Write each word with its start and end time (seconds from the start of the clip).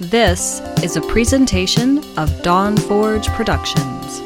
This 0.00 0.60
is 0.84 0.94
a 0.94 1.00
presentation 1.00 1.98
of 2.16 2.44
Dawn 2.44 2.76
Forge 2.76 3.26
Productions. 3.30 4.20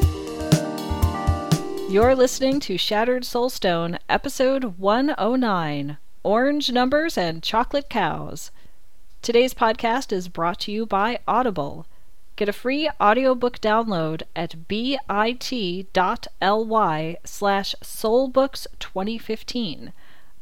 You're 1.91 2.13
listening 2.13 2.59
to 2.59 2.77
Shattered 2.77 3.23
Soulstone, 3.23 3.97
episode 4.07 4.77
109 4.77 5.97
Orange 6.21 6.71
Numbers 6.71 7.17
and 7.17 7.41
Chocolate 7.41 7.89
Cows. 7.89 8.51
Today's 9.23 9.55
podcast 9.55 10.11
is 10.11 10.27
brought 10.27 10.59
to 10.59 10.71
you 10.71 10.85
by 10.85 11.17
Audible. 11.27 11.87
Get 12.35 12.47
a 12.47 12.53
free 12.53 12.87
audiobook 13.01 13.59
download 13.59 14.21
at 14.35 14.67
bit.ly 14.67 14.99
slash 17.25 17.75
soulbooks2015. 17.81 19.91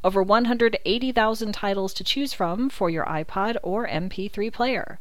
Over 0.04 0.24
180,000 0.24 1.52
titles 1.54 1.94
to 1.94 2.04
choose 2.04 2.34
from 2.34 2.70
for 2.70 2.90
your 2.90 3.06
iPod 3.06 3.56
or 3.64 3.88
MP3 3.88 4.52
player. 4.52 5.00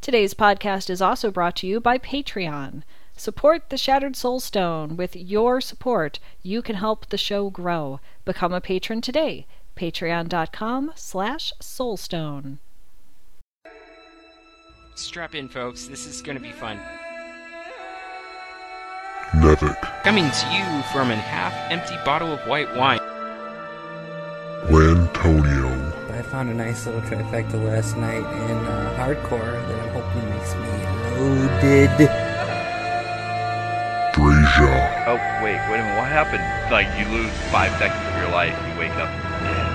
Today's 0.00 0.32
podcast 0.32 0.88
is 0.88 1.02
also 1.02 1.30
brought 1.30 1.56
to 1.56 1.66
you 1.66 1.78
by 1.78 1.98
Patreon. 1.98 2.84
Support 3.16 3.68
the 3.68 3.76
Shattered 3.76 4.14
Soulstone. 4.14 4.96
With 4.96 5.14
your 5.14 5.60
support, 5.60 6.18
you 6.42 6.62
can 6.62 6.76
help 6.76 7.10
the 7.10 7.18
show 7.18 7.50
grow. 7.50 8.00
Become 8.24 8.54
a 8.54 8.62
patron 8.62 9.02
today. 9.02 9.46
Patreon.com 9.76 10.92
slash 10.94 11.52
soulstone. 11.60 12.58
Strap 14.94 15.34
in, 15.34 15.50
folks. 15.50 15.86
This 15.86 16.06
is 16.06 16.22
going 16.22 16.38
to 16.38 16.42
be 16.42 16.52
fun. 16.52 16.80
Nevik, 19.32 20.02
Coming 20.02 20.30
to 20.30 20.46
you 20.50 20.82
from 20.92 21.10
an 21.10 21.18
half-empty 21.18 21.96
bottle 22.06 22.32
of 22.32 22.40
white 22.48 22.74
wine. 22.74 23.00
Lantonio, 24.64 26.10
I 26.10 26.22
found 26.22 26.50
a 26.50 26.54
nice 26.54 26.84
little 26.84 27.00
trifecta 27.02 27.64
last 27.64 27.96
night 27.96 28.18
in 28.18 28.56
uh, 28.66 28.94
hardcore 28.98 29.52
that 29.68 29.80
I'm 29.80 29.88
hoping 29.88 29.89
makes 29.89 29.89
me 29.89 29.89
loaded. 31.20 31.90
Draja, 34.14 35.04
Oh, 35.06 35.18
wait, 35.42 35.58
wait 35.70 35.80
a 35.80 35.82
minute. 35.82 35.96
What 35.96 36.08
happened? 36.08 36.42
Like, 36.72 36.88
you 36.98 37.04
lose 37.12 37.30
five 37.52 37.72
seconds 37.78 38.00
of 38.08 38.14
your 38.20 38.30
life, 38.30 38.56
you 38.68 38.78
wake 38.78 38.92
up 38.92 39.10
dead. 39.44 39.66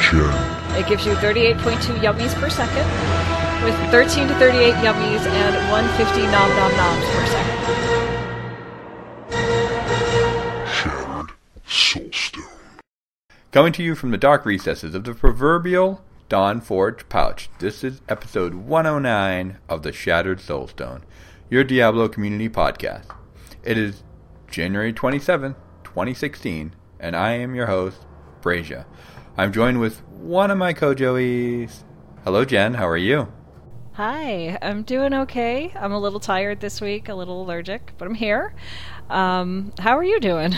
Chen, 0.00 0.78
It 0.78 0.86
gives 0.88 1.04
you 1.04 1.14
38.2 1.14 1.98
yummies 2.00 2.34
per 2.34 2.48
second, 2.48 2.86
with 3.64 3.74
13 3.90 4.28
to 4.28 4.34
38 4.36 4.74
yummies 4.74 5.26
and 5.26 5.54
150 5.70 6.22
nom 6.32 6.50
nom 6.56 6.72
noms 6.76 7.04
per 7.12 7.26
second. 7.26 7.58
Shattered 10.72 11.30
Soulstone. 11.66 12.44
Coming 13.50 13.72
to 13.72 13.82
you 13.82 13.94
from 13.94 14.10
the 14.10 14.18
dark 14.18 14.44
recesses 14.46 14.94
of 14.94 15.04
the 15.04 15.14
proverbial 15.14 16.00
Dawn 16.28 16.60
Forge 16.60 17.08
pouch, 17.08 17.48
this 17.58 17.82
is 17.82 18.02
episode 18.06 18.54
109 18.54 19.56
of 19.66 19.82
the 19.82 19.92
Shattered 19.92 20.40
Soulstone, 20.40 21.00
your 21.48 21.64
Diablo 21.64 22.06
community 22.06 22.50
podcast. 22.50 23.06
It 23.64 23.78
is 23.78 24.02
January 24.50 24.92
27th, 24.92 25.54
2016, 25.84 26.74
and 27.00 27.16
I 27.16 27.32
am 27.32 27.54
your 27.54 27.64
host, 27.64 28.04
Brazia. 28.42 28.84
I'm 29.38 29.54
joined 29.54 29.80
with 29.80 30.02
one 30.04 30.50
of 30.50 30.58
my 30.58 30.74
co-joeys. 30.74 31.84
Hello, 32.24 32.44
Jen. 32.44 32.74
How 32.74 32.86
are 32.86 32.98
you? 32.98 33.32
Hi, 33.94 34.58
I'm 34.60 34.82
doing 34.82 35.14
okay. 35.14 35.72
I'm 35.74 35.92
a 35.92 35.98
little 35.98 36.20
tired 36.20 36.60
this 36.60 36.78
week, 36.82 37.08
a 37.08 37.14
little 37.14 37.40
allergic, 37.40 37.94
but 37.96 38.06
I'm 38.06 38.14
here. 38.14 38.54
Um, 39.08 39.72
how 39.78 39.96
are 39.96 40.04
you 40.04 40.20
doing? 40.20 40.52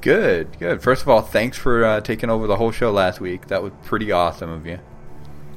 Good, 0.00 0.60
good. 0.60 0.80
First 0.80 1.02
of 1.02 1.08
all, 1.08 1.22
thanks 1.22 1.58
for 1.58 1.84
uh, 1.84 2.00
taking 2.02 2.30
over 2.30 2.46
the 2.46 2.54
whole 2.54 2.70
show 2.70 2.92
last 2.92 3.20
week. 3.20 3.48
That 3.48 3.64
was 3.64 3.72
pretty 3.82 4.12
awesome 4.12 4.48
of 4.48 4.64
you. 4.64 4.78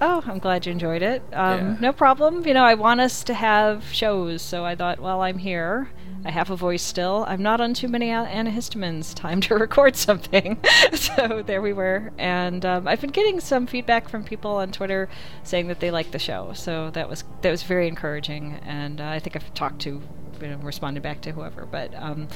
Oh, 0.04 0.24
I'm 0.26 0.40
glad 0.40 0.66
you 0.66 0.72
enjoyed 0.72 1.04
it. 1.04 1.22
Um, 1.32 1.60
Yeah. 1.60 1.78
No 1.80 1.94
problem. 1.94 2.46
You 2.46 2.56
know, 2.56 2.64
I 2.64 2.74
want 2.74 3.00
us 3.02 3.24
to 3.26 3.34
have 3.36 3.86
shows, 3.94 4.42
so 4.42 4.66
I 4.66 4.76
thought, 4.76 5.00
well, 5.00 5.22
I'm 5.22 5.38
here. 5.38 5.90
I 6.26 6.32
have 6.32 6.50
a 6.50 6.56
voice 6.56 6.82
still. 6.84 7.26
I'm 7.28 7.42
not 7.42 7.62
on 7.62 7.74
too 7.74 7.88
many 7.88 8.08
antihistamines. 8.08 9.14
Time 9.16 9.42
to 9.42 9.56
record 9.56 9.96
something. 9.96 10.58
so 10.94 11.44
there 11.46 11.62
we 11.62 11.74
were. 11.74 12.12
And 12.18 12.66
um, 12.66 12.88
I've 12.88 13.02
been 13.02 13.12
getting 13.12 13.40
some 13.40 13.68
feedback 13.68 14.10
from 14.10 14.24
people 14.24 14.52
on 14.58 14.72
Twitter 14.72 15.08
saying 15.44 15.68
that 15.68 15.80
they 15.80 15.92
like 15.92 16.12
the 16.12 16.20
show. 16.20 16.52
So 16.54 16.90
that 16.92 17.08
was 17.10 17.24
that 17.42 17.50
was 17.52 17.64
very 17.64 17.88
encouraging. 17.88 18.60
And 18.66 19.02
uh, 19.02 19.06
I 19.08 19.20
think 19.20 19.36
I've 19.36 19.54
talked 19.54 19.82
to, 19.82 20.02
you 20.42 20.50
know, 20.50 20.58
responded 20.58 21.04
back 21.04 21.22
to 21.22 21.32
whoever. 21.32 21.66
But 21.66 21.94
um, 21.96 22.28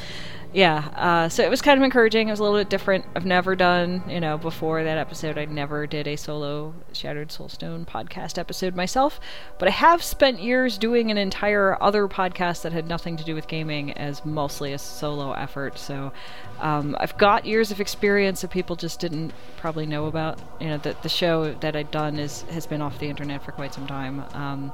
yeah, 0.54 0.90
uh, 0.96 1.30
so 1.30 1.44
it 1.44 1.50
was 1.50 1.62
kind 1.62 1.78
of 1.78 1.84
encouraging. 1.84 2.28
It 2.28 2.32
was 2.32 2.40
a 2.40 2.44
little 2.44 2.58
bit 2.58 2.70
different. 2.70 3.06
I've 3.16 3.26
never 3.26 3.56
done, 3.56 4.04
you 4.08 4.20
know, 4.20 4.38
before 4.38 4.84
that 4.84 4.98
episode, 4.98 5.38
I 5.38 5.46
never 5.46 5.86
did 5.88 6.08
a 6.08 6.16
solo 6.16 6.74
Shattered 6.94 7.30
Soulstone 7.30 7.86
podcast 7.86 8.38
episode 8.38 8.76
myself. 8.76 9.20
But 9.60 9.68
I 9.68 9.72
have 9.72 10.02
spent 10.02 10.40
years 10.40 10.78
doing 10.78 11.12
an 11.12 11.18
entire 11.18 11.82
other 11.82 12.08
podcast 12.08 12.62
that 12.62 12.74
had 12.74 12.88
nothing 12.88 13.18
to 13.18 13.24
do 13.24 13.36
with 13.36 13.48
gaming 13.48 13.92
as 13.94 14.24
mostly 14.26 14.74
a 14.74 14.78
solo 14.78 15.34
effort. 15.34 15.78
So 15.78 16.14
um, 16.60 16.96
I've 17.00 17.18
got 17.18 17.46
years 17.46 17.72
of 17.72 17.82
experience 17.82 18.42
that 18.42 18.52
people 18.52 18.76
just 18.76 19.00
didn't 19.00 19.34
probably 19.58 19.86
know 19.86 20.06
about. 20.06 20.40
You 20.60 20.68
know, 20.68 20.78
the, 20.78 20.96
the 21.04 21.10
show 21.10 21.54
that 21.56 21.76
I'd 21.76 21.92
done 21.92 22.18
is 22.18 22.44
has 22.44 22.66
been 22.66 22.82
off 22.82 23.00
the 23.00 23.08
internet 23.08 23.44
for 23.44 23.52
quite 23.52 23.74
some 23.74 23.88
time. 23.88 24.24
Um, 24.34 24.74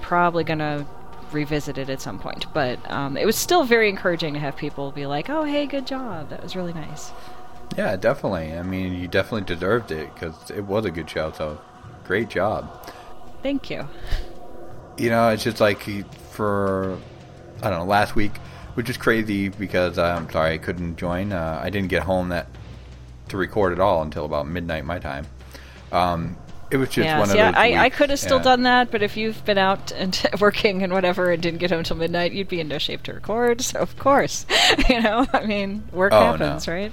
probably 0.00 0.44
gonna 0.44 0.86
revisit 1.34 1.78
it 1.78 1.90
at 1.90 2.00
some 2.00 2.18
point. 2.18 2.46
But 2.54 2.78
um, 2.90 3.16
it 3.16 3.26
was 3.26 3.36
still 3.36 3.64
very 3.64 3.88
encouraging 3.88 4.34
to 4.34 4.40
have 4.40 4.56
people 4.56 4.90
be 4.92 5.06
like, 5.06 5.28
"Oh, 5.28 5.44
hey, 5.44 5.66
good 5.66 5.86
job. 5.86 6.30
That 6.30 6.42
was 6.42 6.56
really 6.56 6.72
nice." 6.72 7.12
Yeah, 7.76 7.96
definitely. 7.96 8.56
I 8.56 8.62
mean, 8.62 8.94
you 8.94 9.08
definitely 9.08 9.52
deserved 9.54 9.90
it 9.90 10.12
because 10.14 10.50
it 10.50 10.64
was 10.64 10.84
a 10.84 10.90
good 10.90 11.10
show. 11.10 11.32
So, 11.32 11.60
great 12.04 12.28
job. 12.28 12.70
Thank 13.42 13.68
you. 13.70 13.88
You 14.96 15.10
know, 15.10 15.28
it's 15.30 15.44
just 15.44 15.60
like 15.60 15.82
for 16.30 16.98
I 17.62 17.70
don't 17.70 17.80
know 17.80 17.84
last 17.84 18.14
week, 18.14 18.36
which 18.74 18.88
is 18.88 18.96
crazy 18.96 19.48
because 19.48 19.98
uh, 19.98 20.16
I'm 20.16 20.30
sorry 20.30 20.54
I 20.54 20.58
couldn't 20.58 20.96
join. 20.96 21.32
Uh, 21.32 21.60
I 21.62 21.70
didn't 21.70 21.88
get 21.88 22.04
home 22.04 22.28
that 22.28 22.46
to 23.28 23.36
record 23.36 23.72
at 23.72 23.80
all 23.80 24.02
until 24.02 24.24
about 24.24 24.46
midnight 24.46 24.84
my 24.84 24.98
time. 24.98 25.26
Um, 25.92 26.36
it 26.74 26.78
was 26.78 26.88
just 26.90 27.06
yeah, 27.06 27.18
one 27.18 27.28
see, 27.28 27.38
of 27.38 27.54
those. 27.54 27.60
I, 27.60 27.84
I 27.84 27.90
could 27.90 28.10
have 28.10 28.18
still 28.18 28.38
yeah. 28.38 28.42
done 28.42 28.62
that, 28.64 28.90
but 28.90 29.02
if 29.02 29.16
you've 29.16 29.42
been 29.44 29.58
out 29.58 29.92
and 29.92 30.20
working 30.40 30.82
and 30.82 30.92
whatever 30.92 31.30
and 31.30 31.42
didn't 31.42 31.60
get 31.60 31.70
home 31.70 31.84
till 31.84 31.96
midnight, 31.96 32.32
you'd 32.32 32.48
be 32.48 32.60
in 32.60 32.68
no 32.68 32.78
shape 32.78 33.02
to 33.04 33.12
record. 33.14 33.60
So 33.62 33.78
of 33.78 33.96
course, 33.98 34.44
you 34.88 35.00
know, 35.00 35.26
I 35.32 35.46
mean, 35.46 35.84
work 35.92 36.12
Oh, 36.12 36.20
happens, 36.32 36.66
no. 36.66 36.72
right? 36.74 36.92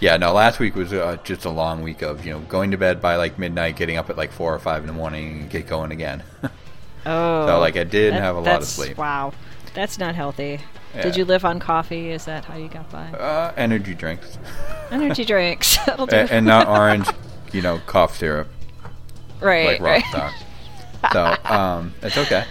Yeah, 0.00 0.16
no. 0.18 0.32
Last 0.32 0.58
week 0.60 0.74
was 0.74 0.92
uh, 0.92 1.16
just 1.24 1.44
a 1.44 1.50
long 1.50 1.82
week 1.82 2.02
of 2.02 2.24
you 2.26 2.32
know 2.32 2.40
going 2.40 2.70
to 2.72 2.76
bed 2.76 3.00
by 3.00 3.16
like 3.16 3.38
midnight, 3.38 3.76
getting 3.76 3.96
up 3.96 4.10
at 4.10 4.16
like 4.16 4.32
four 4.32 4.54
or 4.54 4.58
five 4.58 4.82
in 4.82 4.86
the 4.86 4.92
morning, 4.92 5.40
and 5.40 5.50
get 5.50 5.66
going 5.66 5.90
again. 5.92 6.22
Oh, 7.06 7.46
So, 7.46 7.58
like, 7.60 7.76
I 7.76 7.84
didn't 7.84 8.14
that- 8.14 8.22
have 8.22 8.36
a 8.36 8.40
lot 8.40 8.62
of 8.62 8.64
sleep. 8.66 8.96
Wow, 8.96 9.34
that's 9.74 9.98
not 9.98 10.14
healthy. 10.14 10.58
Yeah. 10.94 11.02
Did 11.02 11.16
you 11.18 11.26
live 11.26 11.44
on 11.44 11.60
coffee? 11.60 12.10
Is 12.10 12.24
that 12.24 12.46
how 12.46 12.56
you 12.56 12.68
got 12.68 12.90
by? 12.90 13.08
uh, 13.12 13.52
energy 13.58 13.94
drinks, 13.94 14.38
Energy 14.90 15.26
drinks. 15.26 15.76
That'll 15.84 16.06
do. 16.06 16.16
and, 16.16 16.30
and 16.30 16.46
not 16.46 16.66
orange, 16.66 17.06
you 17.52 17.60
know, 17.60 17.78
cough 17.84 18.16
syrup. 18.16 18.48
Right, 19.44 19.80
like 19.80 19.80
right. 19.80 20.02
Rockstar. 20.04 20.32
so 21.12 21.52
um, 21.52 21.94
it's 22.02 22.16
okay. 22.16 22.44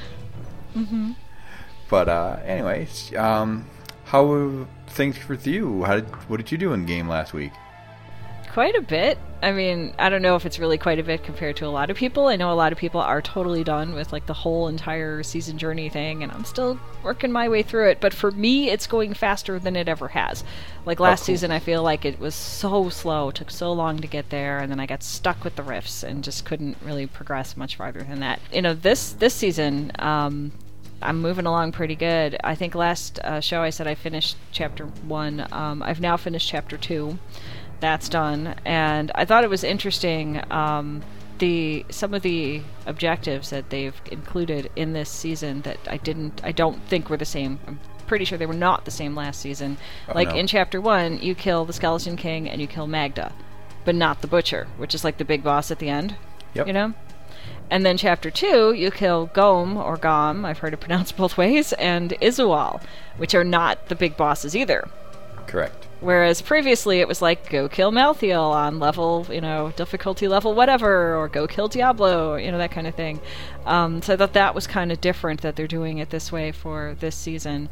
Mm-hmm. 0.76 1.12
But 1.90 2.10
uh, 2.10 2.40
anyways, 2.46 3.16
um, 3.16 3.70
how 4.06 4.26
were 4.26 4.66
things 4.88 5.28
with 5.28 5.46
you? 5.48 5.84
How 5.84 5.96
did 5.96 6.06
what 6.30 6.38
did 6.38 6.52
you 6.52 6.58
do 6.58 6.74
in 6.74 6.86
game 6.86 7.08
last 7.08 7.34
week? 7.34 7.52
Quite 8.54 8.76
a 8.76 8.82
bit. 8.82 9.18
I 9.42 9.52
mean, 9.52 9.96
I 9.98 10.10
don't 10.10 10.22
know 10.22 10.36
if 10.36 10.46
it's 10.46 10.60
really 10.60 10.78
quite 10.78 11.00
a 11.00 11.04
bit 11.04 11.24
compared 11.24 11.58
to 11.58 11.66
a 11.66 11.74
lot 11.74 11.90
of 11.90 11.98
people. 11.98 12.28
I 12.28 12.36
know 12.36 12.52
a 12.52 12.54
lot 12.54 12.72
of 12.72 12.78
people 12.78 13.02
are 13.02 13.20
totally 13.20 13.64
done 13.64 13.96
with 13.96 14.14
like 14.14 14.28
the 14.28 14.34
whole 14.34 14.68
entire 14.68 15.24
season 15.24 15.58
journey 15.58 15.90
thing, 15.90 16.22
and 16.22 16.32
I'm 16.32 16.46
still 16.46 16.80
working 17.02 17.32
my 17.32 17.50
way 17.50 17.64
through 17.64 17.90
it. 17.90 18.00
But 18.00 18.14
for 18.14 18.30
me, 18.30 18.70
it's 18.70 18.86
going 18.86 19.16
faster 19.16 19.58
than 19.58 19.76
it 19.76 19.90
ever 19.90 20.10
has. 20.10 20.44
Like 20.86 21.00
last 21.00 21.22
cool. 21.22 21.26
season, 21.26 21.50
I 21.50 21.58
feel 21.58 21.82
like 21.82 22.06
it 22.06 22.20
was 22.20 22.36
so 22.36 22.90
slow, 22.90 23.32
took 23.32 23.50
so 23.50 23.74
long 23.74 23.98
to 24.02 24.08
get 24.08 24.30
there, 24.30 24.60
and 24.60 24.72
then 24.72 24.80
I 24.80 24.86
got 24.86 25.02
stuck 25.02 25.44
with 25.44 25.56
the 25.56 25.64
rifts 25.64 26.04
and 26.04 26.24
just 26.24 26.46
couldn't 26.46 26.78
really 26.84 27.08
progress 27.08 27.58
much 27.58 27.76
farther 27.76 28.04
than 28.04 28.20
that. 28.20 28.40
You 28.54 28.62
know, 28.62 28.76
this 28.76 29.14
this 29.14 29.34
season, 29.34 29.92
um, 29.98 30.52
I'm 31.02 31.20
moving 31.22 31.48
along 31.48 31.72
pretty 31.72 31.96
good. 31.96 32.38
I 32.44 32.54
think 32.54 32.76
last 32.76 33.20
uh, 33.20 33.42
show 33.42 33.62
I 33.62 33.72
said 33.72 33.88
I 33.88 33.96
finished 33.96 34.38
chapter 34.52 34.86
one. 34.86 35.48
Um, 35.52 35.82
I've 35.82 36.00
now 36.00 36.18
finished 36.18 36.48
chapter 36.48 36.78
two. 36.78 37.18
That's 37.84 38.08
done, 38.08 38.56
and 38.64 39.12
I 39.14 39.26
thought 39.26 39.44
it 39.44 39.50
was 39.50 39.66
interesting. 39.66 40.42
Um, 40.50 41.04
the 41.40 41.86
some 41.90 42.14
of 42.14 42.22
the 42.22 42.62
objectives 42.86 43.50
that 43.50 43.72
they've 43.72 44.02
included 44.10 44.72
in 44.78 44.94
this 44.94 45.10
season 45.10 45.64
that 45.64 45.80
I 45.90 45.98
didn't, 45.98 46.40
I 46.46 46.54
don't 46.54 46.82
think 46.88 47.10
were 47.10 47.18
the 47.18 47.26
same. 47.26 47.60
I'm 47.68 47.82
pretty 48.08 48.24
sure 48.24 48.38
they 48.38 48.46
were 48.46 48.54
not 48.54 48.86
the 48.86 48.92
same 48.92 49.16
last 49.16 49.42
season. 49.42 49.76
Oh, 50.08 50.14
like 50.16 50.30
no. 50.30 50.36
in 50.36 50.48
chapter 50.48 50.80
one, 50.80 51.22
you 51.22 51.36
kill 51.36 51.66
the 51.66 51.74
Skeleton 51.74 52.16
King 52.16 52.50
and 52.50 52.62
you 52.62 52.68
kill 52.68 52.88
Magda, 52.88 53.34
but 53.84 53.96
not 53.96 54.22
the 54.22 54.28
Butcher, 54.28 54.68
which 54.78 54.96
is 54.96 55.04
like 55.04 55.18
the 55.18 55.26
big 55.26 55.44
boss 55.44 55.70
at 55.70 55.80
the 55.80 55.90
end. 55.90 56.16
Yep. 56.54 56.68
You 56.68 56.72
know. 56.72 56.94
And 57.70 57.86
then 57.86 57.98
chapter 57.98 58.32
two, 58.32 58.72
you 58.72 58.92
kill 58.92 59.28
Ghom 59.28 59.76
or 59.76 59.98
Ghom, 59.98 60.46
I've 60.46 60.60
heard 60.60 60.74
it 60.74 60.80
pronounced 60.80 61.18
both 61.24 61.36
ways, 61.36 61.74
and 61.74 62.12
Izual, 62.22 62.82
which 63.18 63.36
are 63.36 63.44
not 63.44 63.90
the 63.90 63.96
big 63.96 64.16
bosses 64.16 64.56
either. 64.56 64.88
Correct. 65.48 65.86
Whereas 66.04 66.42
previously 66.42 67.00
it 67.00 67.08
was 67.08 67.22
like 67.22 67.50
go 67.50 67.70
kill 67.70 67.92
Malthael 67.92 68.52
on 68.52 68.78
level, 68.78 69.26
you 69.30 69.40
know, 69.40 69.72
difficulty 69.78 70.28
level 70.28 70.54
whatever, 70.54 71.16
or 71.16 71.30
go 71.30 71.48
kill 71.48 71.70
Diablo, 71.70 72.36
you 72.36 72.52
know, 72.52 72.58
that 72.58 72.72
kind 72.72 72.88
of 72.88 72.96
thing. 72.96 73.22
Um, 73.66 74.02
so 74.02 74.14
I 74.14 74.18
thought 74.18 74.34
that 74.34 74.54
was 74.54 74.68
kind 74.68 74.92
of 74.92 75.00
different 75.00 75.42
that 75.42 75.56
they're 75.56 75.66
doing 75.66 76.00
it 76.00 76.10
this 76.10 76.30
way 76.30 76.52
for 76.52 76.98
this 77.00 77.16
season. 77.16 77.70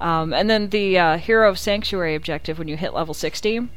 Um, 0.00 0.32
and 0.32 0.48
then 0.48 0.70
the 0.70 0.98
uh, 0.98 1.18
Hero 1.18 1.50
of 1.50 1.58
Sanctuary 1.58 2.14
objective 2.14 2.58
when 2.58 2.68
you 2.68 2.78
hit 2.78 2.94
level 2.94 3.12
60. 3.12 3.68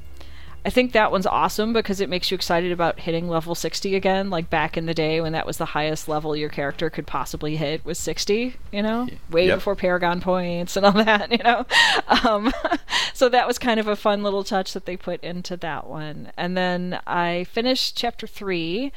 I 0.66 0.70
think 0.70 0.92
that 0.92 1.12
one's 1.12 1.26
awesome 1.26 1.72
because 1.72 2.02
it 2.02 2.10
makes 2.10 2.30
you 2.32 2.36
excited 2.36 2.72
about 2.72 3.00
hitting 3.00 3.30
level 3.30 3.56
60 3.56 3.96
again, 3.96 4.30
like 4.30 4.50
back 4.50 4.76
in 4.76 4.86
the 4.88 4.94
day 4.94 5.22
when 5.22 5.32
that 5.32 5.46
was 5.46 5.58
the 5.58 5.66
highest 5.66 6.10
level 6.10 6.36
your 6.36 6.50
character 6.50 6.90
could 6.90 7.08
possibly 7.08 7.56
hit 7.56 7.86
was 7.86 7.98
60, 7.98 8.56
you 8.72 8.82
know, 8.84 9.08
way 9.30 9.48
Yep. 9.48 9.58
before 9.58 9.76
Paragon 9.76 10.20
points 10.20 10.76
and 10.76 10.86
all 10.86 10.92
that, 11.04 11.32
you 11.32 11.38
know. 11.38 11.66
Um, 12.08 12.52
so 13.14 13.30
that 13.30 13.48
was 13.48 13.58
kind 13.58 13.80
of 13.80 13.88
a 13.88 13.96
fun 13.96 14.22
little 14.22 14.44
touch 14.44 14.74
that 14.74 14.86
they 14.86 14.98
put 14.98 15.24
into 15.24 15.56
that 15.58 15.88
one. 15.88 16.32
And 16.36 16.58
then 16.58 17.00
I 17.08 17.46
finished 17.46 17.96
chapter 17.96 18.28
3 18.28 18.92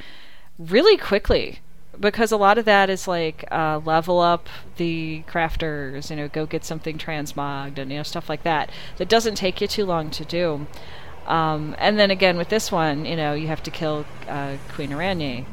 really 0.59 0.97
quickly 0.97 1.59
because 1.99 2.31
a 2.31 2.37
lot 2.37 2.57
of 2.57 2.65
that 2.65 2.89
is 2.89 3.07
like 3.07 3.45
uh, 3.51 3.79
level 3.85 4.19
up 4.19 4.49
the 4.77 5.23
crafters, 5.29 6.09
you 6.09 6.15
know, 6.17 6.27
go 6.27 6.45
get 6.45 6.65
something 6.65 6.97
transmogged 6.97 7.77
and 7.77 7.91
you 7.91 7.97
know 7.97 8.03
stuff 8.03 8.27
like 8.29 8.43
that. 8.43 8.69
That 8.97 9.07
doesn't 9.09 9.35
take 9.35 9.61
you 9.61 9.67
too 9.67 9.85
long 9.85 10.09
to 10.11 10.25
do. 10.25 10.67
Um, 11.25 11.75
and 11.77 11.97
then 11.97 12.11
again 12.11 12.37
with 12.37 12.49
this 12.49 12.71
one, 12.71 13.05
you 13.05 13.15
know, 13.15 13.33
you 13.33 13.47
have 13.47 13.63
to 13.63 13.71
kill 13.71 14.05
uh, 14.27 14.57
Queen 14.73 14.89
Araneae 14.89 15.45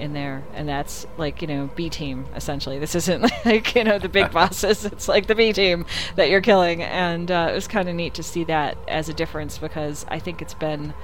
in 0.00 0.14
there, 0.14 0.42
and 0.54 0.68
that's 0.68 1.06
like 1.18 1.42
you 1.42 1.48
know 1.48 1.70
B 1.76 1.88
team 1.90 2.26
essentially. 2.34 2.78
This 2.78 2.94
isn't 2.94 3.22
like 3.44 3.74
you 3.74 3.84
know 3.84 3.98
the 3.98 4.08
big 4.08 4.30
bosses. 4.32 4.84
It's 4.84 5.06
like 5.06 5.26
the 5.26 5.34
B 5.34 5.52
team 5.52 5.86
that 6.16 6.30
you're 6.30 6.40
killing, 6.40 6.82
and 6.82 7.30
uh, 7.30 7.48
it 7.50 7.54
was 7.54 7.68
kind 7.68 7.88
of 7.88 7.94
neat 7.94 8.14
to 8.14 8.22
see 8.22 8.44
that 8.44 8.76
as 8.88 9.08
a 9.08 9.14
difference 9.14 9.58
because 9.58 10.04
I 10.08 10.18
think 10.18 10.42
it's 10.42 10.54
been. 10.54 10.94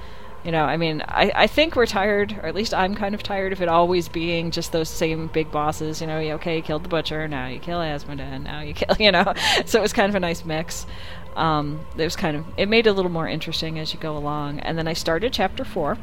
You 0.43 0.51
know, 0.51 0.63
I 0.63 0.77
mean, 0.77 1.03
I, 1.05 1.31
I 1.35 1.47
think 1.47 1.75
we're 1.75 1.87
tired, 1.87 2.31
or 2.41 2.45
at 2.45 2.55
least 2.55 2.73
I'm 2.73 2.95
kind 2.95 3.13
of 3.13 3.21
tired 3.21 3.51
of 3.51 3.61
it 3.61 3.67
always 3.67 4.07
being 4.07 4.51
just 4.51 4.71
those 4.71 4.87
same 4.87 5.27
big 5.27 5.51
bosses. 5.51 5.99
You 5.99 6.07
know, 6.07 6.19
okay, 6.19 6.57
you 6.57 6.61
killed 6.61 6.83
the 6.83 6.89
butcher, 6.89 7.27
now 7.27 7.47
you 7.47 7.59
kill 7.59 7.79
Azmodan, 7.79 8.43
now 8.43 8.61
you 8.61 8.73
kill, 8.73 8.95
you 8.99 9.11
know. 9.11 9.33
So 9.65 9.79
it 9.79 9.81
was 9.81 9.91
kind 9.91 10.09
of 10.09 10.15
a 10.15 10.21
nice 10.21 10.45
mix. 10.45 10.85
Um, 11.37 11.85
it 11.97 12.03
was 12.03 12.15
kind 12.15 12.35
of, 12.35 12.45
it 12.57 12.67
made 12.67 12.87
it 12.87 12.89
a 12.89 12.93
little 12.93 13.11
more 13.11 13.27
interesting 13.27 13.77
as 13.79 13.93
you 13.93 13.99
go 13.99 14.17
along. 14.17 14.59
And 14.59 14.77
then 14.77 14.87
I 14.87 14.93
started 14.93 15.31
chapter 15.31 15.63
four, 15.63 15.97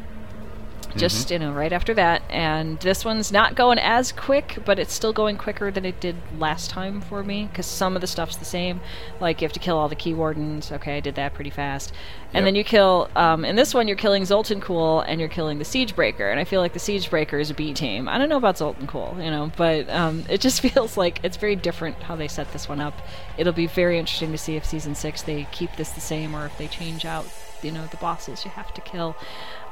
just 0.96 1.30
you 1.32 1.38
know 1.40 1.52
right 1.52 1.72
after 1.72 1.92
that. 1.94 2.22
And 2.30 2.78
this 2.80 3.04
one's 3.04 3.32
not 3.32 3.56
going 3.56 3.78
as 3.78 4.12
quick 4.12 4.58
but 4.64 4.78
it's 4.78 4.92
still 4.92 5.12
going 5.12 5.36
quicker 5.36 5.72
than 5.72 5.84
it 5.84 5.98
did 5.98 6.14
last 6.38 6.70
time 6.70 7.00
for 7.00 7.24
me 7.24 7.46
because 7.50 7.66
some 7.66 7.96
of 7.96 8.00
the 8.00 8.06
stuff's 8.06 8.36
the 8.36 8.44
same. 8.44 8.80
Like 9.20 9.40
you 9.40 9.44
have 9.46 9.52
to 9.54 9.60
kill 9.60 9.76
all 9.76 9.88
the 9.88 9.96
key 9.96 10.14
wardens. 10.14 10.70
Okay 10.70 10.96
i 10.96 11.00
did 11.00 11.16
that 11.16 11.34
pretty 11.34 11.50
fast. 11.50 11.92
And 12.32 12.42
Yep. 12.42 12.44
then 12.44 12.54
you 12.54 12.64
kill 12.64 13.08
um, 13.16 13.44
in 13.44 13.56
this 13.56 13.74
one 13.74 13.88
you're 13.88 13.96
killing 13.96 14.22
Zoltun 14.22 14.60
Kulle 14.62 15.00
and 15.00 15.18
you're 15.18 15.28
killing 15.28 15.58
the 15.58 15.64
siege 15.64 15.96
breaker. 15.96 16.30
And 16.30 16.38
i 16.38 16.44
feel 16.44 16.60
like 16.60 16.74
the 16.74 16.78
siege 16.78 17.10
breaker 17.10 17.40
is 17.40 17.50
a 17.50 17.54
b 17.54 17.74
team. 17.74 18.08
I 18.08 18.16
don't 18.16 18.28
know 18.28 18.36
about 18.36 18.56
Zoltun 18.56 18.86
Kulle, 18.86 19.16
you 19.18 19.30
know 19.32 19.50
but 19.56 19.88
um, 19.90 20.24
it 20.28 20.40
just 20.40 20.60
feels 20.66 20.96
like 20.96 21.18
it's 21.24 21.36
very 21.36 21.56
different 21.56 21.96
how 22.04 22.14
they 22.14 22.28
set 22.28 22.52
this 22.52 22.68
one 22.68 22.80
up 22.80 22.94
it'll 23.36 23.52
be 23.52 23.66
very 23.66 23.98
interesting 23.98 24.32
to 24.32 24.38
see 24.38 24.56
if 24.56 24.64
season 24.64 24.94
six 24.94 25.22
they 25.22 25.46
keep 25.52 25.74
this 25.76 25.90
the 25.90 26.00
same 26.00 26.34
or 26.34 26.46
if 26.46 26.56
they 26.58 26.66
change 26.68 27.04
out 27.04 27.26
you 27.62 27.72
know 27.72 27.86
the 27.86 27.96
bosses 27.96 28.44
you 28.44 28.50
have 28.50 28.72
to 28.74 28.80
kill 28.80 29.16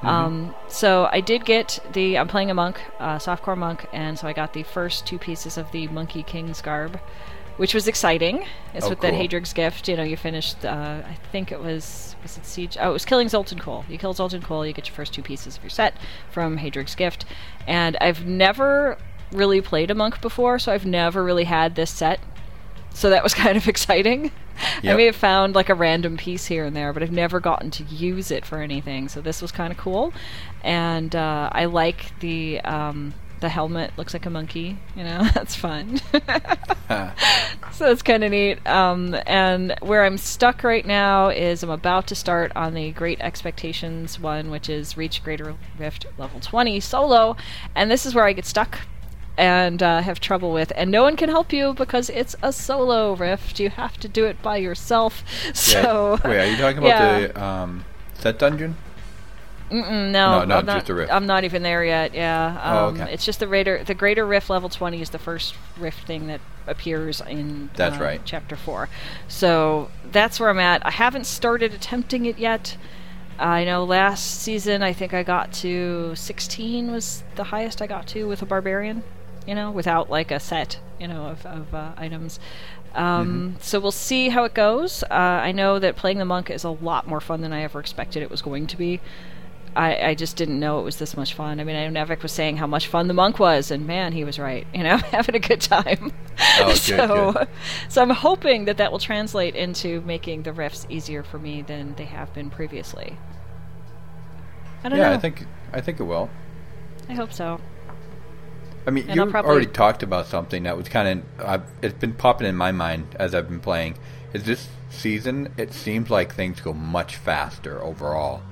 um, 0.02 0.54
so 0.68 1.08
I 1.12 1.20
did 1.20 1.44
get 1.44 1.78
the. 1.92 2.18
I'm 2.18 2.28
playing 2.28 2.50
a 2.50 2.54
monk, 2.54 2.80
uh, 2.98 3.18
softcore 3.18 3.56
monk, 3.56 3.86
and 3.92 4.18
so 4.18 4.26
I 4.26 4.32
got 4.32 4.52
the 4.52 4.64
first 4.64 5.06
two 5.06 5.18
pieces 5.18 5.56
of 5.56 5.70
the 5.70 5.86
Monkey 5.88 6.22
King's 6.24 6.60
garb, 6.60 6.98
which 7.56 7.72
was 7.72 7.86
exciting. 7.86 8.44
It's 8.74 8.86
Oh, 8.86 8.90
with 8.90 9.00
that 9.00 9.10
cool. 9.10 9.20
Haedrig's 9.20 9.52
gift. 9.52 9.88
You 9.88 9.96
know, 9.96 10.02
you 10.02 10.16
finished. 10.16 10.64
Uh, 10.64 11.02
I 11.06 11.14
think 11.30 11.52
it 11.52 11.60
was 11.60 12.16
was 12.22 12.36
it 12.36 12.44
siege. 12.46 12.76
Oh, 12.80 12.90
it 12.90 12.92
was 12.92 13.04
killing 13.04 13.28
Zoltun 13.28 13.60
Kulle. 13.60 13.84
You 13.88 13.96
kill 13.98 14.14
Zoltun 14.14 14.42
Kulle, 14.42 14.66
you 14.66 14.72
get 14.72 14.88
your 14.88 14.94
first 14.96 15.14
two 15.14 15.22
pieces 15.22 15.56
of 15.56 15.62
your 15.62 15.70
set 15.70 15.94
from 16.30 16.58
Haedrig's 16.58 16.96
gift, 16.96 17.24
and 17.66 17.96
I've 18.00 18.26
never 18.26 18.98
really 19.30 19.60
played 19.60 19.90
a 19.90 19.94
monk 19.94 20.20
before, 20.20 20.58
so 20.58 20.72
I've 20.72 20.84
never 20.84 21.22
really 21.22 21.44
had 21.44 21.74
this 21.76 21.90
set. 21.90 22.18
So 22.94 23.10
that 23.10 23.22
was 23.22 23.34
kind 23.44 23.56
of 23.56 23.68
exciting. 23.68 24.30
I 24.58 24.80
Yep. 24.82 24.96
may 24.96 25.06
have 25.06 25.16
found 25.16 25.54
like 25.54 25.68
a 25.68 25.74
random 25.74 26.16
piece 26.16 26.46
here 26.46 26.64
and 26.64 26.76
there, 26.76 26.92
but 26.92 27.02
I've 27.02 27.10
never 27.12 27.40
gotten 27.40 27.70
to 27.72 27.84
use 27.84 28.30
it 28.30 28.44
for 28.44 28.58
anything. 28.60 29.08
So 29.08 29.20
this 29.20 29.42
was 29.42 29.50
kind 29.50 29.72
of 29.72 29.78
cool, 29.78 30.12
and 30.62 31.14
uh, 31.16 31.48
I 31.52 31.64
like 31.64 32.18
the 32.20 32.60
um, 32.60 33.14
the 33.40 33.48
helmet. 33.48 33.92
Looks 33.96 34.12
like 34.12 34.24
a 34.26 34.30
monkey. 34.30 34.78
You 34.94 35.04
know, 35.04 35.24
that's 35.34 35.56
fun. 35.56 36.00
so 37.72 37.86
that's 37.86 38.02
kind 38.02 38.22
of 38.22 38.30
neat. 38.30 38.64
Um, 38.66 39.16
and 39.26 39.74
where 39.80 40.04
I'm 40.04 40.18
stuck 40.18 40.62
right 40.62 40.86
now 40.86 41.28
is 41.28 41.62
I'm 41.62 41.70
about 41.70 42.06
to 42.08 42.14
start 42.14 42.52
on 42.54 42.74
the 42.74 42.92
Great 42.92 43.20
Expectations 43.20 44.20
one, 44.20 44.50
which 44.50 44.68
is 44.68 44.96
Reach 44.96 45.24
Greater 45.24 45.54
Rift 45.78 46.06
level 46.18 46.38
20 46.40 46.78
solo, 46.80 47.36
and 47.74 47.90
this 47.90 48.06
is 48.06 48.14
where 48.14 48.26
I 48.26 48.32
get 48.32 48.44
stuck 48.46 48.80
and 49.36 49.82
uh, 49.82 50.02
have 50.02 50.20
trouble 50.20 50.52
with, 50.52 50.72
and 50.76 50.90
no 50.90 51.02
one 51.02 51.16
can 51.16 51.28
help 51.28 51.52
you 51.52 51.74
because 51.74 52.10
it's 52.10 52.36
a 52.42 52.52
solo 52.52 53.14
rift. 53.14 53.58
You 53.60 53.70
have 53.70 53.96
to 53.98 54.08
do 54.08 54.24
it 54.26 54.42
by 54.42 54.56
yourself. 54.58 55.22
So 55.54 56.18
Yeah. 56.24 56.28
Wait, 56.28 56.38
are 56.40 56.50
you 56.50 56.56
talking 56.56 56.78
about 56.78 56.88
yeah. 56.88 57.26
the 57.28 57.42
um, 57.42 57.84
set 58.14 58.38
dungeon? 58.38 58.76
Mm-mm, 59.70 60.10
no, 60.10 60.40
No, 60.40 60.44
no, 60.44 60.56
I'm 60.58 60.66
not, 60.66 60.76
just 60.80 60.90
a 60.90 60.94
rift. 60.94 61.10
I'm 61.12 61.26
not 61.26 61.44
even 61.44 61.62
there 61.62 61.82
yet. 61.82 62.12
Yeah, 62.14 62.60
Oh, 62.62 62.88
um, 62.88 63.00
okay. 63.00 63.12
it's 63.12 63.24
just 63.24 63.40
the 63.40 63.46
greater 63.46 63.82
the 63.82 63.94
greater 63.94 64.26
rift 64.26 64.50
level 64.50 64.68
20 64.68 65.00
is 65.00 65.10
the 65.10 65.18
first 65.18 65.54
rift 65.78 66.06
thing 66.06 66.26
that 66.26 66.40
appears 66.66 67.22
in 67.22 67.70
That's 67.74 67.96
uh, 67.96 68.04
right. 68.04 68.20
chapter 68.24 68.54
four. 68.54 68.90
So 69.28 69.90
that's 70.10 70.38
where 70.38 70.50
I'm 70.50 70.58
at. 70.58 70.84
I 70.84 70.90
haven't 70.90 71.24
started 71.26 71.72
attempting 71.72 72.26
it 72.26 72.38
yet. 72.38 72.76
I 73.38 73.64
know 73.64 73.82
last 73.84 74.42
season 74.42 74.82
I 74.82 74.92
think 74.92 75.14
I 75.14 75.22
got 75.22 75.52
to 75.54 76.14
16 76.16 76.92
was 76.92 77.24
the 77.36 77.44
highest 77.44 77.80
I 77.80 77.86
got 77.86 78.06
to 78.08 78.28
with 78.28 78.42
a 78.42 78.46
barbarian. 78.46 79.02
You 79.46 79.54
know, 79.56 79.70
without 79.70 80.08
like 80.10 80.30
a 80.30 80.38
set, 80.40 80.78
you 81.00 81.08
know, 81.08 81.26
of, 81.26 81.44
of 81.46 81.74
uh, 81.74 81.92
items. 81.96 82.38
Um, 82.94 83.56
So 83.60 83.80
we'll 83.80 83.90
see 83.92 84.28
how 84.28 84.44
it 84.44 84.54
goes. 84.54 85.02
Uh, 85.04 85.14
I 85.14 85.52
know 85.52 85.78
that 85.78 85.96
playing 85.96 86.18
the 86.18 86.24
monk 86.24 86.50
is 86.50 86.64
a 86.64 86.70
lot 86.70 87.08
more 87.08 87.20
fun 87.20 87.40
than 87.40 87.52
I 87.52 87.62
ever 87.62 87.80
expected 87.80 88.22
it 88.22 88.30
was 88.30 88.42
going 88.42 88.66
to 88.68 88.76
be. 88.76 89.00
I, 89.74 89.96
I 90.10 90.14
just 90.14 90.36
didn't 90.36 90.60
know 90.60 90.80
it 90.80 90.84
was 90.84 90.98
this 90.98 91.16
much 91.16 91.34
fun. 91.34 91.58
I 91.58 91.64
mean, 91.64 91.76
I 91.76 91.88
know 91.88 92.04
Nevik 92.04 92.22
was 92.22 92.32
saying 92.32 92.58
how 92.58 92.66
much 92.66 92.86
fun 92.88 93.08
the 93.08 93.14
monk 93.14 93.38
was, 93.38 93.70
and 93.70 93.86
man, 93.86 94.12
he 94.12 94.24
was 94.24 94.38
right. 94.38 94.66
You 94.74 94.82
know, 94.82 94.96
having 95.12 95.34
a 95.34 95.38
good 95.40 95.60
time. 95.62 96.12
Oh, 96.54 96.78
good, 96.84 97.06
so, 97.06 97.06
good. 97.06 97.48
so 97.88 98.02
I'm 98.02 98.10
hoping 98.10 98.66
that 98.66 98.76
that 98.76 98.92
will 98.92 98.98
translate 98.98 99.54
into 99.56 100.02
making 100.02 100.42
the 100.42 100.52
rifts 100.52 100.86
easier 100.90 101.22
for 101.22 101.38
me 101.38 101.62
than 101.62 101.94
they 101.94 102.04
have 102.06 102.32
been 102.34 102.50
previously. 102.50 103.18
I 104.84 104.88
don't 104.88 105.00
Yeah, 105.00 105.02
know. 105.02 105.14
I 105.14 105.18
think 105.18 105.46
I 105.72 105.80
think 105.80 106.00
it 106.00 106.04
will. 106.04 106.30
I 107.08 107.14
hope 107.14 107.32
so. 107.32 107.60
I 108.86 108.90
mean, 108.90 109.04
And 109.08 109.16
you 109.16 109.26
probably- 109.26 109.50
already 109.50 109.66
talked 109.66 110.02
about 110.02 110.26
something 110.26 110.64
that 110.64 110.76
was 110.76 110.88
kind 110.88 111.22
of. 111.38 111.44
Uh, 111.46 111.58
it's 111.82 111.94
been 111.98 112.14
popping 112.14 112.46
in 112.48 112.56
my 112.56 112.72
mind 112.72 113.06
as 113.18 113.34
I've 113.34 113.48
been 113.48 113.60
playing. 113.60 113.94
Is 114.32 114.44
this 114.44 114.68
season? 114.90 115.50
It 115.56 115.72
seems 115.72 116.10
like 116.10 116.34
things 116.34 116.60
go 116.60 116.72
much 116.72 117.16
faster 117.16 117.82
overall. 117.82 118.42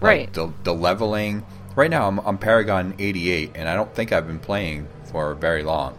Like, 0.00 0.02
Right. 0.02 0.32
the 0.32 0.52
the 0.62 0.74
leveling. 0.74 1.44
Right 1.74 1.90
now, 1.90 2.06
I'm 2.08 2.20
on 2.20 2.38
Paragon 2.38 2.94
88, 2.98 3.50
and 3.54 3.68
I 3.68 3.74
don't 3.74 3.94
think 3.94 4.12
I've 4.12 4.26
been 4.26 4.38
playing 4.38 4.86
for 5.10 5.34
very 5.34 5.62
long. 5.62 5.98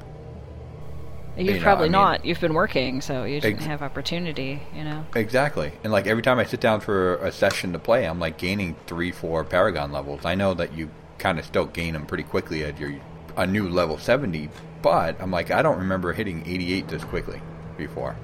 You've 1.35 1.47
You 1.47 1.53
know, 1.57 1.61
probably 1.61 1.83
I 1.83 1.87
mean- 1.87 1.91
not. 1.91 2.25
You've 2.25 2.39
been 2.41 2.53
working, 2.55 2.99
so 3.01 3.23
you 3.23 3.39
didn't 3.39 3.57
Ex- 3.57 3.65
have 3.65 3.83
opportunity. 3.83 4.63
You 4.75 4.83
know. 4.83 5.05
Exactly. 5.15 5.71
And 5.83 5.93
like 5.93 6.07
every 6.07 6.23
time 6.23 6.39
I 6.39 6.45
sit 6.45 6.59
down 6.61 6.79
for 6.79 7.15
a 7.17 7.31
session 7.31 7.73
to 7.73 7.79
play, 7.79 8.05
I'm 8.05 8.19
like 8.19 8.37
gaining 8.37 8.75
three, 8.87 9.11
four 9.11 9.43
Paragon 9.43 9.91
levels. 9.91 10.25
I 10.25 10.33
know 10.35 10.53
that 10.55 10.73
you 10.73 10.89
kind 11.19 11.37
of 11.37 11.45
still 11.45 11.65
gain 11.65 11.93
them 11.93 12.05
pretty 12.07 12.23
quickly 12.23 12.63
at 12.63 12.79
your 12.79 12.93
a 13.37 13.47
new 13.47 13.69
level 13.69 13.97
70, 13.97 14.49
but 14.81 15.15
I'm 15.21 15.31
like 15.31 15.51
I 15.51 15.61
don't 15.61 15.77
remember 15.79 16.11
hitting 16.13 16.43
88 16.45 16.87
this 16.89 17.03
quickly 17.05 17.41
before. 17.77 18.15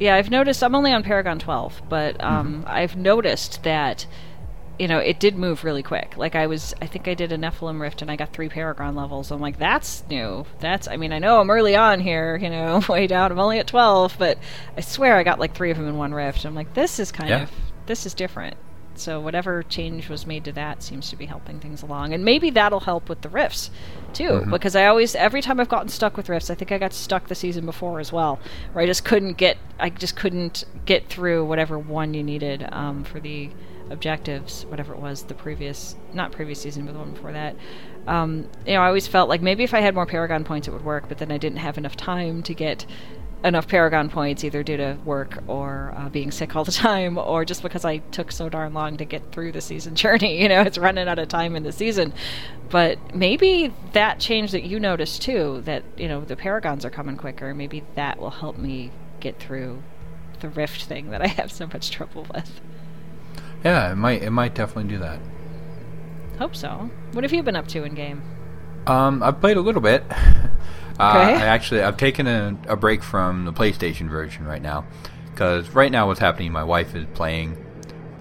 Yeah, 0.00 0.16
I've 0.16 0.30
noticed. 0.30 0.62
I'm 0.62 0.74
only 0.74 0.92
on 0.92 1.02
Paragon 1.02 1.38
12, 1.38 1.82
but 1.88 2.22
um, 2.22 2.64
I've 2.66 2.96
noticed 2.96 3.62
that 3.62 4.06
you 4.78 4.88
know 4.88 4.98
it 4.98 5.20
did 5.20 5.36
move 5.36 5.62
really 5.64 5.82
quick. 5.82 6.16
Like 6.16 6.34
I 6.34 6.46
was, 6.48 6.74
I 6.82 6.86
think 6.86 7.06
I 7.06 7.14
did 7.14 7.30
a 7.30 7.38
Nephilim 7.38 7.80
Rift 7.80 8.02
and 8.02 8.10
I 8.10 8.16
got 8.16 8.32
three 8.32 8.48
Paragon 8.48 8.96
levels. 8.96 9.30
I'm 9.30 9.40
like, 9.40 9.58
that's 9.58 10.02
new. 10.10 10.44
That's. 10.60 10.88
I 10.88 10.96
mean, 10.96 11.12
I 11.12 11.18
know 11.20 11.40
I'm 11.40 11.50
early 11.50 11.76
on 11.76 12.00
here. 12.00 12.36
You 12.36 12.50
know, 12.50 12.82
way 12.88 13.06
down. 13.06 13.30
I'm 13.30 13.38
only 13.38 13.58
at 13.60 13.66
12, 13.68 14.16
but 14.18 14.38
I 14.76 14.80
swear 14.80 15.16
I 15.16 15.22
got 15.22 15.38
like 15.38 15.54
three 15.54 15.70
of 15.70 15.76
them 15.76 15.86
in 15.86 15.96
one 15.96 16.12
Rift. 16.14 16.44
I'm 16.44 16.54
like, 16.54 16.74
this 16.74 16.98
is 16.98 17.12
kind 17.12 17.28
Yeah. 17.30 17.42
of 17.44 17.50
this 17.86 18.04
is 18.06 18.14
different. 18.14 18.56
So 19.02 19.20
whatever 19.20 19.62
change 19.64 20.08
was 20.08 20.26
made 20.26 20.44
to 20.44 20.52
that 20.52 20.82
seems 20.82 21.10
to 21.10 21.16
be 21.16 21.26
helping 21.26 21.58
things 21.58 21.82
along, 21.82 22.14
and 22.14 22.24
maybe 22.24 22.50
that'll 22.50 22.80
help 22.80 23.08
with 23.08 23.22
the 23.22 23.28
rifts 23.28 23.70
too. 24.12 24.44
Because 24.48 24.76
I 24.76 24.86
always, 24.86 25.14
every 25.14 25.42
time 25.42 25.58
I've 25.58 25.68
gotten 25.68 25.88
stuck 25.88 26.16
with 26.16 26.28
rifts, 26.28 26.50
I 26.50 26.54
think 26.54 26.70
I 26.70 26.78
got 26.78 26.92
stuck 26.92 27.26
the 27.26 27.34
season 27.34 27.66
before 27.66 27.98
as 27.98 28.12
well, 28.12 28.38
where 28.72 28.82
I 28.84 28.86
just 28.86 29.04
couldn't 29.04 29.34
get, 29.36 29.58
I 29.78 29.90
just 29.90 30.14
couldn't 30.14 30.64
get 30.84 31.08
through 31.08 31.44
whatever 31.44 31.78
one 31.78 32.14
you 32.14 32.22
needed 32.22 32.68
um, 32.70 33.04
for 33.04 33.18
the 33.18 33.50
objectives, 33.90 34.64
whatever 34.66 34.94
it 34.94 35.00
was, 35.00 35.24
the 35.24 35.34
previous, 35.34 35.96
not 36.12 36.32
previous 36.32 36.60
season, 36.60 36.86
but 36.86 36.92
the 36.92 36.98
one 36.98 37.12
before 37.12 37.32
that. 37.32 37.56
Um, 38.06 38.48
you 38.66 38.74
know, 38.74 38.80
I 38.80 38.86
always 38.86 39.06
felt 39.06 39.28
like 39.28 39.42
maybe 39.42 39.64
if 39.64 39.74
I 39.74 39.80
had 39.80 39.94
more 39.94 40.06
Paragon 40.06 40.44
points, 40.44 40.68
it 40.68 40.70
would 40.70 40.84
work, 40.84 41.08
but 41.08 41.18
then 41.18 41.30
I 41.30 41.38
didn't 41.38 41.58
have 41.58 41.76
enough 41.76 41.96
time 41.96 42.42
to 42.44 42.54
get 42.54 42.86
enough 43.44 43.66
Paragon 43.68 44.08
points, 44.08 44.44
either 44.44 44.62
due 44.62 44.76
to 44.76 44.96
work 45.04 45.42
or 45.46 45.94
uh, 45.96 46.08
being 46.08 46.30
sick 46.30 46.54
all 46.54 46.64
the 46.64 46.72
time, 46.90 47.18
or 47.18 47.44
just 47.44 47.62
because 47.62 47.84
I 47.84 47.98
took 47.98 48.32
so 48.32 48.48
darn 48.48 48.74
long 48.74 48.96
to 48.98 49.04
get 49.04 49.32
through 49.32 49.52
the 49.52 49.60
season 49.60 49.94
journey. 49.96 50.40
You 50.40 50.48
know, 50.48 50.62
it's 50.62 50.78
running 50.78 51.08
out 51.08 51.18
of 51.18 51.28
time 51.28 51.56
in 51.56 51.62
the 51.62 51.72
season. 51.72 52.12
But 52.70 53.14
maybe 53.14 53.72
that 53.92 54.18
change 54.18 54.52
that 54.52 54.62
you 54.62 54.80
noticed 54.80 55.22
too, 55.22 55.60
that, 55.66 55.84
you 55.96 56.08
know, 56.08 56.22
the 56.22 56.36
Paragons 56.36 56.84
are 56.84 56.90
coming 56.90 57.16
quicker, 57.16 57.52
maybe 57.54 57.84
that 57.96 58.18
will 58.18 58.30
help 58.30 58.56
me 58.56 58.90
get 59.20 59.38
through 59.38 59.82
the 60.40 60.48
Rift 60.48 60.84
thing 60.84 61.10
that 61.10 61.22
I 61.22 61.26
have 61.26 61.52
so 61.52 61.66
much 61.66 61.90
trouble 61.90 62.26
with. 62.34 62.60
Yeah, 63.64 63.92
it 63.92 63.96
might 63.96 64.22
it 64.22 64.30
might 64.30 64.54
definitely 64.54 64.90
do 64.90 64.98
that. 64.98 65.20
Hope 66.38 66.56
so. 66.56 66.90
What 67.12 67.22
have 67.24 67.32
you 67.32 67.42
been 67.42 67.54
up 67.54 67.68
to 67.68 67.84
in 67.84 67.94
game? 67.94 68.22
Um, 68.86 69.22
I've 69.22 69.40
played 69.40 69.56
a 69.56 69.60
little 69.60 69.80
bit. 69.80 70.02
Uh, 71.02 71.38
I 71.42 71.46
actually 71.46 71.82
I've 71.82 71.96
taken 71.96 72.26
a, 72.26 72.56
a 72.68 72.76
break 72.76 73.02
from 73.02 73.44
the 73.44 73.52
PlayStation 73.52 74.08
version 74.08 74.44
right 74.44 74.62
now 74.62 74.84
because 75.30 75.70
right 75.70 75.90
now 75.90 76.06
what's 76.06 76.20
happening? 76.20 76.52
My 76.52 76.64
wife 76.64 76.94
is 76.94 77.06
playing 77.14 77.56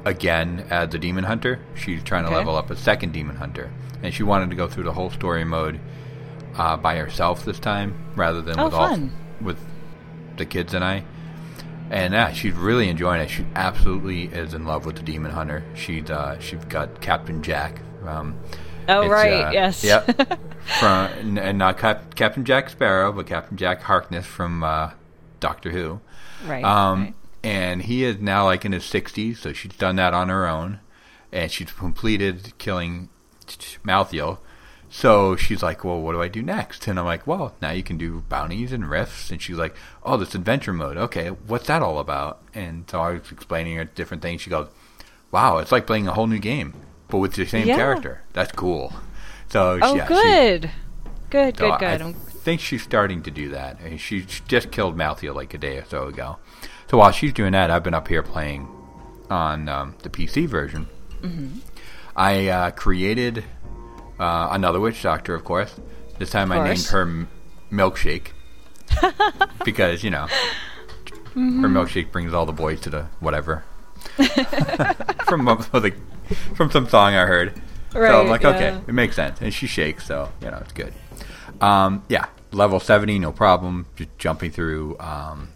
again 0.06 0.66
as 0.70 0.90
the 0.90 0.98
Demon 0.98 1.24
Hunter. 1.24 1.60
She's 1.76 2.04
trying 2.04 2.24
to 2.24 2.30
Okay. 2.30 2.38
level 2.38 2.56
up 2.56 2.70
a 2.72 2.76
second 2.76 3.14
Demon 3.14 3.36
Hunter, 3.36 3.72
and 4.02 4.14
she 4.14 4.24
wanted 4.24 4.50
to 4.50 4.56
go 4.56 4.68
through 4.68 4.84
the 4.86 4.94
whole 4.94 5.10
story 5.12 5.44
mode 5.44 5.80
uh, 6.56 6.78
by 6.78 6.96
herself 6.98 7.46
this 7.46 7.60
time 7.60 7.94
rather 8.16 8.42
than 8.42 8.60
Oh, 8.60 8.66
with 8.66 8.74
all 8.74 8.98
with 9.42 9.58
the 10.38 10.46
kids 10.46 10.74
and 10.74 10.84
I. 10.84 11.04
And 11.90 12.14
yeah, 12.14 12.32
she's 12.32 12.54
really 12.54 12.88
enjoying 12.88 13.20
it. 13.22 13.30
She 13.30 13.46
absolutely 13.54 14.24
is 14.26 14.54
in 14.54 14.66
love 14.66 14.86
with 14.86 14.96
the 14.96 15.04
Demon 15.04 15.32
Hunter. 15.32 15.64
She's 15.76 16.10
uh, 16.10 16.40
she's 16.40 16.64
got 16.66 17.02
Captain 17.02 17.44
Jack. 17.44 17.80
Um, 18.06 18.38
Oh, 18.90 19.08
right, 19.08 19.32
uh, 19.32 19.52
yes. 19.52 19.84
Yep. 19.84 20.40
from 20.80 21.38
and- 21.38 21.58
not 21.58 21.78
Cap- 21.78 22.16
Captain 22.16 22.46
Jack 22.46 22.70
Sparrow, 22.70 23.12
but 23.12 23.28
Captain 23.28 23.58
Jack 23.58 23.82
Harkness 23.84 24.26
from 24.26 24.64
uh, 24.64 24.92
Doctor 25.40 25.72
Who. 25.72 26.00
Right. 26.46 26.64
Um, 26.64 27.02
right. 27.04 27.14
and 27.44 27.82
he 27.84 28.04
is 28.04 28.20
now 28.20 28.46
like 28.46 28.66
in 28.66 28.72
his 28.72 28.84
60s, 28.84 29.38
so 29.38 29.54
she's 29.54 29.74
done 29.76 29.96
that 29.98 30.14
on 30.14 30.30
her 30.30 30.48
own, 30.48 30.80
and 31.32 31.52
she's 31.52 31.72
completed 31.72 32.54
killing 32.58 33.10
Malthael. 33.86 34.40
So 34.94 35.38
she's 35.38 35.64
like, 35.64 35.86
"Well, 35.86 36.02
what 36.02 36.12
do 36.12 36.22
I 36.22 36.28
do 36.28 36.42
next?" 36.42 36.86
And 36.88 37.00
I'm 37.00 37.06
like, 37.06 37.26
"Well, 37.26 37.56
now 37.62 37.72
you 37.72 37.82
can 37.82 37.98
do 37.98 38.24
bounties 38.28 38.74
and 38.74 38.90
rifts." 38.90 39.32
And 39.32 39.42
she's 39.42 39.56
like, 39.58 39.74
"Oh, 40.04 40.18
this 40.18 40.36
adventure 40.36 40.74
mode. 40.74 40.98
Okay, 40.98 41.30
what's 41.30 41.68
that 41.68 41.82
all 41.82 41.98
about?" 42.00 42.42
And 42.54 42.90
so 42.90 43.00
I 43.00 43.12
was 43.12 43.32
explaining 43.32 43.78
her 43.78 43.86
different 43.86 44.22
things. 44.22 44.42
She 44.42 44.50
goes, 44.50 44.68
"Wow, 45.32 45.60
it's 45.60 45.72
like 45.72 45.88
playing 45.88 46.10
a 46.10 46.14
whole 46.14 46.28
new 46.28 46.40
game, 46.40 46.74
but 47.08 47.20
with 47.20 47.34
the 47.36 47.46
same 47.46 47.68
Yeah. 47.68 47.78
character. 47.78 48.22
That's 48.34 48.52
cool." 48.52 48.92
So 49.52 49.78
Oh, 49.82 49.96
yeah, 49.96 50.08
she- 50.08 50.14
good. 50.14 50.72
good, 51.30 51.58
so 51.58 51.70
good, 51.70 51.80
good. 51.80 52.02
I 52.02 52.04
I'm- 52.04 52.14
think 52.14 52.60
she's 52.62 52.82
starting 52.82 53.22
to 53.24 53.32
do 53.32 53.50
that. 53.50 53.80
And 53.82 54.00
She 54.00 54.26
just 54.48 54.72
killed 54.72 54.98
Malthea 54.98 55.36
like 55.36 55.54
a 55.54 55.58
day 55.60 55.78
or 55.78 55.86
so 55.86 56.08
ago. 56.08 56.38
So 56.90 56.98
while 56.98 57.12
she's 57.12 57.34
doing 57.34 57.52
that, 57.52 57.70
I've 57.70 57.84
been 57.84 57.94
up 57.94 58.08
here 58.08 58.24
playing 58.24 58.68
on 59.30 59.70
um, 59.70 59.96
the 60.04 60.10
PC 60.10 60.48
version. 60.48 60.88
Mm-hmm. 61.22 61.60
I 62.16 62.48
uh, 62.48 62.72
created 62.72 63.44
uh, 64.20 64.50
another 64.52 64.80
witch 64.80 65.02
doctor, 65.04 65.36
of 65.36 65.44
course. 65.44 65.76
This 66.18 66.30
time 66.32 66.52
I 66.52 66.64
named 66.68 66.86
her 66.88 67.02
M- 67.04 67.28
Milkshake 67.72 68.28
because 69.66 70.04
you 70.04 70.10
know 70.10 70.28
Mm-hmm. 71.32 71.62
her 71.64 71.70
milkshake 71.70 72.12
brings 72.12 72.34
all 72.34 72.46
the 72.46 72.52
boys 72.52 72.82
to 72.82 72.90
the 72.90 73.04
whatever 73.22 73.64
from 75.28 75.48
a- 75.48 75.66
like, 75.72 75.96
from 76.56 76.70
some 76.72 76.90
song 76.90 77.14
I 77.16 77.26
heard. 77.26 77.54
So 77.92 78.22
I'm 78.22 78.28
like, 78.28 78.44
yeah. 78.44 78.50
okay, 78.50 78.82
it 78.88 78.94
makes 78.94 79.16
sense, 79.16 79.42
and 79.42 79.54
she 79.54 79.68
shakes, 79.68 80.06
so 80.06 80.32
you 80.42 80.50
know 80.50 80.58
it's 80.58 80.74
good. 80.74 80.94
Um, 81.60 82.04
yeah, 82.10 82.28
level 82.52 82.80
seventy, 82.80 83.20
no 83.20 83.32
problem. 83.32 83.86
Just 83.96 84.18
jumping 84.18 84.52
through 84.52 84.98
um, 85.00 85.50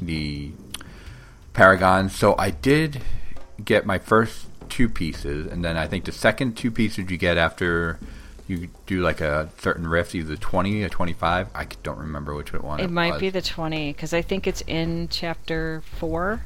the 0.00 0.52
Paragons. 1.52 2.12
So 2.12 2.34
I 2.38 2.50
did 2.50 3.02
get 3.64 3.86
my 3.86 3.98
first 3.98 4.46
two 4.68 4.88
pieces, 4.88 5.46
and 5.50 5.64
then 5.64 5.76
I 5.76 5.86
think 5.86 6.04
the 6.04 6.12
second 6.12 6.56
two 6.56 6.70
pieces 6.70 7.10
you 7.10 7.16
get 7.16 7.36
after 7.36 7.98
you 8.46 8.68
do 8.86 9.02
like 9.02 9.20
a 9.20 9.50
certain 9.58 9.86
rift, 9.86 10.14
either 10.14 10.36
twenty 10.36 10.82
or 10.82 10.88
twenty-five. 10.88 11.48
I 11.54 11.66
don't 11.82 11.98
remember 11.98 12.34
which 12.34 12.52
one. 12.52 12.80
It 12.80 12.90
might 12.90 13.12
was. 13.12 13.20
be 13.20 13.30
the 13.30 13.42
20, 13.42 13.92
because 13.92 14.14
I 14.14 14.22
think 14.22 14.46
it's 14.46 14.62
in 14.62 15.08
chapter 15.08 15.82
4 15.98 16.42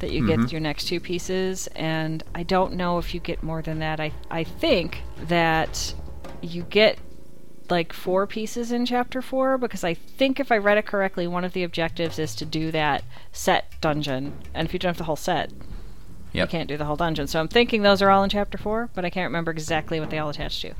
that 0.00 0.10
you 0.10 0.22
Mm-hmm. 0.22 0.42
get 0.42 0.52
your 0.52 0.60
next 0.60 0.86
two 0.88 1.00
pieces, 1.00 1.66
and 1.76 2.22
I 2.34 2.42
don't 2.42 2.74
know 2.74 2.98
if 2.98 3.14
you 3.14 3.20
get 3.20 3.42
more 3.42 3.62
than 3.62 3.78
that. 3.80 4.00
I, 4.00 4.12
I 4.30 4.44
think 4.44 5.02
that 5.28 5.94
you 6.42 6.62
get 6.64 6.98
like 7.68 7.92
four 7.92 8.26
pieces 8.26 8.70
in 8.70 8.86
chapter 8.86 9.20
4, 9.20 9.58
because 9.58 9.82
I 9.82 9.94
think 9.94 10.38
if 10.38 10.52
I 10.52 10.56
read 10.56 10.78
it 10.78 10.86
correctly, 10.86 11.26
one 11.26 11.44
of 11.44 11.52
the 11.52 11.64
objectives 11.64 12.18
is 12.18 12.34
to 12.36 12.44
do 12.44 12.70
that 12.70 13.02
set 13.32 13.72
dungeon, 13.80 14.32
and 14.54 14.66
if 14.68 14.72
you 14.72 14.78
don't 14.78 14.90
have 14.90 14.98
the 14.98 15.04
whole 15.04 15.16
set, 15.16 15.50
you 16.32 16.46
can't 16.46 16.68
do 16.68 16.76
the 16.76 16.84
whole 16.84 16.96
dungeon. 16.96 17.26
So 17.26 17.40
I'm 17.40 17.48
thinking 17.48 17.82
those 17.82 18.02
are 18.02 18.10
all 18.10 18.22
in 18.22 18.30
chapter 18.30 18.58
4, 18.58 18.90
but 18.94 19.04
I 19.04 19.10
can't 19.10 19.28
remember 19.28 19.50
exactly 19.50 19.98
what 19.98 20.10
they 20.10 20.18
all 20.18 20.28
attach 20.28 20.60
to. 20.62 20.74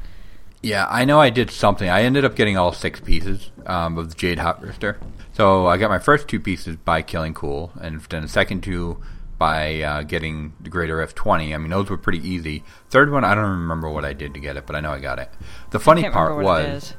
Yeah, 0.62 0.86
I 0.90 1.04
know 1.04 1.18
I 1.20 1.30
did 1.30 1.50
something. 1.50 1.88
I 1.88 2.02
ended 2.02 2.24
up 2.24 2.34
getting 2.36 2.56
all 2.56 2.72
six 2.72 3.00
pieces 3.00 3.50
um, 3.66 3.96
of 3.98 4.10
the 4.10 4.14
Jade 4.14 4.38
Harvester. 4.38 4.98
So 5.36 5.66
I 5.66 5.76
got 5.76 5.90
my 5.90 5.98
first 5.98 6.28
two 6.28 6.40
pieces 6.40 6.76
by 6.76 7.02
killing 7.02 7.34
Kulle, 7.34 7.70
and 7.78 8.00
then 8.00 8.22
the 8.22 8.28
second 8.28 8.62
two 8.62 9.02
by 9.36 9.82
uh, 9.82 10.02
getting 10.02 10.54
the 10.62 10.70
Greater 10.70 11.06
F20. 11.06 11.54
I 11.54 11.58
mean, 11.58 11.68
those 11.68 11.90
were 11.90 11.98
pretty 11.98 12.26
easy. 12.26 12.64
Third 12.88 13.12
one, 13.12 13.22
I 13.22 13.34
don't 13.34 13.44
remember 13.50 13.90
what 13.90 14.06
I 14.06 14.14
did 14.14 14.32
to 14.32 14.40
get 14.40 14.56
it, 14.56 14.64
but 14.66 14.74
I 14.74 14.80
know 14.80 14.92
I 14.92 14.98
got 14.98 15.18
it. 15.18 15.28
The 15.72 15.78
funny 15.78 16.08
part 16.08 16.36
what 16.36 16.44
was. 16.44 16.66
is. 16.84 16.90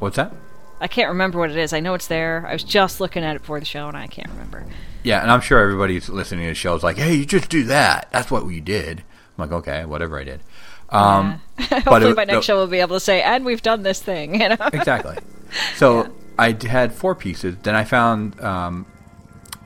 What's 0.00 0.16
that? 0.16 0.34
I 0.80 0.88
can't 0.88 1.08
remember 1.10 1.38
what 1.38 1.52
it 1.52 1.56
is. 1.56 1.72
I 1.72 1.78
know 1.78 1.94
it's 1.94 2.08
there. 2.08 2.44
I 2.48 2.52
was 2.52 2.64
just 2.64 3.00
looking 3.00 3.22
at 3.22 3.36
it 3.36 3.42
before 3.42 3.60
the 3.60 3.66
show, 3.66 3.86
and 3.86 3.96
I 3.96 4.08
can't 4.08 4.28
remember. 4.30 4.66
Yeah, 5.04 5.22
and 5.22 5.30
I'm 5.30 5.40
sure 5.40 5.60
everybody's 5.60 6.08
listening 6.08 6.46
to 6.46 6.50
the 6.50 6.54
show 6.56 6.74
is 6.74 6.82
like, 6.82 6.96
hey, 6.96 7.14
you 7.14 7.24
just 7.26 7.48
do 7.48 7.62
that. 7.64 8.08
That's 8.10 8.28
what 8.28 8.44
we 8.44 8.58
did. 8.60 9.04
I'm 9.38 9.48
like, 9.48 9.52
okay, 9.52 9.84
whatever 9.84 10.18
I 10.18 10.24
did. 10.24 10.40
Um, 10.90 11.40
but 11.56 11.68
Hopefully, 11.84 12.10
it- 12.10 12.16
by 12.16 12.24
next 12.24 12.38
the- 12.38 12.42
show, 12.42 12.56
we'll 12.56 12.66
be 12.66 12.80
able 12.80 12.96
to 12.96 13.00
say, 13.00 13.22
"And 13.22 13.44
we've 13.44 13.62
done 13.62 13.84
this 13.84 14.02
thing." 14.02 14.40
You 14.40 14.48
know. 14.48 14.56
exactly. 14.72 15.16
So 15.76 16.12
I 16.38 16.56
had 16.66 16.92
four 16.92 17.14
pieces. 17.14 17.56
Then 17.62 17.74
I 17.74 17.84
found 17.84 18.40
um, 18.40 18.86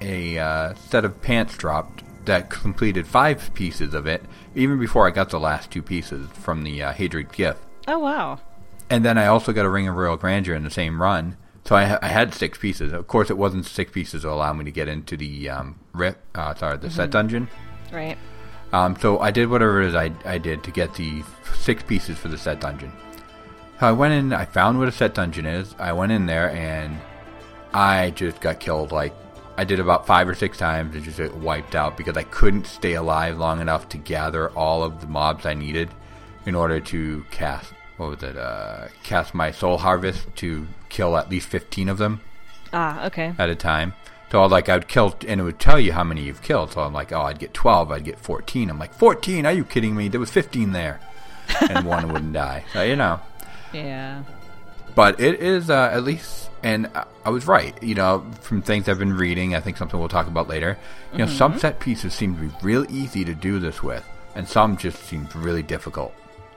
a 0.00 0.38
uh, 0.38 0.74
set 0.74 1.04
of 1.04 1.20
pants 1.22 1.56
dropped 1.56 2.02
that 2.24 2.50
completed 2.50 3.06
five 3.06 3.52
pieces 3.54 3.94
of 3.94 4.06
it, 4.06 4.22
even 4.54 4.78
before 4.78 5.06
I 5.06 5.10
got 5.10 5.30
the 5.30 5.40
last 5.40 5.70
two 5.70 5.82
pieces 5.82 6.28
from 6.32 6.62
the 6.62 6.82
uh, 6.82 6.92
gift. 7.32 7.60
oh 7.88 7.98
wow. 7.98 8.40
And 8.88 9.04
then 9.04 9.16
I 9.18 9.26
also 9.26 9.52
got 9.52 9.64
a 9.64 9.70
Ring 9.70 9.88
of 9.88 9.96
Royal 9.96 10.16
Grandeur 10.16 10.54
in 10.54 10.64
the 10.64 10.70
same 10.70 11.00
run. 11.00 11.36
So 11.64 11.76
I, 11.76 11.84
ha- 11.84 11.98
I 12.02 12.08
had 12.08 12.34
six 12.34 12.58
pieces. 12.58 12.92
Of 12.92 13.06
course, 13.06 13.30
it 13.30 13.38
wasn't 13.38 13.66
six 13.66 13.92
pieces 13.92 14.22
to 14.22 14.30
allow 14.30 14.52
me 14.52 14.64
to 14.64 14.70
get 14.70 14.88
into 14.88 15.16
the 15.16 15.48
um, 15.48 15.78
rip, 15.92 16.18
uh, 16.34 16.54
sorry, 16.54 16.76
the 16.78 16.90
set 16.90 17.10
dungeon. 17.10 17.48
Right. 17.92 18.18
Um, 18.72 18.96
so 18.98 19.18
I 19.18 19.30
did 19.30 19.48
whatever 19.48 19.80
it 19.82 19.88
is 19.88 19.94
I, 19.94 20.12
I 20.24 20.38
did 20.38 20.64
to 20.64 20.70
get 20.70 20.94
the 20.94 21.22
six 21.58 21.82
pieces 21.82 22.18
for 22.18 22.28
the 22.28 22.38
set 22.38 22.60
dungeon. 22.60 22.92
So 23.82 23.88
I 23.88 23.90
went 23.90 24.14
in, 24.14 24.32
I 24.32 24.44
found 24.44 24.78
what 24.78 24.86
a 24.86 24.92
set 24.92 25.14
dungeon 25.14 25.44
is. 25.44 25.74
I 25.76 25.92
went 25.92 26.12
in 26.12 26.26
there 26.26 26.52
and 26.52 26.96
I 27.74 28.10
just 28.10 28.40
got 28.40 28.60
killed. 28.60 28.92
Like 28.92 29.12
I 29.56 29.64
did 29.64 29.80
about 29.80 30.06
five 30.06 30.28
or 30.28 30.36
six 30.36 30.56
times 30.56 30.94
and 30.94 31.02
just 31.02 31.18
wiped 31.34 31.74
out 31.74 31.96
because 31.96 32.16
I 32.16 32.22
couldn't 32.22 32.68
stay 32.68 32.92
alive 32.94 33.38
long 33.38 33.60
enough 33.60 33.88
to 33.88 33.98
gather 33.98 34.50
all 34.50 34.84
of 34.84 35.00
the 35.00 35.08
mobs 35.08 35.46
I 35.46 35.54
needed 35.54 35.88
in 36.46 36.54
order 36.54 36.78
to 36.78 37.24
cast 37.32 37.72
what 37.96 38.10
was 38.10 38.22
it? 38.22 38.36
Uh, 38.36 38.86
cast 39.02 39.34
my 39.34 39.50
soul 39.50 39.78
harvest 39.78 40.28
to 40.36 40.68
kill 40.88 41.16
at 41.16 41.28
least 41.28 41.48
fifteen 41.48 41.88
of 41.88 41.98
them 41.98 42.20
Ah. 42.72 43.06
Okay. 43.06 43.34
at 43.36 43.50
a 43.50 43.56
time. 43.56 43.94
So 44.30 44.44
I'd 44.44 44.52
like 44.52 44.68
I'd 44.68 44.86
kill, 44.86 45.16
and 45.26 45.40
it 45.40 45.42
would 45.42 45.58
tell 45.58 45.80
you 45.80 45.92
how 45.92 46.04
many 46.04 46.22
you've 46.22 46.40
killed. 46.42 46.70
So 46.70 46.82
I'm 46.82 46.92
like, 46.92 47.10
oh, 47.10 47.22
I'd 47.22 47.40
get 47.40 47.52
12, 47.52 47.90
I'd 47.90 48.04
get 48.04 48.20
14. 48.20 48.70
I'm 48.70 48.78
like, 48.78 48.94
14? 48.94 49.44
Are 49.44 49.50
you 49.52 49.64
kidding 49.64 49.96
me? 49.96 50.06
There 50.06 50.20
was 50.20 50.30
15 50.30 50.70
there, 50.70 51.00
and 51.68 51.84
one 51.84 52.06
wouldn't 52.12 52.32
die. 52.32 52.64
So 52.72 52.82
you 52.84 52.94
know, 52.94 53.18
Yeah. 53.72 54.22
but 54.94 55.20
it 55.20 55.40
is 55.40 55.70
uh, 55.70 55.90
at 55.92 56.04
least, 56.04 56.50
and 56.62 56.88
I- 57.24 57.30
was 57.30 57.46
right. 57.46 57.80
You 57.82 57.94
know, 57.94 58.24
from 58.40 58.62
things 58.62 58.88
I've 58.88 58.98
been 58.98 59.14
reading, 59.16 59.54
I 59.54 59.60
think 59.60 59.76
something 59.76 59.98
we'll 59.98 60.08
talk 60.08 60.26
about 60.26 60.48
later. 60.48 60.76
You 61.12 61.18
know, 61.20 61.26
some 61.26 61.58
set 61.58 61.78
pieces 61.80 62.12
seem 62.14 62.34
to 62.36 62.42
be 62.42 62.50
real 62.62 62.84
easy 62.90 63.24
to 63.24 63.34
do 63.34 63.58
this 63.58 63.82
with, 63.82 64.04
and 64.34 64.46
some 64.48 64.76
just 64.76 65.02
seem 65.04 65.28
really 65.34 65.62
difficult. 65.62 66.12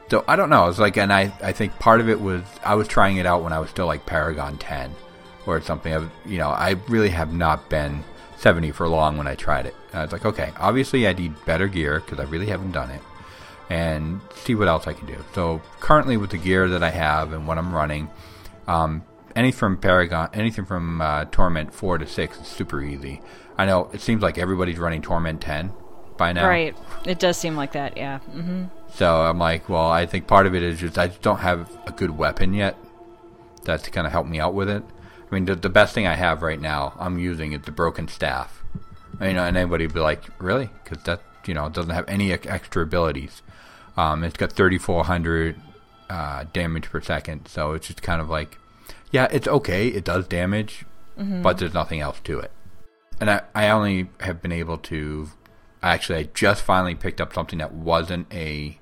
So 0.09 0.23
I 0.27 0.35
don't 0.35 0.49
know. 0.49 0.67
It's 0.67 0.79
like, 0.79 0.97
and 0.97 1.11
I, 1.13 1.33
I 1.41 1.51
think 1.51 1.77
part 1.79 1.99
of 2.01 2.09
it 2.09 2.19
was 2.21 2.41
I 2.63 2.75
was 2.75 2.87
trying 2.87 3.17
it 3.17 3.25
out 3.25 3.41
when 3.43 3.53
I 3.53 3.59
was 3.59 3.69
still 3.69 3.85
like 3.87 4.05
Paragon 4.05 4.57
10 4.57 4.93
or 5.47 5.61
something. 5.61 5.93
I, 5.93 5.97
was- 5.99 6.09
you 6.25 6.37
know, 6.37 6.49
I 6.49 6.71
really 6.89 7.09
have 7.09 7.33
not 7.33 7.69
been 7.69 8.03
70 8.37 8.71
for 8.71 8.87
long 8.87 9.17
when 9.17 9.27
I 9.27 9.35
tried 9.35 9.65
it. 9.65 9.75
And 9.91 9.99
I 9.99 10.03
was 10.03 10.11
like, 10.11 10.25
okay, 10.25 10.51
obviously 10.59 11.07
I 11.07 11.13
need 11.13 11.33
better 11.45 11.67
gear 11.67 12.01
because 12.01 12.19
I 12.19 12.23
really 12.29 12.45
haven't 12.47 12.71
done 12.71 12.91
it, 12.91 13.01
and 13.69 14.21
see 14.35 14.55
what 14.55 14.67
else 14.67 14.87
I 14.87 14.93
can 14.93 15.07
do. 15.07 15.17
So 15.33 15.61
currently 15.79 16.17
with 16.17 16.31
the 16.31 16.37
gear 16.37 16.69
that 16.69 16.83
I 16.83 16.91
have 16.91 17.33
and 17.33 17.47
what 17.47 17.57
I'm 17.57 17.73
running, 17.73 18.09
um, 18.67 19.03
any 19.35 19.51
from 19.51 19.77
Paragon, 19.77 20.29
anything 20.33 20.65
from 20.65 21.01
uh, 21.01 21.25
Torment 21.25 21.73
4 21.73 21.97
to 21.99 22.07
6 22.07 22.39
is 22.41 22.47
super 22.47 22.81
easy. 22.81 23.21
I 23.57 23.65
know 23.65 23.89
it 23.93 24.01
seems 24.01 24.21
like 24.21 24.37
everybody's 24.37 24.77
running 24.77 25.01
Torment 25.01 25.41
10 25.41 25.71
by 26.17 26.31
now. 26.33 26.47
Right. 26.47 26.75
It 27.05 27.19
does 27.19 27.37
seem 27.37 27.55
like 27.55 27.73
that. 27.73 27.97
Yeah. 27.97 28.19
hmm 28.19 28.65
So 28.93 29.21
I'm 29.21 29.39
like, 29.39 29.67
well, 29.67 29.89
I 29.89 30.05
think 30.05 30.27
part 30.27 30.45
of 30.47 30.55
it 30.55 30.63
is 30.63 30.79
just 30.79 30.97
I 30.97 31.07
just 31.07 31.21
don't 31.21 31.39
have 31.39 31.69
a 31.87 31.91
good 31.91 32.11
weapon 32.11 32.53
yet. 32.53 32.77
That's 33.63 33.87
kind 33.89 34.05
of 34.05 34.13
help 34.13 34.27
me 34.27 34.39
out 34.39 34.53
with 34.53 34.69
it. 34.69 34.83
I 35.29 35.33
mean, 35.33 35.45
the, 35.45 35.55
the 35.55 35.69
best 35.69 35.93
thing 35.93 36.05
I 36.05 36.15
have 36.15 36.41
right 36.41 36.59
now 36.61 36.93
I'm 36.99 37.17
using 37.17 37.53
is 37.53 37.63
the 37.63 37.71
broken 37.71 38.07
staff. 38.07 38.63
You 39.19 39.33
know, 39.33 39.43
and 39.43 39.57
anybody 39.57 39.85
would 39.87 39.93
be 39.93 39.99
like, 40.01 40.23
really? 40.39 40.69
Because 40.83 41.03
that 41.03 41.21
you 41.45 41.53
know 41.53 41.69
doesn't 41.69 41.93
have 41.93 42.05
any 42.07 42.31
extra 42.31 42.83
abilities. 42.83 43.41
Um, 43.97 44.23
it's 44.23 44.37
got 44.37 44.51
3,400 44.51 45.55
uh, 46.09 46.45
damage 46.53 46.89
per 46.89 47.01
second, 47.01 47.47
so 47.47 47.73
it's 47.73 47.87
just 47.87 48.01
kind 48.01 48.21
of 48.21 48.29
like, 48.29 48.57
yeah, 49.11 49.27
it's 49.31 49.47
okay. 49.47 49.87
It 49.87 50.03
does 50.03 50.27
damage, 50.27 50.85
but 51.41 51.57
there's 51.57 51.73
nothing 51.73 52.01
else 52.01 52.19
to 52.25 52.39
it. 52.39 52.51
And 53.21 53.29
I, 53.31 53.41
I 53.53 53.69
only 53.69 54.09
have 54.19 54.41
been 54.41 54.51
able 54.51 54.77
to. 54.79 55.29
Actually, 55.81 56.19
I 56.19 56.23
just 56.33 56.63
finally 56.63 56.95
picked 56.95 57.21
up 57.21 57.33
something 57.33 57.59
that 57.59 57.71
wasn't 57.73 58.27
a. 58.33 58.77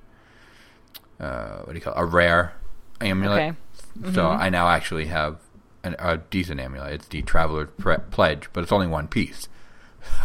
Uh, 1.20 1.58
what 1.58 1.68
do 1.72 1.74
you 1.74 1.80
call 1.80 1.92
it? 1.94 2.00
A 2.00 2.04
rare 2.04 2.54
amulet. 3.00 3.54
Okay. 4.02 4.12
So 4.14 4.26
I 4.28 4.48
now 4.48 4.68
actually 4.68 5.06
have 5.06 5.38
an, 5.84 5.94
a 6.00 6.16
decent 6.18 6.58
amulet. 6.60 6.92
It's 6.94 7.06
the 7.08 7.22
Traveler's 7.22 7.68
Pre- 7.78 7.98
Pledge, 8.10 8.48
but 8.52 8.64
it's 8.64 8.72
only 8.72 8.88
one 8.88 9.06
piece. 9.06 9.48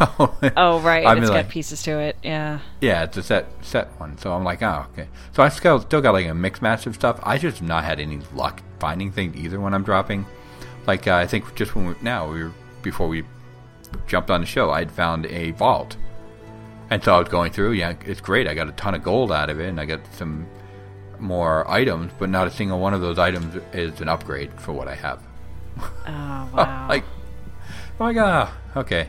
Oh, 0.56 0.80
right. 0.80 1.06
I'm 1.06 1.18
it's 1.18 1.28
like- 1.30 1.46
got 1.46 1.52
pieces 1.52 1.82
to 1.82 1.98
it. 1.98 2.16
Yeah. 2.22 2.60
Yeah, 2.80 3.04
it's 3.04 3.16
a 3.16 3.22
set 3.22 3.46
set 3.62 3.88
one. 4.00 4.16
So 4.18 4.32
I'm 4.32 4.44
like, 4.44 4.62
oh, 4.62 4.86
okay. 4.92 5.08
So 5.32 5.42
I 5.42 5.48
still 5.50 5.80
still 5.80 6.00
got 6.00 6.12
like 6.12 6.26
a 6.26 6.34
mixed 6.34 6.62
match 6.62 6.86
of 6.86 6.94
stuff. 6.94 7.20
I 7.22 7.38
just 7.38 7.58
have 7.58 7.68
not 7.68 7.84
had 7.84 8.00
any 8.00 8.20
luck 8.34 8.62
finding 8.78 9.12
things 9.12 9.36
either 9.36 9.60
when 9.60 9.74
I'm 9.74 9.82
dropping. 9.84 10.26
Like 10.86 11.06
uh, 11.06 11.14
I 11.16 11.26
think 11.26 11.54
just 11.54 11.74
when 11.74 11.86
we, 11.88 11.94
now 12.00 12.30
we 12.30 12.44
were 12.44 12.52
before 12.82 13.08
we 13.08 13.24
jumped 14.06 14.30
on 14.30 14.40
the 14.40 14.46
show, 14.46 14.70
I'd 14.70 14.90
found 14.90 15.26
a 15.26 15.50
vault, 15.52 15.96
and 16.88 17.02
so 17.04 17.14
I 17.14 17.18
was 17.18 17.28
going 17.28 17.52
through. 17.52 17.72
Yeah, 17.72 17.94
it's 18.06 18.20
great. 18.20 18.48
I 18.48 18.54
got 18.54 18.68
a 18.68 18.72
ton 18.72 18.94
of 18.94 19.02
gold 19.02 19.30
out 19.32 19.50
of 19.50 19.60
it, 19.60 19.68
and 19.68 19.78
I 19.80 19.84
got 19.84 20.00
some 20.14 20.46
more 21.18 21.70
items, 21.70 22.12
but 22.18 22.30
not 22.30 22.46
a 22.46 22.50
single 22.50 22.78
one 22.80 22.94
of 22.94 23.02
those 23.02 23.18
items 23.18 23.54
is 23.74 24.00
an 24.00 24.08
upgrade 24.08 24.58
for 24.58 24.72
what 24.72 24.88
I 24.88 24.94
have. 24.94 25.22
Oh, 25.78 26.48
wow. 26.54 26.86
like, 26.88 27.04
I'm 27.98 28.06
like, 28.06 28.16
ah, 28.16 28.56
okay. 28.76 29.08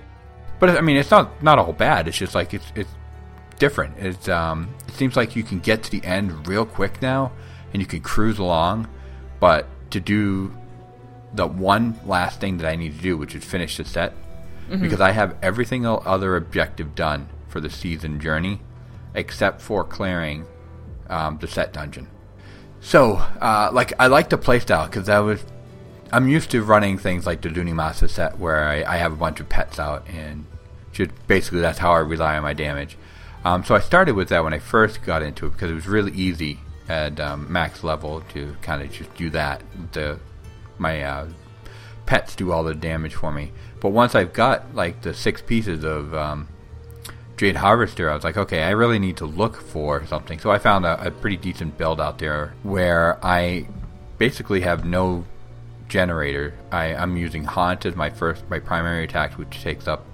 But 0.61 0.77
I 0.77 0.81
mean, 0.81 0.95
it's 0.95 1.11
not 1.11 1.41
not 1.43 1.57
all 1.59 1.73
bad. 1.73 2.07
It's 2.07 2.17
just 2.17 2.35
like 2.35 2.53
it's 2.53 2.71
it's 2.75 2.91
different. 3.57 3.97
It's 3.97 4.29
um, 4.29 4.73
it 4.87 4.93
seems 4.93 5.17
like 5.17 5.35
you 5.35 5.41
can 5.41 5.59
get 5.59 5.83
to 5.83 5.91
the 5.91 6.05
end 6.05 6.47
real 6.47 6.65
quick 6.67 7.01
now, 7.01 7.31
and 7.73 7.81
you 7.81 7.87
can 7.87 7.99
cruise 8.01 8.37
along. 8.37 8.87
But 9.39 9.67
to 9.89 9.99
do 9.99 10.55
the 11.33 11.47
one 11.47 11.99
last 12.05 12.39
thing 12.39 12.57
that 12.57 12.67
I 12.67 12.75
need 12.75 12.95
to 12.95 13.01
do, 13.01 13.17
which 13.17 13.33
is 13.33 13.43
finish 13.43 13.77
the 13.77 13.85
set, 13.85 14.13
because 14.69 15.01
I 15.01 15.11
have 15.11 15.35
everything 15.41 15.85
other 15.85 16.35
objective 16.35 16.93
done 16.93 17.27
for 17.47 17.59
the 17.59 17.69
season 17.69 18.19
journey, 18.19 18.61
except 19.15 19.61
for 19.61 19.83
clearing 19.83 20.45
um, 21.09 21.39
the 21.41 21.47
set 21.47 21.73
dungeon. 21.73 22.07
So, 22.81 23.15
uh, 23.15 23.71
like, 23.73 23.93
I 23.97 24.07
like 24.07 24.29
the 24.29 24.37
playstyle 24.37 24.85
because 24.85 25.09
I 25.09 25.19
was 25.19 25.43
I'm 26.13 26.27
used 26.27 26.51
to 26.51 26.61
running 26.61 26.97
things 26.97 27.25
like 27.25 27.41
the 27.41 27.49
Zunimassa 27.49 28.09
set 28.09 28.37
where 28.37 28.67
I, 28.67 28.83
I 28.83 28.97
have 28.97 29.13
a 29.13 29.15
bunch 29.15 29.39
of 29.39 29.47
pets 29.47 29.79
out 29.79 30.07
and 30.09 30.45
just 30.91 31.11
basically 31.27 31.61
that's 31.61 31.79
how 31.79 31.91
I 31.91 31.99
rely 31.99 32.37
on 32.37 32.43
my 32.43 32.53
damage. 32.53 32.97
Um, 33.43 33.63
so 33.63 33.75
I 33.75 33.79
started 33.79 34.15
with 34.15 34.29
that 34.29 34.43
when 34.43 34.53
I 34.53 34.59
first 34.59 35.03
got 35.03 35.23
into 35.23 35.47
it 35.47 35.51
because 35.51 35.71
it 35.71 35.75
was 35.75 35.87
really 35.87 36.11
easy 36.11 36.59
at 36.87 37.19
um, 37.19 37.51
max 37.51 37.83
level 37.83 38.21
to 38.33 38.55
kind 38.61 38.81
of 38.81 38.91
just 38.91 39.13
do 39.15 39.29
that. 39.31 39.61
The 39.93 40.19
my 40.77 41.03
uh, 41.03 41.27
pets 42.05 42.35
do 42.35 42.51
all 42.51 42.63
the 42.63 42.75
damage 42.75 43.15
for 43.15 43.31
me. 43.31 43.51
But 43.79 43.89
once 43.89 44.15
I've 44.15 44.33
got 44.33 44.75
like 44.75 45.01
the 45.01 45.13
six 45.13 45.41
pieces 45.41 45.83
of 45.83 46.13
um, 46.13 46.47
Jade 47.37 47.55
Harvester, 47.55 48.09
I 48.09 48.13
was 48.13 48.23
like, 48.23 48.37
okay, 48.37 48.63
I 48.63 48.71
really 48.71 48.99
need 48.99 49.17
to 49.17 49.25
look 49.25 49.61
for 49.61 50.05
something. 50.05 50.39
So 50.39 50.51
I 50.51 50.59
found 50.59 50.85
a, 50.85 51.07
a 51.07 51.11
pretty 51.11 51.37
decent 51.37 51.77
build 51.77 51.99
out 51.99 52.19
there 52.19 52.53
where 52.63 53.23
I 53.25 53.67
basically 54.17 54.61
have 54.61 54.85
no 54.85 55.25
generator. 55.87 56.53
I, 56.71 56.93
I'm 56.93 57.17
using 57.17 57.43
Haunt 57.43 57.85
as 57.85 57.95
my 57.95 58.09
first, 58.09 58.47
my 58.49 58.59
primary 58.59 59.03
attack, 59.03 59.37
which 59.37 59.61
takes 59.61 59.87
up, 59.87 60.05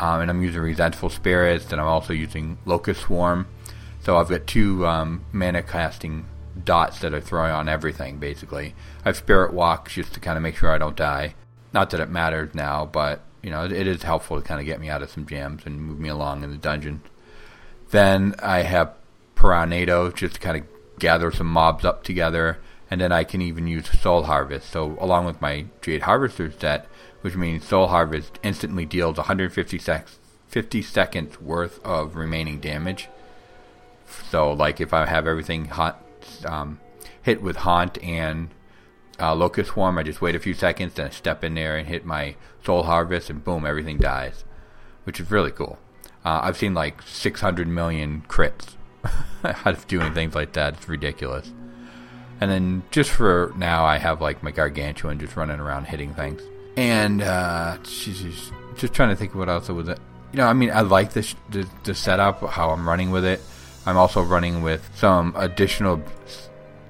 um, 0.00 0.20
and 0.20 0.30
I'm 0.30 0.42
using 0.42 0.62
Resentful 0.62 1.10
Spirits, 1.10 1.70
and 1.70 1.80
I'm 1.80 1.86
also 1.86 2.12
using 2.12 2.58
Locust 2.64 3.02
Swarm. 3.02 3.46
So 4.02 4.16
I've 4.16 4.30
got 4.30 4.46
two 4.46 4.86
um, 4.86 5.24
mana 5.30 5.62
casting 5.62 6.24
dots 6.64 7.00
that 7.00 7.12
are 7.12 7.20
throwing 7.20 7.52
on 7.52 7.68
everything, 7.68 8.18
basically. 8.18 8.74
I 9.04 9.10
have 9.10 9.16
Spirit 9.16 9.52
Walk 9.52 9.90
just 9.90 10.14
to 10.14 10.20
kind 10.20 10.36
of 10.36 10.42
make 10.42 10.56
sure 10.56 10.70
I 10.70 10.78
don't 10.78 10.96
die. 10.96 11.34
Not 11.72 11.90
that 11.90 12.00
it 12.00 12.08
matters 12.08 12.54
now, 12.54 12.86
but 12.86 13.20
you 13.42 13.50
know 13.50 13.64
it, 13.64 13.72
it 13.72 13.86
is 13.86 14.02
helpful 14.02 14.40
to 14.40 14.46
kind 14.46 14.58
of 14.58 14.66
get 14.66 14.80
me 14.80 14.88
out 14.88 15.02
of 15.02 15.10
some 15.10 15.26
jams 15.26 15.62
and 15.66 15.80
move 15.80 16.00
me 16.00 16.08
along 16.08 16.42
in 16.42 16.50
the 16.50 16.56
dungeon. 16.56 17.02
Then 17.90 18.34
I 18.42 18.62
have 18.62 18.94
Piranhado 19.36 20.14
just 20.14 20.34
to 20.34 20.40
kind 20.40 20.56
of 20.56 20.98
gather 20.98 21.30
some 21.30 21.46
mobs 21.46 21.84
up 21.84 22.04
together, 22.04 22.58
and 22.90 23.00
then 23.00 23.12
I 23.12 23.24
can 23.24 23.42
even 23.42 23.66
use 23.66 23.88
Soul 24.00 24.24
Harvest. 24.24 24.70
So 24.70 24.96
along 24.98 25.26
with 25.26 25.40
my 25.40 25.66
Jade 25.82 26.02
Harvester 26.02 26.50
set, 26.50 26.86
which 27.20 27.36
means 27.36 27.66
Soul 27.66 27.88
Harvest 27.88 28.38
instantly 28.42 28.86
deals 28.86 29.16
150 29.16 29.78
sec- 29.78 30.08
50 30.48 30.82
seconds 30.82 31.40
worth 31.40 31.84
of 31.84 32.16
remaining 32.16 32.60
damage. 32.60 33.08
So 34.30 34.52
like 34.52 34.80
if 34.80 34.92
I 34.92 35.06
have 35.06 35.26
everything 35.26 35.66
hot, 35.66 36.02
um, 36.44 36.80
hit 37.22 37.42
with 37.42 37.56
Haunt 37.56 38.02
and 38.02 38.50
uh, 39.20 39.34
Locust 39.34 39.72
Swarm, 39.72 39.98
I 39.98 40.02
just 40.02 40.22
wait 40.22 40.34
a 40.34 40.40
few 40.40 40.54
seconds, 40.54 40.94
then 40.94 41.06
I 41.06 41.10
step 41.10 41.44
in 41.44 41.54
there 41.54 41.76
and 41.76 41.86
hit 41.86 42.04
my 42.04 42.36
Soul 42.64 42.84
Harvest, 42.84 43.30
and 43.30 43.44
boom, 43.44 43.66
everything 43.66 43.98
dies, 43.98 44.44
which 45.04 45.20
is 45.20 45.30
really 45.30 45.50
cool. 45.50 45.78
Uh, 46.24 46.40
I've 46.42 46.56
seen 46.56 46.74
like 46.74 47.02
600 47.02 47.68
million 47.68 48.24
crits 48.28 48.74
out 49.44 49.66
of 49.66 49.86
doing 49.86 50.12
things 50.14 50.34
like 50.34 50.52
that. 50.54 50.74
It's 50.74 50.88
ridiculous. 50.88 51.52
And 52.40 52.50
then 52.50 52.82
just 52.90 53.10
for 53.10 53.52
now, 53.56 53.84
I 53.84 53.98
have 53.98 54.20
like 54.20 54.42
my 54.42 54.50
Gargantuan 54.50 55.18
just 55.18 55.36
running 55.36 55.60
around 55.60 55.86
hitting 55.86 56.14
things. 56.14 56.42
And 56.80 57.20
uh, 57.20 57.76
Jesus, 57.82 58.50
just 58.74 58.94
trying 58.94 59.10
to 59.10 59.16
think 59.16 59.32
of 59.32 59.38
what 59.38 59.50
else 59.50 59.68
was 59.68 59.90
it. 59.90 59.98
You 60.32 60.38
know, 60.38 60.46
I 60.46 60.54
mean, 60.54 60.70
I 60.70 60.80
like 60.80 61.12
this 61.12 61.34
the, 61.50 61.68
the 61.84 61.94
setup, 61.94 62.40
how 62.48 62.70
I'm 62.70 62.88
running 62.88 63.10
with 63.10 63.26
it. 63.26 63.42
I'm 63.84 63.98
also 63.98 64.22
running 64.22 64.62
with 64.62 64.88
some 64.94 65.34
additional 65.36 66.02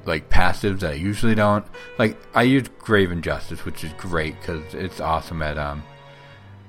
like 0.07 0.31
passives 0.31 0.81
that 0.81 0.93
I 0.93 0.95
usually 0.95 1.35
don't. 1.35 1.67
Like 1.99 2.17
I 2.37 2.45
use 2.45 2.69
Grave 2.79 3.11
Injustice, 3.11 3.65
which 3.65 3.83
is 3.83 3.93
great 3.95 4.39
because 4.39 4.75
it's 4.75 5.01
awesome 5.01 5.43
at 5.43 5.59
um, 5.59 5.83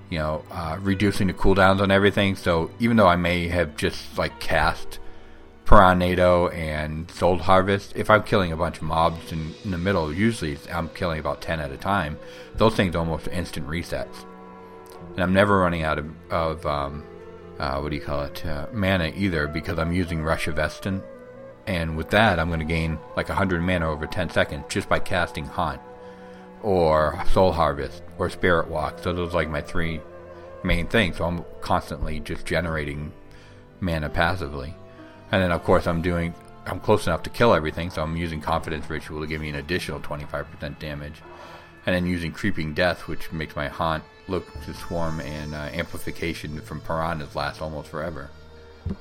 you 0.09 0.17
know, 0.17 0.43
uh, 0.49 0.79
reducing 0.81 1.27
the 1.27 1.33
cooldowns 1.33 1.79
on 1.79 1.91
everything. 1.91 2.35
So 2.35 2.71
even 2.79 2.97
though 2.97 3.07
I 3.07 3.17
may 3.17 3.47
have 3.49 3.77
just 3.77 4.17
like 4.17 4.39
cast 4.39 4.97
Piranhado 5.71 6.53
and 6.53 7.09
Soul 7.11 7.37
Harvest, 7.37 7.93
if 7.95 8.09
I'm 8.09 8.23
killing 8.23 8.51
a 8.51 8.57
bunch 8.57 8.79
of 8.79 8.83
mobs 8.83 9.31
in, 9.31 9.55
in 9.63 9.71
the 9.71 9.77
middle, 9.77 10.13
usually 10.13 10.57
I'm 10.69 10.89
killing 10.89 11.17
about 11.17 11.41
10 11.41 11.61
at 11.61 11.71
a 11.71 11.77
time, 11.77 12.19
those 12.55 12.75
things 12.75 12.93
almost 12.93 13.29
instant 13.29 13.67
resets. 13.67 14.25
And 15.11 15.21
I'm 15.21 15.31
never 15.31 15.59
running 15.59 15.83
out 15.83 15.97
of, 15.97 16.11
of 16.29 16.65
um, 16.65 17.05
uh, 17.57 17.79
what 17.79 17.91
do 17.91 17.95
you 17.95 18.01
call 18.01 18.23
it, 18.23 18.45
uh, 18.45 18.67
mana 18.73 19.13
either 19.15 19.47
because 19.47 19.79
I'm 19.79 19.93
using 19.93 20.21
Rush 20.21 20.49
of 20.49 20.59
Essence. 20.59 21.03
And 21.65 21.95
with 21.95 22.09
that, 22.09 22.37
I'm 22.37 22.49
going 22.49 22.59
to 22.59 22.65
gain 22.65 22.99
like 23.15 23.29
100 23.29 23.61
mana 23.61 23.89
over 23.89 24.05
10 24.05 24.29
seconds 24.29 24.65
just 24.67 24.89
by 24.89 24.99
casting 24.99 25.45
Haunt 25.45 25.79
or 26.63 27.23
Soul 27.31 27.53
Harvest 27.53 28.03
or 28.17 28.29
Spirit 28.29 28.67
Walk. 28.67 28.99
So 28.99 29.13
those 29.13 29.29
are 29.33 29.37
like 29.37 29.49
my 29.49 29.61
three 29.61 30.01
main 30.65 30.87
things. 30.87 31.15
So 31.15 31.23
I'm 31.23 31.45
constantly 31.61 32.19
just 32.19 32.45
generating 32.45 33.13
mana 33.79 34.09
passively. 34.09 34.75
And 35.31 35.41
then 35.41 35.51
of 35.51 35.63
course 35.63 35.87
I'm 35.87 36.01
doing 36.01 36.33
I'm 36.65 36.79
close 36.79 37.07
enough 37.07 37.23
to 37.23 37.29
kill 37.29 37.53
everything, 37.53 37.89
so 37.89 38.03
I'm 38.03 38.15
using 38.15 38.39
Confidence 38.39 38.89
Ritual 38.89 39.21
to 39.21 39.27
give 39.27 39.41
me 39.41 39.49
an 39.49 39.55
additional 39.55 39.99
25% 39.99 40.79
damage. 40.79 41.21
And 41.85 41.95
then 41.95 42.05
using 42.05 42.31
Creeping 42.31 42.75
Death, 42.75 43.07
which 43.07 43.31
makes 43.31 43.55
my 43.55 43.67
Haunt 43.67 44.03
look 44.27 44.45
to 44.65 44.73
Swarm 44.73 45.19
and 45.21 45.55
uh, 45.55 45.69
Amplification 45.73 46.61
from 46.61 46.79
Piranhas 46.81 47.35
last 47.35 47.61
almost 47.61 47.89
forever. 47.89 48.29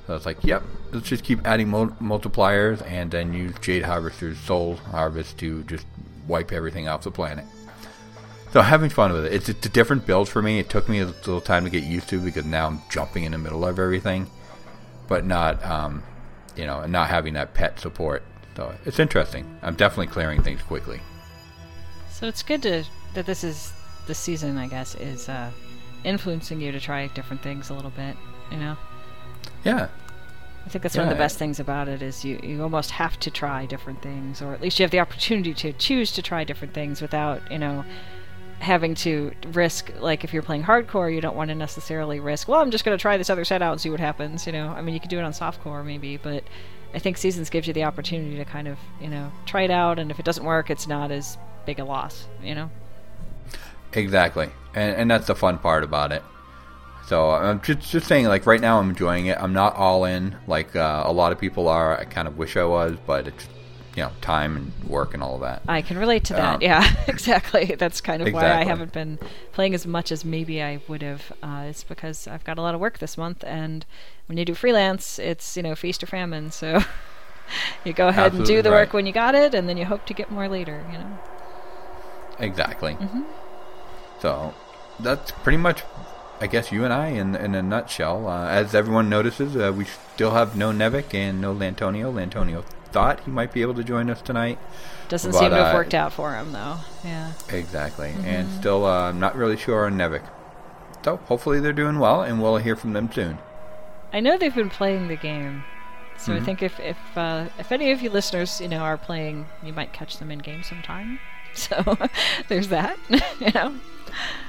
So 0.06 0.14
it's 0.14 0.26
like, 0.26 0.42
yep, 0.42 0.62
let's 0.92 1.08
just 1.08 1.24
keep 1.24 1.46
adding 1.46 1.68
mul- 1.68 1.96
multipliers 2.00 2.84
and 2.86 3.10
then 3.10 3.32
use 3.32 3.54
Jade 3.60 3.82
Harvester's 3.82 4.38
Soul 4.38 4.76
Harvest 4.76 5.38
to 5.38 5.62
just 5.64 5.86
wipe 6.26 6.52
everything 6.52 6.88
off 6.88 7.02
the 7.02 7.10
planet. 7.10 7.44
So 8.52 8.62
having 8.62 8.90
fun 8.90 9.12
with 9.12 9.26
it. 9.26 9.32
It's, 9.32 9.48
it's 9.48 9.66
a 9.66 9.68
different 9.68 10.06
build 10.06 10.28
for 10.28 10.42
me. 10.42 10.58
It 10.58 10.68
took 10.68 10.88
me 10.88 11.00
a 11.00 11.06
little 11.06 11.40
time 11.40 11.64
to 11.64 11.70
get 11.70 11.84
used 11.84 12.08
to 12.08 12.18
because 12.18 12.44
now 12.44 12.66
I'm 12.66 12.82
jumping 12.90 13.24
in 13.24 13.32
the 13.32 13.38
middle 13.38 13.64
of 13.64 13.78
everything, 13.78 14.28
but 15.06 15.24
not, 15.24 15.64
um, 15.64 16.02
you 16.60 16.66
know, 16.66 16.80
and 16.80 16.92
not 16.92 17.08
having 17.08 17.32
that 17.34 17.54
pet 17.54 17.80
support. 17.80 18.22
So 18.54 18.74
it's 18.84 18.98
interesting. 18.98 19.46
I'm 19.62 19.74
definitely 19.74 20.08
clearing 20.08 20.42
things 20.42 20.62
quickly. 20.62 21.00
So 22.10 22.26
it's 22.26 22.42
good 22.42 22.62
to 22.62 22.84
that 23.14 23.24
this 23.24 23.42
is 23.42 23.72
the 24.06 24.14
season, 24.14 24.58
I 24.58 24.66
guess, 24.68 24.94
is 24.94 25.28
uh, 25.28 25.50
influencing 26.04 26.60
you 26.60 26.70
to 26.70 26.78
try 26.78 27.06
different 27.08 27.42
things 27.42 27.70
a 27.70 27.74
little 27.74 27.90
bit. 27.90 28.14
You 28.52 28.58
know, 28.58 28.76
Yeah, 29.64 29.88
I 30.66 30.68
think 30.68 30.82
that's 30.82 30.96
one 30.96 31.06
of 31.06 31.10
the 31.10 31.16
best 31.16 31.38
things 31.38 31.58
about 31.58 31.88
it 31.88 32.02
is 32.02 32.24
you 32.24 32.38
you 32.42 32.62
almost 32.62 32.90
have 32.90 33.18
to 33.20 33.30
try 33.30 33.64
different 33.64 34.02
things, 34.02 34.42
or 34.42 34.52
at 34.52 34.60
least 34.60 34.78
you 34.78 34.84
have 34.84 34.90
the 34.90 35.00
opportunity 35.00 35.54
to 35.54 35.72
choose 35.72 36.12
to 36.12 36.22
try 36.22 36.44
different 36.44 36.74
things 36.74 37.00
without 37.00 37.40
you 37.50 37.58
know 37.58 37.84
having 38.60 38.94
to 38.94 39.32
risk 39.52 39.90
like 40.00 40.22
if 40.22 40.32
you're 40.32 40.42
playing 40.42 40.62
hardcore 40.62 41.12
you 41.12 41.20
don't 41.20 41.34
want 41.34 41.48
to 41.48 41.54
necessarily 41.54 42.20
risk 42.20 42.46
well 42.46 42.60
i'm 42.60 42.70
just 42.70 42.84
going 42.84 42.96
to 42.96 43.00
try 43.00 43.16
this 43.16 43.30
other 43.30 43.44
set 43.44 43.62
out 43.62 43.72
and 43.72 43.80
see 43.80 43.90
what 43.90 44.00
happens 44.00 44.46
you 44.46 44.52
know 44.52 44.68
i 44.68 44.82
mean 44.82 44.94
you 44.94 45.00
could 45.00 45.10
do 45.10 45.18
it 45.18 45.22
on 45.22 45.32
softcore 45.32 45.84
maybe 45.84 46.18
but 46.18 46.44
i 46.92 46.98
think 46.98 47.16
seasons 47.16 47.48
gives 47.48 47.66
you 47.66 47.72
the 47.72 47.84
opportunity 47.84 48.36
to 48.36 48.44
kind 48.44 48.68
of 48.68 48.78
you 49.00 49.08
know 49.08 49.32
try 49.46 49.62
it 49.62 49.70
out 49.70 49.98
and 49.98 50.10
if 50.10 50.18
it 50.18 50.24
doesn't 50.24 50.44
work 50.44 50.70
it's 50.70 50.86
not 50.86 51.10
as 51.10 51.38
big 51.64 51.78
a 51.78 51.84
loss 51.84 52.26
you 52.42 52.54
know 52.54 52.70
Exactly, 53.92 54.48
and 54.74 54.96
and 54.96 55.10
that's 55.10 55.26
the 55.26 55.34
fun 55.34 55.58
part 55.58 55.82
about 55.82 56.12
it. 56.12 56.22
So 57.06 57.30
I'm 57.30 57.60
just 57.60 57.90
just 57.90 58.06
saying, 58.06 58.26
like 58.26 58.46
right 58.46 58.60
now, 58.60 58.78
I'm 58.78 58.90
enjoying 58.90 59.26
it. 59.26 59.36
I'm 59.40 59.52
not 59.52 59.74
all 59.74 60.04
in 60.04 60.36
like 60.46 60.76
uh, 60.76 61.02
a 61.04 61.12
lot 61.12 61.32
of 61.32 61.40
people 61.40 61.68
are. 61.68 61.98
I 61.98 62.04
kind 62.04 62.28
of 62.28 62.38
wish 62.38 62.56
I 62.56 62.64
was, 62.64 62.96
but 63.04 63.26
it's 63.26 63.48
you 63.96 64.02
know 64.02 64.10
time 64.20 64.56
and 64.56 64.72
work 64.88 65.14
and 65.14 65.22
all 65.22 65.34
of 65.34 65.40
that. 65.40 65.62
I 65.68 65.82
can 65.82 65.98
relate 65.98 66.24
to 66.24 66.34
that. 66.34 66.54
Um, 66.56 66.62
yeah, 66.62 66.88
exactly. 67.08 67.74
That's 67.76 68.00
kind 68.00 68.22
of 68.22 68.32
why 68.32 68.52
I 68.52 68.64
haven't 68.64 68.92
been 68.92 69.18
playing 69.52 69.74
as 69.74 69.86
much 69.86 70.12
as 70.12 70.24
maybe 70.24 70.62
I 70.62 70.80
would 70.88 71.02
have. 71.02 71.32
Uh, 71.42 71.66
it's 71.68 71.84
because 71.84 72.28
I've 72.28 72.44
got 72.44 72.58
a 72.58 72.62
lot 72.62 72.74
of 72.74 72.80
work 72.80 72.98
this 72.98 73.18
month, 73.18 73.44
and 73.44 73.84
when 74.26 74.38
you 74.38 74.44
do 74.44 74.54
freelance, 74.54 75.18
it's 75.18 75.56
you 75.56 75.62
know 75.62 75.74
feast 75.74 76.02
or 76.02 76.06
famine. 76.06 76.50
So 76.50 76.80
you 77.84 77.92
go 77.92 78.08
ahead 78.08 78.32
and 78.32 78.38
do 78.38 78.40
Absolutely 78.42 78.62
the 78.62 78.70
work 78.70 78.92
when 78.92 79.06
you 79.06 79.12
got 79.12 79.34
it, 79.34 79.54
and 79.54 79.68
then 79.68 79.76
you 79.76 79.84
hope 79.84 80.06
to 80.06 80.14
get 80.14 80.30
more 80.30 80.48
later. 80.48 80.84
You 80.92 80.98
know. 80.98 81.18
Exactly. 82.38 82.94
Mm-hmm. 82.94 83.22
So 84.20 84.54
that's 84.98 85.30
pretty 85.30 85.58
much, 85.58 85.82
I 86.40 86.46
guess, 86.46 86.70
you 86.70 86.84
and 86.84 86.92
I 86.92 87.08
in 87.08 87.34
in 87.34 87.54
a 87.54 87.62
nutshell. 87.62 88.28
Uh, 88.28 88.46
as 88.46 88.74
everyone 88.74 89.08
notices, 89.08 89.56
uh, 89.56 89.72
we 89.76 89.84
still 89.84 90.30
have 90.30 90.56
no 90.56 90.70
Nevik 90.70 91.12
and 91.12 91.40
no 91.40 91.52
Lantonio. 91.52 92.12
Lantonio 92.12 92.64
thought 92.92 93.20
he 93.20 93.30
might 93.30 93.52
be 93.52 93.62
able 93.62 93.74
to 93.74 93.84
join 93.84 94.10
us 94.10 94.20
tonight. 94.22 94.58
Doesn't 95.08 95.32
But, 95.32 95.38
seem 95.38 95.50
to 95.50 95.56
have 95.56 95.74
uh, 95.74 95.78
worked 95.78 95.94
out 95.94 96.12
for 96.12 96.34
him 96.34 96.52
though. 96.52 96.76
Yeah. 97.04 97.32
Exactly, 97.48 98.14
and 98.24 98.50
still 98.52 98.84
uh, 98.84 99.12
not 99.12 99.36
really 99.36 99.56
sure 99.56 99.86
on 99.86 99.94
Nevik. 99.94 100.22
So 101.04 101.16
hopefully 101.16 101.60
they're 101.60 101.72
doing 101.72 101.98
well, 101.98 102.22
and 102.22 102.42
we'll 102.42 102.58
hear 102.58 102.76
from 102.76 102.92
them 102.92 103.10
soon. 103.12 103.38
I 104.12 104.20
know 104.20 104.36
they've 104.36 104.54
been 104.54 104.70
playing 104.70 105.08
the 105.08 105.16
game, 105.16 105.64
so 106.16 106.32
Mm-hmm. 106.32 106.42
I 106.42 106.44
think 106.44 106.62
if 106.62 106.78
if 106.80 106.98
uh, 107.16 107.46
if 107.58 107.72
any 107.72 107.92
of 107.92 108.02
you 108.02 108.10
listeners, 108.10 108.60
you 108.60 108.68
know, 108.68 108.80
are 108.80 108.98
playing, 108.98 109.46
you 109.62 109.72
might 109.72 109.92
catch 109.92 110.18
them 110.18 110.30
in 110.30 110.38
game 110.40 110.62
sometime. 110.62 111.18
So 111.52 111.82
there's 112.48 112.68
that. 112.68 112.96
you 113.40 113.50
know. 113.52 113.74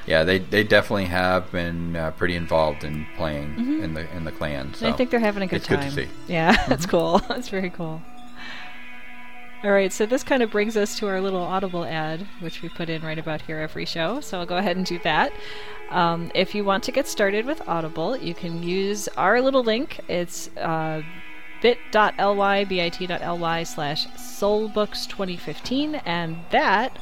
Yeah, 0.06 0.24
they 0.24 0.38
they 0.38 0.64
definitely 0.64 1.06
have 1.06 1.52
been 1.52 1.96
uh, 1.96 2.12
pretty 2.12 2.36
involved 2.36 2.84
in 2.84 3.08
playing 3.18 3.82
in 3.82 3.96
the 3.96 4.08
in 4.16 4.24
the 4.24 4.32
clan. 4.32 4.76
So 4.76 4.88
I 4.88 4.92
think 4.92 5.10
they're 5.10 5.20
having 5.20 5.42
a 5.42 5.48
good 5.48 5.56
it's 5.58 5.68
good 5.68 5.82
to 5.82 5.90
see. 5.90 6.08
Yeah, 6.28 6.52
that's 6.68 6.86
cool. 6.86 7.18
That's 7.28 7.50
very 7.50 7.72
cool. 7.72 8.04
All 9.64 9.72
right, 9.72 9.94
so 9.94 10.08
this 10.08 10.24
kind 10.24 10.42
of 10.42 10.50
brings 10.50 10.76
us 10.76 10.98
to 10.98 11.08
our 11.08 11.22
little 11.22 11.44
Audible 11.44 11.86
ad, 11.86 12.26
which 12.40 12.64
we 12.64 12.70
put 12.70 12.90
in 12.90 13.04
right 13.04 13.20
about 13.20 13.44
here 13.44 13.60
every 13.60 13.86
show. 13.86 14.20
So 14.20 14.40
I'll 14.40 14.46
go 14.48 14.58
ahead 14.58 14.76
and 14.76 14.84
do 14.88 14.98
that. 15.04 15.32
Um, 15.92 16.32
if 16.34 16.56
you 16.56 16.66
want 16.66 16.84
to 16.86 16.92
get 16.92 17.08
started 17.08 17.46
with 17.46 17.62
Audible, 17.68 18.18
you 18.18 18.34
can 18.34 18.64
use 18.64 19.08
our 19.10 19.40
little 19.40 19.64
link. 19.64 20.00
It's 20.08 20.50
uh, 20.58 21.04
bit.ly, 21.62 22.64
bit.ly 22.64 23.64
slash 23.64 24.08
soulbooks2015, 24.08 26.02
and 26.06 26.38
that 26.50 26.98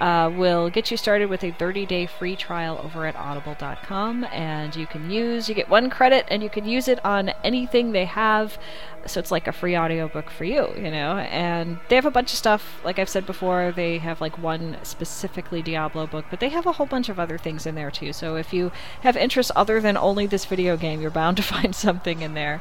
uh, 0.00 0.30
will 0.36 0.70
get 0.70 0.90
you 0.90 0.96
started 0.96 1.30
with 1.30 1.42
a 1.44 1.50
30 1.52 1.86
day 1.86 2.06
free 2.06 2.36
trial 2.36 2.80
over 2.84 3.06
at 3.06 3.16
audible.com. 3.16 4.24
And 4.24 4.74
you 4.76 4.86
can 4.86 5.10
use, 5.10 5.48
you 5.48 5.54
get 5.54 5.68
one 5.68 5.90
credit, 5.90 6.26
and 6.28 6.42
you 6.42 6.50
can 6.50 6.64
use 6.64 6.88
it 6.88 7.04
on 7.04 7.30
anything 7.42 7.92
they 7.92 8.04
have. 8.04 8.58
So 9.06 9.20
it's 9.20 9.30
like 9.30 9.46
a 9.46 9.52
free 9.52 9.76
audiobook 9.76 10.30
for 10.30 10.44
you, 10.44 10.72
you 10.76 10.90
know? 10.90 11.18
And 11.18 11.78
they 11.88 11.96
have 11.96 12.06
a 12.06 12.10
bunch 12.10 12.32
of 12.32 12.38
stuff. 12.38 12.80
Like 12.84 12.98
I've 12.98 13.08
said 13.08 13.26
before, 13.26 13.72
they 13.74 13.98
have 13.98 14.20
like 14.20 14.38
one 14.38 14.76
specifically 14.82 15.62
Diablo 15.62 16.06
book, 16.06 16.26
but 16.30 16.40
they 16.40 16.48
have 16.50 16.66
a 16.66 16.72
whole 16.72 16.86
bunch 16.86 17.08
of 17.08 17.18
other 17.18 17.38
things 17.38 17.66
in 17.66 17.74
there 17.74 17.90
too. 17.90 18.12
So 18.12 18.36
if 18.36 18.52
you 18.52 18.72
have 19.02 19.16
interests 19.16 19.52
other 19.56 19.80
than 19.80 19.96
only 19.96 20.26
this 20.26 20.44
video 20.44 20.76
game, 20.76 21.00
you're 21.00 21.10
bound 21.10 21.36
to 21.38 21.42
find 21.54 21.74
something 21.74 22.22
in 22.22 22.34
there. 22.34 22.60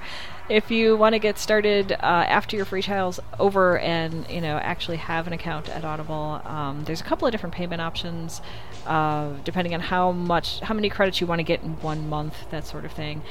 If 0.49 0.69
you 0.69 0.97
want 0.97 1.13
to 1.13 1.19
get 1.19 1.39
started 1.39 1.93
uh, 1.93 1.95
after 2.27 2.57
your 2.57 2.65
free 2.65 2.81
trial's 2.81 3.17
over 3.39 3.79
and 3.79 4.29
you 4.29 4.41
know 4.41 4.57
actually 4.57 4.97
have 4.97 5.25
an 5.25 5.31
account 5.31 5.69
at 5.69 5.85
Audible, 5.85 6.41
um, 6.43 6.83
there's 6.83 6.99
a 6.99 7.03
couple 7.05 7.25
of 7.25 7.31
different 7.31 7.55
payment 7.55 7.81
options, 7.81 8.41
uh, 8.85 9.31
depending 9.45 9.73
on 9.73 9.79
how 9.79 10.11
much, 10.11 10.59
how 10.59 10.73
many 10.73 10.89
credits 10.89 11.21
you 11.21 11.27
want 11.27 11.39
to 11.39 11.43
get 11.43 11.61
in 11.61 11.79
one 11.81 12.09
month, 12.09 12.35
that 12.51 12.67
sort 12.67 12.83
of 12.83 12.91
thing. 12.91 13.21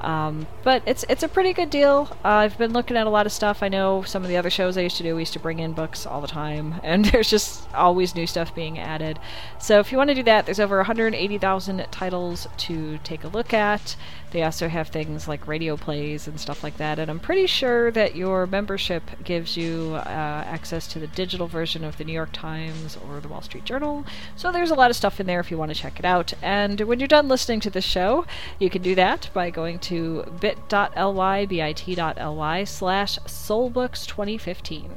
Um, 0.00 0.46
but 0.62 0.82
it's 0.86 1.04
it's 1.08 1.22
a 1.22 1.28
pretty 1.28 1.52
good 1.52 1.70
deal. 1.70 2.08
Uh, 2.24 2.28
I've 2.28 2.56
been 2.60 2.72
looking 2.72 2.96
at 2.96 3.06
a 3.06 3.10
lot 3.10 3.26
of 3.26 3.32
stuff. 3.32 3.62
I 3.62 3.68
know 3.68 4.02
some 4.02 4.22
of 4.22 4.28
the 4.28 4.36
other 4.36 4.50
shows 4.50 4.76
I 4.76 4.82
used 4.82 4.96
to 4.98 5.02
do, 5.02 5.16
we 5.16 5.22
used 5.22 5.32
to 5.32 5.40
bring 5.40 5.58
in 5.58 5.72
books 5.72 6.06
all 6.06 6.20
the 6.20 6.28
time, 6.28 6.80
and 6.84 7.06
there's 7.06 7.28
just 7.28 7.68
always 7.74 8.14
new 8.14 8.26
stuff 8.26 8.54
being 8.54 8.78
added. 8.78 9.18
So 9.58 9.80
if 9.80 9.90
you 9.90 9.98
want 9.98 10.08
to 10.10 10.14
do 10.14 10.22
that, 10.22 10.46
there's 10.46 10.60
over 10.60 10.76
180,000 10.76 11.86
titles 11.90 12.46
to 12.58 12.98
take 12.98 13.24
a 13.24 13.28
look 13.28 13.52
at. 13.52 13.96
They 14.32 14.42
also 14.42 14.68
have 14.68 14.88
things 14.88 15.26
like 15.26 15.46
radio 15.46 15.76
plays 15.76 16.28
and 16.28 16.38
stuff 16.38 16.62
like 16.62 16.76
that. 16.76 16.98
And 16.98 17.10
I'm 17.10 17.20
pretty 17.20 17.46
sure 17.46 17.90
that 17.90 18.14
your 18.14 18.46
membership 18.46 19.02
gives 19.24 19.56
you 19.56 19.94
uh, 19.96 20.44
access 20.46 20.86
to 20.88 20.98
the 20.98 21.06
digital 21.08 21.48
version 21.48 21.84
of 21.84 21.98
the 21.98 22.04
New 22.04 22.12
York 22.12 22.30
Times 22.32 22.96
or 23.08 23.20
the 23.20 23.28
Wall 23.28 23.42
Street 23.42 23.64
Journal. 23.64 24.04
So 24.36 24.52
there's 24.52 24.70
a 24.70 24.74
lot 24.74 24.90
of 24.90 24.96
stuff 24.96 25.20
in 25.20 25.26
there 25.26 25.40
if 25.40 25.50
you 25.50 25.58
want 25.58 25.70
to 25.70 25.80
check 25.80 25.98
it 25.98 26.04
out. 26.04 26.32
And 26.42 26.80
when 26.82 27.00
you're 27.00 27.08
done 27.08 27.28
listening 27.28 27.60
to 27.60 27.70
the 27.70 27.80
show, 27.80 28.24
you 28.58 28.70
can 28.70 28.82
do 28.82 28.94
that 28.94 29.30
by 29.32 29.50
going 29.50 29.78
to 29.80 30.24
bit.ly, 30.40 31.46
bit.ly 31.46 32.64
slash 32.64 33.18
soulbooks2015. 33.18 34.90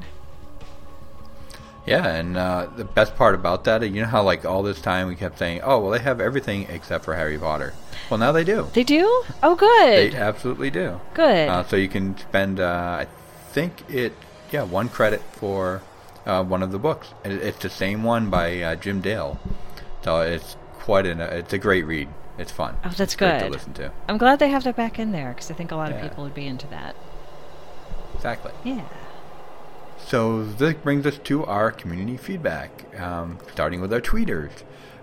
Yeah, 1.85 2.07
and 2.07 2.37
uh, 2.37 2.67
the 2.77 2.85
best 2.85 3.15
part 3.15 3.35
about 3.35 3.65
that, 3.65 3.81
you 3.83 4.01
know 4.01 4.07
how 4.07 4.23
like 4.23 4.45
all 4.45 4.63
this 4.63 4.79
time 4.79 5.07
we 5.07 5.15
kept 5.15 5.37
saying, 5.37 5.61
"Oh, 5.63 5.79
well, 5.79 5.91
they 5.91 5.99
have 5.99 6.21
everything 6.21 6.67
except 6.69 7.03
for 7.03 7.15
Harry 7.15 7.37
Potter." 7.37 7.73
Well, 8.09 8.17
now 8.17 8.31
they 8.31 8.43
do. 8.43 8.69
They 8.73 8.83
do? 8.83 9.23
Oh, 9.41 9.55
good. 9.55 10.13
They 10.13 10.15
absolutely 10.15 10.69
do. 10.69 11.01
Good. 11.13 11.49
Uh, 11.49 11.63
so 11.63 11.75
you 11.75 11.89
can 11.89 12.17
spend, 12.17 12.59
uh, 12.59 13.01
I 13.01 13.07
think 13.51 13.89
it, 13.89 14.13
yeah, 14.51 14.63
one 14.63 14.87
credit 14.87 15.21
for 15.33 15.81
uh, 16.25 16.43
one 16.43 16.63
of 16.63 16.71
the 16.71 16.79
books. 16.79 17.09
It, 17.25 17.33
it's 17.33 17.59
the 17.59 17.69
same 17.69 18.03
one 18.03 18.29
by 18.29 18.61
uh, 18.61 18.75
Jim 18.75 19.01
Dale. 19.01 19.39
So 20.03 20.21
it's 20.21 20.55
quite 20.73 21.05
an, 21.05 21.19
it's 21.21 21.53
a 21.53 21.57
great 21.57 21.85
read. 21.85 22.09
It's 22.37 22.51
fun. 22.51 22.75
Oh, 22.83 22.89
that's 22.89 22.99
it's 22.99 23.15
great 23.15 23.39
to 23.39 23.45
good. 23.45 23.51
listen 23.51 23.73
to. 23.73 23.91
I'm 24.07 24.17
glad 24.17 24.39
they 24.39 24.49
have 24.49 24.63
that 24.63 24.75
back 24.75 24.99
in 24.99 25.11
there 25.11 25.29
because 25.29 25.51
I 25.51 25.53
think 25.53 25.71
a 25.71 25.75
lot 25.75 25.91
of 25.91 26.01
people 26.01 26.23
would 26.23 26.33
be 26.33 26.47
into 26.47 26.67
that. 26.67 26.95
Exactly. 28.15 28.51
Yeah. 28.63 28.83
So 30.13 30.43
this 30.43 30.75
brings 30.75 31.07
us 31.07 31.17
to 31.23 31.43
our 31.45 31.71
community 31.71 32.17
feedback, 32.17 32.85
um, 33.01 33.39
starting 33.51 33.81
with 33.81 33.91
our 33.91 33.99
tweeters. 33.99 34.51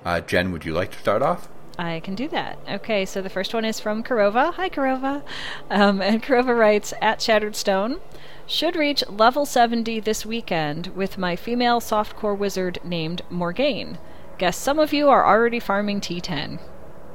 Uh, 0.05 0.21
Jen, 0.21 0.53
would 0.53 0.65
you 0.65 0.73
like 0.73 0.93
to 0.93 0.99
start 1.01 1.21
off? 1.21 1.49
I 1.77 1.99
can 1.99 2.15
do 2.15 2.29
that. 2.29 2.61
Okay, 2.71 3.05
so 3.05 3.21
the 3.21 3.29
first 3.29 3.53
one 3.53 3.65
is 3.65 3.81
from 3.81 4.05
Karova. 4.05 4.55
Hi, 4.55 4.69
Karova. 4.69 5.25
Um, 5.69 6.01
and 6.01 6.23
Karova 6.23 6.57
writes 6.57 6.95
At 7.03 7.21
Shattered 7.21 7.57
Stone, 7.57 7.99
should 8.47 8.77
reach 8.77 9.03
level 9.09 9.45
70 9.45 9.99
this 9.99 10.25
weekend 10.25 10.87
with 10.95 11.19
my 11.19 11.35
female 11.35 11.81
softcore 11.81 12.39
wizard 12.39 12.79
named 12.85 13.23
Morgaine. 13.29 13.99
Guess 14.39 14.57
some 14.57 14.79
of 14.79 14.93
you 14.93 15.09
are 15.09 15.27
already 15.27 15.59
farming 15.59 16.01
T10. 16.01 16.61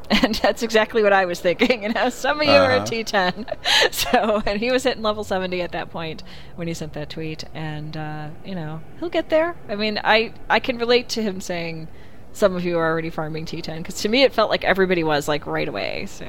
And 0.23 0.35
that's 0.35 0.63
exactly 0.63 1.01
what 1.03 1.13
I 1.13 1.25
was 1.25 1.39
thinking. 1.39 1.83
You 1.85 1.89
know, 1.93 2.09
some 2.09 2.39
of 2.41 2.45
you 2.47 2.51
are 2.53 2.71
at 2.71 2.81
Uh-huh. 2.91 3.03
T10. 3.03 3.91
So, 3.91 4.41
and 4.45 4.59
he 4.59 4.71
was 4.71 4.83
hitting 4.83 5.03
level 5.03 5.23
70 5.23 5.61
at 5.61 5.71
that 5.71 5.89
point 5.91 6.23
when 6.55 6.67
he 6.67 6.73
sent 6.73 6.93
that 6.93 7.09
tweet. 7.09 7.43
And, 7.53 7.95
uh, 7.97 8.29
you 8.45 8.55
know, 8.55 8.81
he'll 8.99 9.09
get 9.09 9.29
there. 9.29 9.55
I 9.69 9.75
mean, 9.75 9.99
I, 10.03 10.33
I 10.49 10.59
can 10.59 10.77
relate 10.77 11.09
to 11.09 11.21
him 11.23 11.41
saying, 11.41 11.87
some 12.33 12.53
of 12.55 12.65
you 12.65 12.77
are 12.77 12.85
already 12.85 13.09
farming 13.09 13.45
T10 13.45 13.77
because 13.77 14.01
to 14.01 14.09
me 14.09 14.23
it 14.23 14.33
felt 14.33 14.49
like 14.49 14.65
everybody 14.65 15.03
was 15.05 15.27
like 15.27 15.45
right 15.47 15.67
away. 15.69 16.05
So 16.07 16.25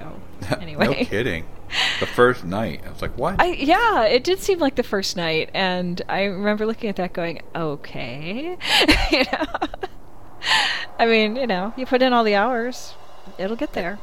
anyway, 0.60 0.84
no 0.86 0.92
kidding. 0.94 1.44
The 1.98 2.06
first 2.06 2.44
night, 2.44 2.82
I 2.86 2.90
was 2.90 3.02
like, 3.02 3.18
"What?" 3.18 3.40
I 3.42 3.46
yeah, 3.46 4.04
it 4.04 4.22
did 4.22 4.38
seem 4.38 4.60
like 4.60 4.76
the 4.76 4.84
first 4.84 5.16
night, 5.16 5.50
and 5.52 6.00
I 6.08 6.22
remember 6.22 6.64
looking 6.64 6.88
at 6.88 6.94
that 6.96 7.12
going, 7.12 7.42
okay, 7.56 8.56
you 9.10 9.24
know. 9.32 9.46
I 10.98 11.06
mean, 11.06 11.34
you 11.34 11.48
know, 11.48 11.74
you 11.76 11.86
put 11.86 12.02
in 12.02 12.12
all 12.12 12.22
the 12.22 12.36
hours, 12.36 12.94
it'll 13.38 13.56
get 13.56 13.72
there. 13.72 13.98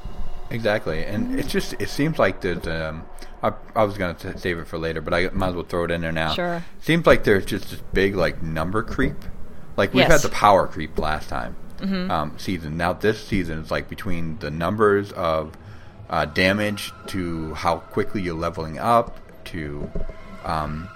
Exactly, 0.50 1.04
and 1.04 1.40
it's 1.40 1.52
just 1.52 1.74
it 1.80 1.90
seems 1.90 2.20
like 2.20 2.42
there's 2.42 2.68
um 2.68 3.04
I, 3.42 3.54
I 3.76 3.84
was 3.84 3.98
gonna 3.98 4.38
save 4.38 4.58
it 4.60 4.68
for 4.68 4.78
later, 4.78 5.02
but 5.02 5.14
I 5.14 5.30
might 5.30 5.50
as 5.50 5.56
well 5.56 5.64
throw 5.64 5.86
it 5.86 5.92
in 5.92 6.02
there 6.02 6.12
now. 6.12 6.34
Sure. 6.34 6.64
Seems 6.82 7.06
like 7.06 7.24
there's 7.24 7.46
just 7.46 7.70
this 7.72 7.82
big 7.94 8.16
like 8.16 8.42
number 8.44 8.84
creep. 8.84 9.16
Like 9.78 9.94
we've 9.94 10.02
Yes. 10.08 10.12
had 10.12 10.22
the 10.22 10.34
power 10.36 10.68
creep 10.68 10.98
last 11.00 11.30
time 11.30 11.56
um, 11.82 12.36
season. 12.38 12.78
Now 12.78 12.94
this 12.94 13.22
season 13.26 13.60
is 13.60 13.72
like 13.72 13.90
between 13.90 14.38
the 14.40 14.52
numbers 14.52 15.12
of 15.14 15.58
uh, 16.10 16.26
damage 16.26 16.94
to 17.08 17.54
how 17.56 17.78
quickly 17.80 18.22
you're 18.22 18.36
leveling 18.36 18.78
up 18.78 19.18
to 19.46 19.90
um, 20.46 20.88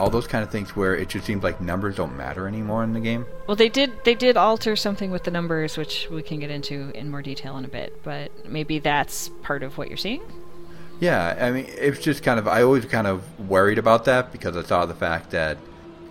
all 0.00 0.10
those 0.10 0.26
kind 0.26 0.42
of 0.42 0.50
things 0.50 0.74
where 0.74 0.94
it 0.96 1.08
just 1.08 1.26
seems 1.26 1.42
like 1.42 1.60
numbers 1.60 1.96
don't 1.96 2.16
matter 2.16 2.48
anymore 2.48 2.82
in 2.84 2.92
the 2.92 3.00
game. 3.00 3.26
Well, 3.46 3.56
they 3.56 3.68
did 3.68 4.04
they 4.04 4.14
did 4.14 4.36
alter 4.36 4.76
something 4.76 5.10
with 5.10 5.24
the 5.24 5.30
numbers, 5.30 5.76
which 5.76 6.08
we 6.10 6.22
can 6.22 6.40
get 6.40 6.50
into 6.50 6.90
in 6.94 7.10
more 7.10 7.22
detail 7.22 7.56
in 7.58 7.64
a 7.64 7.68
bit. 7.68 8.02
But 8.02 8.32
maybe 8.44 8.78
that's 8.78 9.28
part 9.42 9.62
of 9.62 9.76
what 9.78 9.88
you're 9.88 9.96
seeing. 9.98 10.22
Yeah, 11.00 11.36
I 11.40 11.50
mean, 11.50 11.66
it's 11.68 11.98
just 12.00 12.22
kind 12.22 12.38
of 12.38 12.46
I 12.46 12.62
always 12.62 12.84
kind 12.84 13.06
of 13.06 13.24
worried 13.48 13.78
about 13.78 14.04
that 14.04 14.32
because 14.32 14.56
I 14.56 14.62
saw 14.62 14.84
the 14.86 14.94
fact 14.94 15.30
that 15.30 15.58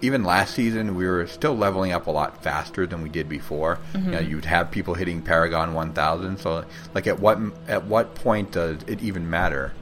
even 0.02 0.24
last 0.24 0.56
season 0.56 0.96
we 0.96 1.06
were 1.08 1.28
still 1.28 1.56
leveling 1.56 1.92
up 1.92 2.08
a 2.08 2.12
lot 2.12 2.42
faster 2.44 2.88
than 2.88 3.02
we 3.04 3.10
did 3.10 3.30
before. 3.30 3.80
Mm-hmm. 3.94 4.06
You 4.06 4.12
know, 4.12 4.20
you'd 4.20 4.46
have 4.46 4.72
people 4.72 4.96
hitting 4.96 5.22
Paragon 5.22 5.74
1000, 5.74 6.38
so 6.40 6.66
like 6.96 7.06
at 7.08 7.20
what 7.20 7.38
at 7.68 7.86
what 7.86 8.16
point 8.16 8.52
does 8.52 8.82
it 8.88 9.02
even 9.02 9.30
matter 9.30 9.74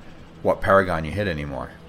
what 0.42 0.62
Paragon 0.62 1.06
you 1.06 1.12
hit 1.12 1.28
anymore? 1.28 1.72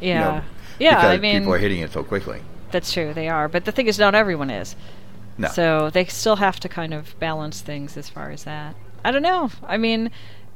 You 0.00 0.08
Yeah, 0.08 0.20
know, 0.20 0.44
yeah. 0.80 0.96
because 0.96 1.10
I 1.10 1.18
mean, 1.18 1.40
people 1.40 1.54
are 1.54 1.58
hitting 1.58 1.80
it 1.80 1.92
so 1.92 2.02
quickly. 2.02 2.40
That's 2.70 2.92
true, 2.92 3.12
they 3.14 3.28
are. 3.28 3.48
But 3.48 3.64
the 3.64 3.72
thing 3.72 3.86
is, 3.86 3.98
not 3.98 4.14
everyone 4.14 4.50
is. 4.50 4.76
No. 5.38 5.48
So 5.48 5.90
they 5.90 6.04
still 6.06 6.36
have 6.36 6.60
to 6.60 6.68
kind 6.68 6.92
of 6.92 7.18
balance 7.18 7.60
things 7.60 7.96
as 7.96 8.08
far 8.08 8.30
as 8.30 8.44
that. 8.44 8.74
I 9.04 9.10
don't 9.10 9.22
know. 9.22 9.50
I 9.66 9.78
mean, 9.78 10.10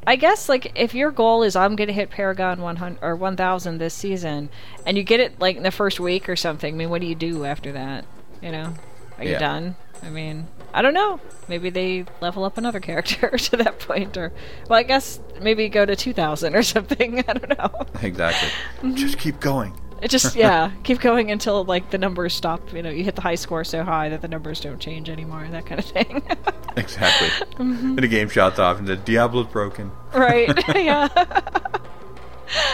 I 0.06 0.16
guess 0.16 0.48
like 0.48 0.72
if 0.74 0.94
your 0.94 1.10
goal 1.10 1.42
is 1.42 1.56
I'm 1.56 1.76
going 1.76 1.88
to 1.88 1.94
hit 1.94 2.10
Paragon 2.10 2.60
100 2.60 2.98
or 3.02 3.16
1000 3.16 3.78
this 3.78 3.94
season 3.94 4.50
and 4.84 4.96
you 4.96 5.02
get 5.02 5.20
it 5.20 5.40
like 5.40 5.56
in 5.56 5.62
the 5.62 5.70
first 5.70 5.98
week 5.98 6.28
or 6.28 6.36
something, 6.36 6.74
I 6.74 6.76
mean, 6.76 6.90
what 6.90 7.00
do 7.00 7.06
you 7.06 7.14
do 7.14 7.44
after 7.44 7.72
that? 7.72 8.04
You 8.42 8.52
know? 8.52 8.74
Are 9.18 9.24
you 9.24 9.38
done? 9.38 9.76
I 10.02 10.10
mean, 10.10 10.46
I 10.74 10.82
don't 10.82 10.92
know. 10.92 11.20
Maybe 11.48 11.70
they 11.70 12.04
level 12.20 12.44
up 12.44 12.58
another 12.58 12.80
character 12.88 13.30
to 13.38 13.56
that 13.56 13.78
point 13.78 14.16
or 14.16 14.32
well, 14.68 14.78
I 14.78 14.82
guess 14.82 15.20
maybe 15.40 15.68
go 15.68 15.86
to 15.86 15.96
2000 15.96 16.54
or 16.54 16.62
something. 16.62 17.18
I 17.28 17.32
don't 17.32 17.58
know. 17.58 17.86
Exactly. 18.02 18.48
Mm-hmm. 18.78 18.94
Just 18.96 19.18
keep 19.18 19.40
going. 19.40 19.72
It 20.04 20.10
just 20.10 20.36
yeah, 20.36 20.70
keep 20.82 21.00
going 21.00 21.30
until 21.30 21.64
like 21.64 21.90
the 21.90 21.98
numbers 21.98 22.34
stop. 22.34 22.72
You 22.72 22.82
know, 22.82 22.90
you 22.90 23.02
hit 23.02 23.16
the 23.16 23.22
high 23.22 23.34
score 23.36 23.64
so 23.64 23.82
high 23.82 24.10
that 24.10 24.20
the 24.20 24.28
numbers 24.28 24.60
don't 24.60 24.78
change 24.78 25.08
anymore. 25.08 25.48
That 25.50 25.66
kind 25.66 25.80
of 25.80 25.86
thing. 25.86 26.22
Exactly. 26.76 27.28
Mm-hmm. 27.54 27.86
And 27.90 27.98
the 27.98 28.08
game 28.08 28.28
shuts 28.28 28.58
off 28.58 28.80
and 28.80 28.88
the 28.88 28.96
Diablo's 28.96 29.46
broken. 29.46 29.92
right? 30.12 30.48
yeah. 30.74 31.06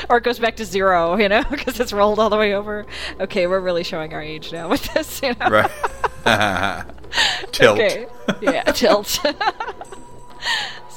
or 0.08 0.16
it 0.16 0.24
goes 0.24 0.38
back 0.38 0.56
to 0.56 0.64
zero. 0.64 1.18
You 1.18 1.28
know, 1.28 1.44
because 1.50 1.78
it's 1.78 1.92
rolled 1.92 2.18
all 2.18 2.30
the 2.30 2.38
way 2.38 2.54
over. 2.54 2.86
Okay, 3.20 3.46
we're 3.46 3.60
really 3.60 3.84
showing 3.84 4.14
our 4.14 4.22
age 4.22 4.54
now 4.54 4.70
with 4.70 4.90
this. 4.94 5.20
You 5.22 5.34
know. 5.34 5.50
Right. 5.50 6.84
Tilt. 7.52 7.78
Okay. 7.78 8.06
Yeah, 8.40 8.62
tilt. 8.72 9.20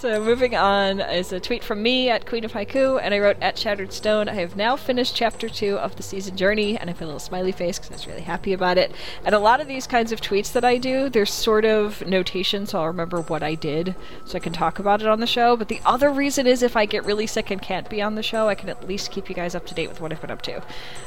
So 0.03 0.21
moving 0.21 0.53
on 0.53 0.99
is 0.99 1.31
a 1.31 1.39
tweet 1.39 1.63
from 1.63 1.81
me 1.81 2.09
at 2.09 2.25
Queen 2.25 2.43
of 2.43 2.51
Haiku, 2.51 2.99
and 3.01 3.13
I 3.13 3.19
wrote 3.19 3.37
at 3.39 3.57
Shattered 3.57 3.93
Stone. 3.93 4.27
I 4.27 4.33
have 4.33 4.57
now 4.57 4.75
finished 4.75 5.15
chapter 5.15 5.47
two 5.47 5.77
of 5.77 5.95
the 5.95 6.03
season 6.03 6.35
journey, 6.35 6.77
and 6.77 6.89
I 6.89 6.93
put 6.93 7.03
a 7.03 7.05
little 7.05 7.19
smiley 7.21 7.53
face 7.53 7.79
because 7.79 7.89
I 7.89 7.93
was 7.93 8.07
really 8.07 8.21
happy 8.23 8.51
about 8.51 8.77
it. 8.77 8.91
And 9.23 9.33
a 9.33 9.39
lot 9.39 9.61
of 9.61 9.67
these 9.69 9.87
kinds 9.87 10.11
of 10.11 10.19
tweets 10.19 10.51
that 10.51 10.65
I 10.65 10.77
do, 10.77 11.07
there's 11.07 11.31
sort 11.31 11.63
of 11.63 12.05
notation, 12.05 12.65
so 12.65 12.79
I'll 12.79 12.87
remember 12.87 13.21
what 13.21 13.43
I 13.43 13.55
did, 13.55 13.95
so 14.25 14.35
I 14.35 14.41
can 14.41 14.51
talk 14.51 14.77
about 14.77 15.01
it 15.01 15.07
on 15.07 15.21
the 15.21 15.25
show. 15.25 15.55
But 15.55 15.69
the 15.69 15.79
other 15.85 16.09
reason 16.09 16.47
is 16.47 16.63
if 16.63 16.75
I 16.75 16.85
get 16.85 17.05
really 17.05 17.25
sick 17.25 17.49
and 17.49 17.61
can't 17.61 17.89
be 17.89 18.01
on 18.01 18.15
the 18.15 18.23
show, 18.23 18.49
I 18.49 18.55
can 18.55 18.67
at 18.67 18.85
least 18.85 19.09
keep 19.09 19.29
you 19.29 19.35
guys 19.35 19.55
up 19.55 19.65
to 19.67 19.73
date 19.73 19.87
with 19.87 20.01
what 20.01 20.11
I've 20.11 20.19
been 20.19 20.31
up 20.31 20.41
to. 20.41 20.61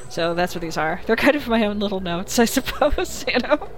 So 0.09 0.33
that's 0.33 0.55
what 0.55 0.63
these 0.63 0.79
are. 0.79 1.03
They're 1.05 1.17
kind 1.17 1.37
of 1.37 1.49
my 1.49 1.67
own 1.67 1.81
little 1.81 2.01
notes, 2.01 2.39
I 2.39 2.47
suppose. 2.47 3.27
You 3.37 3.41
know. 3.41 3.69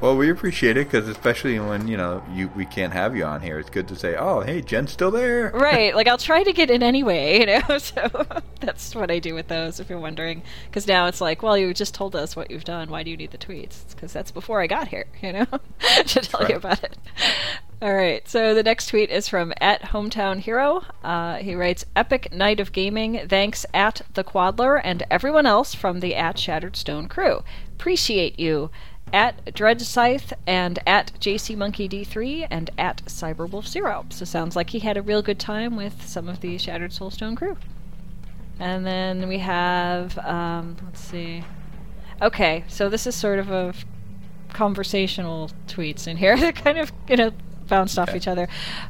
Well, 0.00 0.16
we 0.16 0.30
appreciate 0.30 0.76
it 0.76 0.90
because 0.90 1.08
especially 1.08 1.58
when 1.58 1.86
you 1.86 1.96
know 1.96 2.22
you 2.32 2.50
we 2.56 2.66
can't 2.66 2.92
have 2.92 3.16
you 3.16 3.24
on 3.24 3.40
here, 3.42 3.58
it's 3.58 3.70
good 3.70 3.88
to 3.88 3.96
say, 3.96 4.16
"Oh, 4.16 4.40
hey, 4.40 4.62
Jen's 4.62 4.92
still 4.92 5.10
there." 5.10 5.50
right 5.54 5.94
like 5.94 6.08
i'll 6.08 6.18
try 6.18 6.42
to 6.42 6.52
get 6.52 6.70
in 6.70 6.82
anyway 6.82 7.40
you 7.40 7.46
know 7.46 7.78
so 7.78 8.26
that's 8.60 8.94
what 8.94 9.10
i 9.10 9.18
do 9.18 9.34
with 9.34 9.48
those 9.48 9.80
if 9.80 9.88
you're 9.88 9.98
wondering 9.98 10.42
because 10.66 10.86
now 10.86 11.06
it's 11.06 11.20
like 11.20 11.42
well 11.42 11.56
you 11.56 11.72
just 11.72 11.94
told 11.94 12.16
us 12.16 12.34
what 12.34 12.50
you've 12.50 12.64
done 12.64 12.90
why 12.90 13.02
do 13.02 13.10
you 13.10 13.16
need 13.16 13.30
the 13.30 13.38
tweets? 13.38 13.90
Because 13.90 14.12
that's 14.12 14.30
before 14.30 14.60
i 14.60 14.66
got 14.66 14.88
here 14.88 15.06
you 15.22 15.32
know 15.32 15.46
to 16.06 16.20
tell 16.20 16.48
you 16.48 16.56
about 16.56 16.82
it. 16.82 16.96
All 17.82 17.94
right 17.94 18.26
so 18.28 18.54
the 18.54 18.62
next 18.62 18.88
tweet 18.88 19.10
is 19.10 19.28
from 19.28 19.52
at 19.60 19.82
hometown 19.82 20.38
hero. 20.38 20.84
Uh, 21.02 21.36
he 21.36 21.54
writes 21.54 21.84
epic 21.96 22.32
night 22.32 22.60
of 22.60 22.72
gaming 22.72 23.26
thanks 23.28 23.64
at 23.72 24.02
the 24.14 24.24
quadler 24.24 24.76
and 24.76 25.02
everyone 25.10 25.46
else 25.46 25.74
from 25.74 26.00
the 26.00 26.14
at 26.14 26.38
shattered 26.38 26.76
stone 26.76 27.08
crew. 27.08 27.42
Appreciate 27.74 28.38
you 28.38 28.70
at 29.12 29.54
Dredge 29.54 29.82
Scythe 29.82 30.32
and 30.46 30.78
at 30.86 31.12
JC 31.20 31.56
Monkey 31.56 31.88
D3 31.88 32.46
and 32.50 32.70
at 32.78 33.04
Cyberwolf 33.06 33.66
Zero. 33.66 34.06
So 34.10 34.24
sounds 34.24 34.56
like 34.56 34.70
he 34.70 34.80
had 34.80 34.96
a 34.96 35.02
real 35.02 35.22
good 35.22 35.38
time 35.38 35.76
with 35.76 36.06
some 36.06 36.28
of 36.28 36.40
the 36.40 36.58
Shattered 36.58 36.90
Soulstone 36.90 37.36
crew. 37.36 37.56
And 38.58 38.84
then 38.84 39.28
we 39.28 39.38
have, 39.38 40.18
um, 40.18 40.76
let's 40.84 41.00
see. 41.00 41.44
Okay, 42.20 42.64
so 42.68 42.88
this 42.88 43.06
is 43.06 43.14
sort 43.14 43.38
of 43.38 43.50
a 43.50 43.74
conversational 44.52 45.50
tweets 45.66 46.06
in 46.06 46.16
here 46.16 46.36
that 46.40 46.56
kind 46.56 46.78
of, 46.78 46.92
you 47.08 47.16
know, 47.16 47.32
bounced 47.70 47.98
off 47.98 48.10
Okay. 48.10 48.18
each 48.18 48.28
other. 48.28 48.48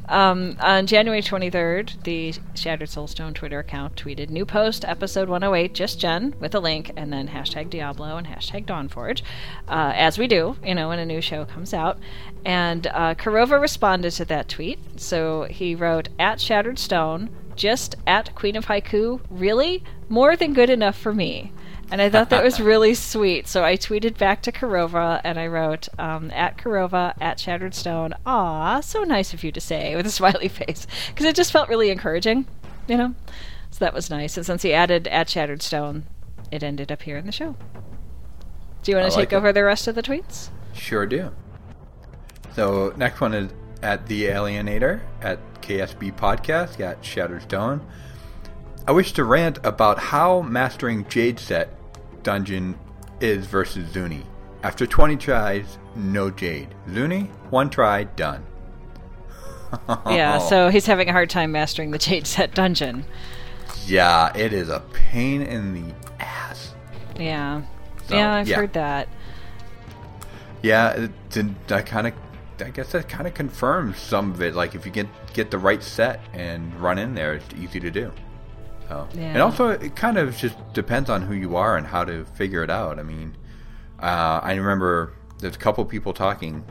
Um, 0.09 0.57
on 0.59 0.87
January 0.87 1.21
23rd, 1.21 2.03
the 2.03 2.33
Shattered 2.55 2.89
Soulstone 2.89 3.33
Twitter 3.33 3.59
account 3.59 3.95
tweeted 3.95 4.29
new 4.29 4.45
post, 4.45 4.83
episode 4.83 5.29
108, 5.29 5.73
just 5.73 5.99
Jen, 5.99 6.35
with 6.41 6.53
a 6.53 6.59
link, 6.59 6.91
and 6.97 7.13
then 7.13 7.29
hashtag 7.29 7.69
Diablo 7.69 8.17
and 8.17 8.27
hashtag 8.27 8.65
Dawnforge, 8.65 9.21
uh, 9.69 9.93
as 9.95 10.17
we 10.17 10.27
do, 10.27 10.57
you 10.65 10.75
know, 10.75 10.89
when 10.89 10.99
a 10.99 11.05
new 11.05 11.21
show 11.21 11.45
comes 11.45 11.73
out. 11.73 11.97
And 12.43 12.87
uh, 12.87 13.15
Kurova 13.15 13.61
responded 13.61 14.11
to 14.11 14.25
that 14.25 14.49
tweet. 14.49 14.79
So 14.99 15.43
he 15.43 15.75
wrote, 15.75 16.09
at 16.19 16.41
Shattered 16.41 16.79
Stone, 16.79 17.29
just 17.55 17.95
at 18.07 18.33
Queen 18.35 18.55
of 18.55 18.65
Haiku, 18.65 19.21
really? 19.29 19.83
More 20.09 20.35
than 20.35 20.53
good 20.53 20.69
enough 20.69 20.97
for 20.97 21.13
me. 21.13 21.51
And 21.91 22.01
I 22.01 22.09
thought 22.09 22.29
that 22.29 22.43
was 22.43 22.59
really 22.61 22.93
sweet. 22.93 23.47
So 23.47 23.65
I 23.65 23.75
tweeted 23.75 24.17
back 24.17 24.41
to 24.43 24.51
Kurova 24.51 25.19
and 25.25 25.37
I 25.37 25.47
wrote, 25.47 25.89
um, 25.99 26.31
at 26.31 26.57
Kurova, 26.57 27.13
at 27.19 27.39
Shattered 27.39 27.75
Stone, 27.75 28.13
aw, 28.25 28.79
so 28.79 29.03
nice 29.03 29.33
of 29.33 29.43
you 29.43 29.51
to 29.51 29.59
say, 29.59 29.95
with 29.95 30.05
a 30.05 30.11
smiley 30.19 30.47
face. 30.47 30.87
Because 31.09 31.25
it 31.25 31.35
just 31.35 31.51
felt 31.51 31.67
really 31.67 31.89
encouraging, 31.89 32.47
you 32.87 32.95
know? 32.95 33.13
So 33.71 33.85
that 33.85 33.93
was 33.93 34.09
nice. 34.09 34.37
And 34.37 34.45
since 34.45 34.61
he 34.61 34.73
added 34.73 35.07
at 35.09 35.29
Shattered 35.29 35.61
Stone, 35.61 36.05
it 36.49 36.63
ended 36.63 36.91
up 36.91 37.01
here 37.01 37.17
in 37.17 37.25
the 37.25 37.31
show. 37.31 37.55
Do 38.83 38.91
you 38.91 38.97
want 38.97 39.11
to 39.11 39.17
like 39.17 39.29
take 39.29 39.33
it. 39.33 39.37
over 39.37 39.53
the 39.53 39.63
rest 39.63 39.87
of 39.87 39.95
the 39.95 40.01
tweets? 40.01 40.49
Sure 40.73 41.05
do. 41.05 41.31
So 42.55 42.93
next 42.97 43.21
one 43.21 43.33
is 43.33 43.51
at 43.83 44.07
the 44.07 44.25
Alienator 44.25 45.01
at 45.21 45.39
KSB 45.61 46.15
Podcast 46.17 46.79
at 46.79 47.03
Shattered 47.03 47.43
Stone. 47.43 47.85
I 48.87 48.91
wish 48.91 49.11
to 49.13 49.23
rant 49.23 49.59
about 49.63 49.99
how 49.99 50.41
mastering 50.41 51.07
Jade 51.07 51.39
Set 51.39 51.69
dungeon 52.23 52.77
is 53.19 53.45
versus 53.45 53.89
Zuni. 53.91 54.23
After 54.63 54.85
20 54.85 55.15
tries, 55.17 55.77
no 55.95 56.29
Jade. 56.29 56.73
Zuni, 56.93 57.31
one 57.49 57.69
try, 57.69 58.03
done. 58.03 58.45
Yeah, 60.05 60.37
so 60.39 60.67
he's 60.67 60.85
having 60.85 61.07
a 61.07 61.13
hard 61.13 61.29
time 61.29 61.53
mastering 61.53 61.91
the 61.91 61.97
Jade 61.97 62.27
Set 62.27 62.53
dungeon. 62.53 63.05
Yeah, 63.85 64.35
it 64.35 64.51
is 64.51 64.67
a 64.67 64.81
pain 64.91 65.41
in 65.41 65.73
the 65.73 65.93
ass. 66.19 66.73
Yeah. 67.17 67.61
So, 68.07 68.15
yeah, 68.15 68.33
I've 68.33 68.47
yeah. 68.49 68.55
heard 68.57 68.73
that. 68.73 69.07
Yeah, 70.61 71.07
that 71.67 71.85
kind 71.85 72.07
of, 72.07 72.13
I 72.59 72.69
guess 72.69 72.91
that 72.91 73.07
kind 73.07 73.27
of 73.27 73.33
confirms 73.33 73.97
some 73.97 74.31
of 74.31 74.41
it. 74.41 74.55
Like 74.55 74.75
if 74.75 74.85
you 74.85 74.91
get 74.91 75.07
get 75.33 75.51
the 75.51 75.57
right 75.57 75.81
set 75.81 76.19
and 76.33 76.73
run 76.75 76.97
in 76.97 77.15
there, 77.15 77.33
it's 77.35 77.53
easy 77.55 77.79
to 77.79 77.89
do. 77.89 78.11
So, 78.91 79.07
and 79.17 79.41
also 79.41 79.69
it 79.69 79.95
kind 79.95 80.17
of 80.17 80.35
just 80.35 80.55
depends 80.73 81.09
on 81.09 81.21
who 81.21 81.33
you 81.33 81.55
are 81.55 81.77
and 81.77 81.87
how 81.87 82.03
to 82.03 82.25
figure 82.25 82.61
it 82.61 82.69
out. 82.69 82.99
I 82.99 83.03
mean, 83.03 83.37
uh, 84.01 84.41
I 84.43 84.55
remember 84.55 85.13
there's 85.39 85.55
a 85.55 85.59
couple 85.59 85.85
people 85.85 86.13
talking 86.13 86.65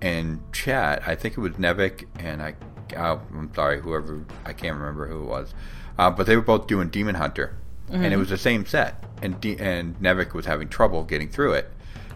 in 0.00 0.40
chat. 0.52 1.02
I 1.06 1.14
think 1.16 1.36
it 1.36 1.40
was 1.40 1.52
Nevik 1.52 2.06
and 2.18 2.42
I. 2.42 2.54
Uh, 2.96 3.18
I'm 3.34 3.52
sorry, 3.54 3.80
whoever 3.82 4.24
I 4.46 4.54
can't 4.54 4.76
remember 4.76 5.06
who 5.06 5.22
it 5.22 5.26
was, 5.26 5.54
uh, 5.98 6.10
but 6.10 6.26
they 6.26 6.34
were 6.34 6.42
both 6.42 6.66
doing 6.66 6.88
Demon 6.88 7.14
Hunter, 7.14 7.56
and 7.90 8.06
it 8.06 8.16
was 8.16 8.30
the 8.30 8.38
same 8.38 8.64
set. 8.64 9.04
And 9.22 9.38
D- 9.40 9.58
and 9.60 10.00
Nevik 10.00 10.32
was 10.32 10.46
having 10.46 10.68
trouble 10.68 11.04
getting 11.04 11.28
through 11.28 11.52
it, 11.52 11.70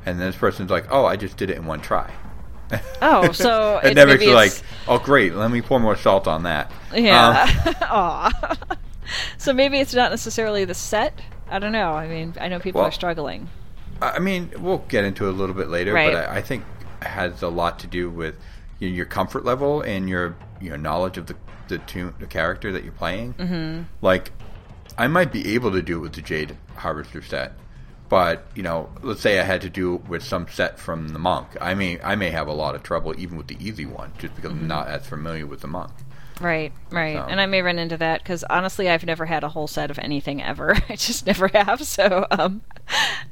and 0.07 0.18
then 0.18 0.26
this 0.26 0.37
person's 0.37 0.70
like, 0.70 0.87
"Oh, 0.90 1.04
I 1.04 1.16
just 1.16 1.37
did 1.37 1.50
it 1.50 1.59
in 1.59 1.66
one 1.66 1.80
try." 1.83 2.11
Oh, 3.02 3.30
so 3.33 3.78
and 3.85 3.96
Nevik's 3.96 4.26
like, 4.26 4.52
"Oh, 4.88 4.98
great, 4.98 5.35
let 5.35 5.50
me 5.50 5.61
pour 5.61 5.78
more 5.78 5.96
salt 5.96 6.26
on 6.26 6.44
that." 6.44 6.72
yeah. 6.94 7.46
Um, 7.66 7.74
Aw. 7.83 8.57
so 9.38 9.52
maybe 9.52 9.78
it's 9.78 9.94
not 9.94 10.10
necessarily 10.10 10.64
the 10.64 10.74
set. 10.74 11.18
I 11.50 11.58
don't 11.58 11.72
know. 11.72 11.92
I 11.92 12.08
mean, 12.08 12.34
I 12.40 12.48
know 12.48 12.58
people 12.58 12.80
Well, 12.80 12.88
are 12.88 12.92
struggling. 12.92 13.48
I 14.02 14.18
mean, 14.18 14.52
we'll 14.58 14.78
get 14.78 15.04
into 15.04 15.26
it 15.26 15.30
a 15.30 15.32
little 15.32 15.54
bit 15.54 15.68
later, 15.68 15.92
Right. 15.92 16.12
but 16.12 16.28
I, 16.28 16.36
I 16.36 16.42
think 16.42 16.64
it 17.00 17.06
has 17.06 17.42
a 17.42 17.48
lot 17.48 17.78
to 17.80 17.86
do 17.86 18.10
with 18.10 18.34
your, 18.78 18.90
your 18.90 19.06
comfort 19.06 19.44
level 19.44 19.80
and 19.82 20.08
your 20.08 20.36
your 20.60 20.76
knowledge 20.78 21.18
of 21.18 21.26
the 21.26 21.36
the 21.68 21.78
tune, 21.78 22.14
the 22.18 22.26
character 22.26 22.72
that 22.72 22.82
you're 22.84 22.92
playing. 22.92 23.34
Mm-hmm. 23.34 23.82
Like, 24.02 24.32
I 24.98 25.06
might 25.06 25.32
be 25.32 25.54
able 25.54 25.70
to 25.72 25.80
do 25.82 25.98
it 25.98 26.00
with 26.00 26.12
the 26.14 26.20
Jade 26.22 26.56
Harvester 26.76 27.22
set, 27.22 27.52
but 28.08 28.46
you 28.54 28.62
know, 28.62 28.90
let's 29.02 29.20
say 29.20 29.38
I 29.40 29.44
had 29.44 29.60
to 29.62 29.70
do 29.70 29.94
it 29.96 30.08
with 30.08 30.22
some 30.22 30.46
set 30.50 30.78
from 30.78 31.08
the 31.08 31.18
Monk. 31.18 31.48
I 31.60 31.74
may 31.74 32.00
I 32.02 32.16
may 32.16 32.30
have 32.30 32.48
a 32.48 32.52
lot 32.52 32.74
of 32.74 32.82
trouble 32.82 33.14
even 33.18 33.36
with 33.36 33.46
the 33.46 33.56
easy 33.60 33.86
one, 33.86 34.12
just 34.18 34.34
because 34.34 34.50
I'm 34.50 34.66
not 34.66 34.88
as 34.88 35.06
familiar 35.06 35.46
with 35.46 35.60
the 35.60 35.68
Monk. 35.68 35.92
Right, 36.40 36.72
right. 36.90 37.16
So- 37.16 37.26
And 37.28 37.40
I 37.40 37.46
may 37.46 37.62
run 37.62 37.78
into 37.78 37.96
that 37.98 38.22
because 38.22 38.42
honestly, 38.50 38.88
I've 38.90 39.04
never 39.06 39.26
had 39.26 39.44
a 39.44 39.48
whole 39.50 39.66
set 39.68 39.90
of 39.90 39.98
anything 40.00 40.42
ever. 40.42 40.76
I 40.88 40.96
just 40.96 41.26
never 41.26 41.48
have. 41.48 41.82
So, 41.86 42.26
um, 42.30 42.62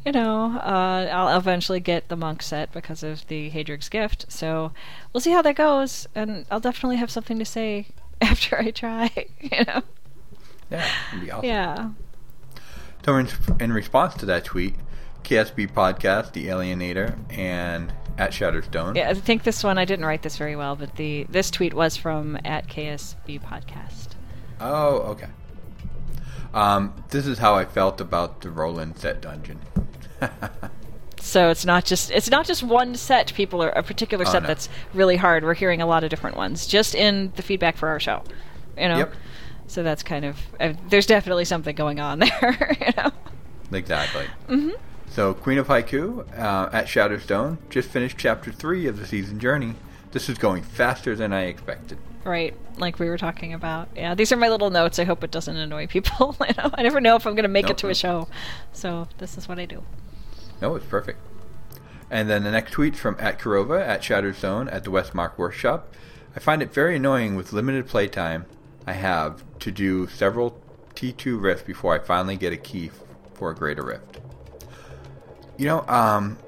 you 0.06 0.12
know, 0.12 0.56
uh, 0.58 1.08
I'll 1.12 1.36
eventually 1.36 1.80
get 1.80 2.08
the 2.08 2.16
monk 2.16 2.42
set 2.42 2.72
because 2.72 3.02
of 3.02 3.26
the 3.26 3.50
Haedrig's 3.50 3.88
gift. 3.88 4.26
So 4.28 4.72
we'll 5.12 5.20
see 5.20 5.32
how 5.32 5.42
that 5.42 5.56
goes, 5.56 6.06
and 6.14 6.46
I'll 6.50 6.60
definitely 6.60 6.96
have 6.96 7.10
something 7.10 7.38
to 7.38 7.44
say 7.44 7.88
after 8.20 8.58
I 8.58 8.70
try. 8.70 9.10
You 9.40 9.64
know, 9.64 9.82
Yeah, 10.70 10.88
it'd 11.10 11.20
be 11.24 11.30
awesome. 11.32 11.44
yeah. 11.44 11.90
So 13.04 13.16
in, 13.16 13.28
in 13.58 13.72
response 13.72 14.14
to 14.14 14.26
that 14.26 14.44
tweet, 14.44 14.74
KSB 15.24 15.72
Podcast, 15.72 16.32
The 16.32 16.46
Alienator, 16.46 17.16
and 17.36 17.92
at 18.18 18.30
Shatterstone. 18.32 18.96
Yeah, 18.96 19.10
I 19.10 19.14
think 19.14 19.42
this 19.44 19.62
one 19.64 19.78
I 19.78 19.84
didn't 19.84 20.04
write 20.04 20.22
this 20.22 20.36
very 20.36 20.56
well, 20.56 20.76
but 20.76 20.96
the 20.96 21.24
this 21.28 21.50
tweet 21.50 21.74
was 21.74 21.96
from 21.96 22.38
at 22.44 22.68
KSB 22.68 23.40
podcast. 23.42 24.08
Oh, 24.60 24.96
okay. 25.12 25.28
Um, 26.54 26.92
this 27.10 27.26
is 27.26 27.38
how 27.38 27.54
I 27.54 27.64
felt 27.64 28.00
about 28.00 28.42
the 28.42 28.50
Roland 28.50 28.98
set 28.98 29.20
dungeon. 29.22 29.60
So 31.24 31.50
it's 31.50 31.64
not 31.64 31.84
just 31.84 32.10
it's 32.10 32.28
not 32.30 32.46
just 32.46 32.64
one 32.64 32.96
set. 32.96 33.32
People 33.34 33.62
are 33.62 33.68
a 33.68 33.82
particular 33.84 34.24
Oh, 34.26 34.30
set 34.32 34.42
no. 34.42 34.48
that's 34.48 34.68
really 34.92 35.16
hard. 35.16 35.44
We're 35.44 35.54
hearing 35.54 35.80
a 35.80 35.86
lot 35.86 36.02
of 36.02 36.10
different 36.10 36.36
ones 36.36 36.66
just 36.66 36.96
in 36.96 37.32
the 37.36 37.42
feedback 37.42 37.76
for 37.76 37.88
our 37.88 38.00
show. 38.00 38.24
You 38.76 38.88
know. 38.88 38.98
Yep. 38.98 39.14
So 39.68 39.84
that's 39.84 40.02
kind 40.02 40.24
of 40.24 40.36
uh, 40.58 40.72
there's 40.88 41.06
definitely 41.06 41.44
something 41.44 41.76
going 41.76 42.00
on 42.00 42.18
there. 42.40 42.76
you 42.80 42.92
know. 42.96 43.12
Exactly. 43.72 44.24
Mm-hmm. 44.48 44.70
So, 45.12 45.34
Queen 45.34 45.58
of 45.58 45.66
Haiku 45.66 46.20
uh, 46.38 46.70
at 46.72 46.86
Shadowstone 46.86 47.58
just 47.68 47.90
finished 47.90 48.16
chapter 48.16 48.50
three 48.50 48.86
of 48.86 48.98
the 48.98 49.06
season 49.06 49.38
journey. 49.38 49.74
This 50.12 50.30
is 50.30 50.38
going 50.38 50.62
faster 50.62 51.14
than 51.14 51.34
I 51.34 51.42
expected. 51.42 51.98
Right, 52.24 52.56
like 52.78 52.98
we 52.98 53.10
were 53.10 53.18
talking 53.18 53.52
about. 53.52 53.90
Yeah, 53.94 54.14
these 54.14 54.32
are 54.32 54.38
my 54.38 54.48
little 54.48 54.70
notes. 54.70 54.98
I 54.98 55.04
hope 55.04 55.22
it 55.22 55.30
doesn't 55.30 55.54
annoy 55.54 55.86
people. 55.86 56.34
you 56.48 56.54
know, 56.56 56.70
I 56.72 56.82
never 56.82 56.98
know 56.98 57.16
if 57.16 57.26
I'm 57.26 57.34
going 57.34 57.42
to 57.42 57.50
make 57.50 57.66
Nope, 57.66 57.72
it 57.72 57.78
to 57.78 57.88
a 57.90 57.94
show, 57.94 58.26
so 58.72 59.06
this 59.18 59.36
is 59.36 59.46
what 59.46 59.58
I 59.58 59.66
do. 59.66 59.82
No, 60.62 60.74
it's 60.76 60.86
perfect. 60.86 61.18
And 62.10 62.30
then 62.30 62.42
the 62.42 62.50
next 62.50 62.72
tweet's 62.72 62.98
from 62.98 63.16
at 63.18 63.38
Kurova 63.38 63.86
at 63.86 64.02
Zone 64.34 64.68
at 64.70 64.84
the 64.84 64.90
Westmark 64.90 65.36
Workshop. 65.36 65.94
I 66.34 66.40
find 66.40 66.62
it 66.62 66.72
very 66.72 66.96
annoying 66.96 67.36
with 67.36 67.52
limited 67.52 67.86
playtime 67.86 68.46
I 68.86 68.94
have 68.94 69.44
to 69.58 69.70
do 69.70 70.06
several 70.08 70.58
T2 70.94 71.38
rifts 71.38 71.64
before 71.64 71.94
I 71.94 71.98
finally 71.98 72.36
get 72.36 72.54
a 72.54 72.56
key 72.56 72.90
for 73.34 73.50
a 73.50 73.54
greater 73.54 73.84
rift. 73.84 74.20
You 75.62 75.68
know, 75.68 75.86
um, 75.86 76.38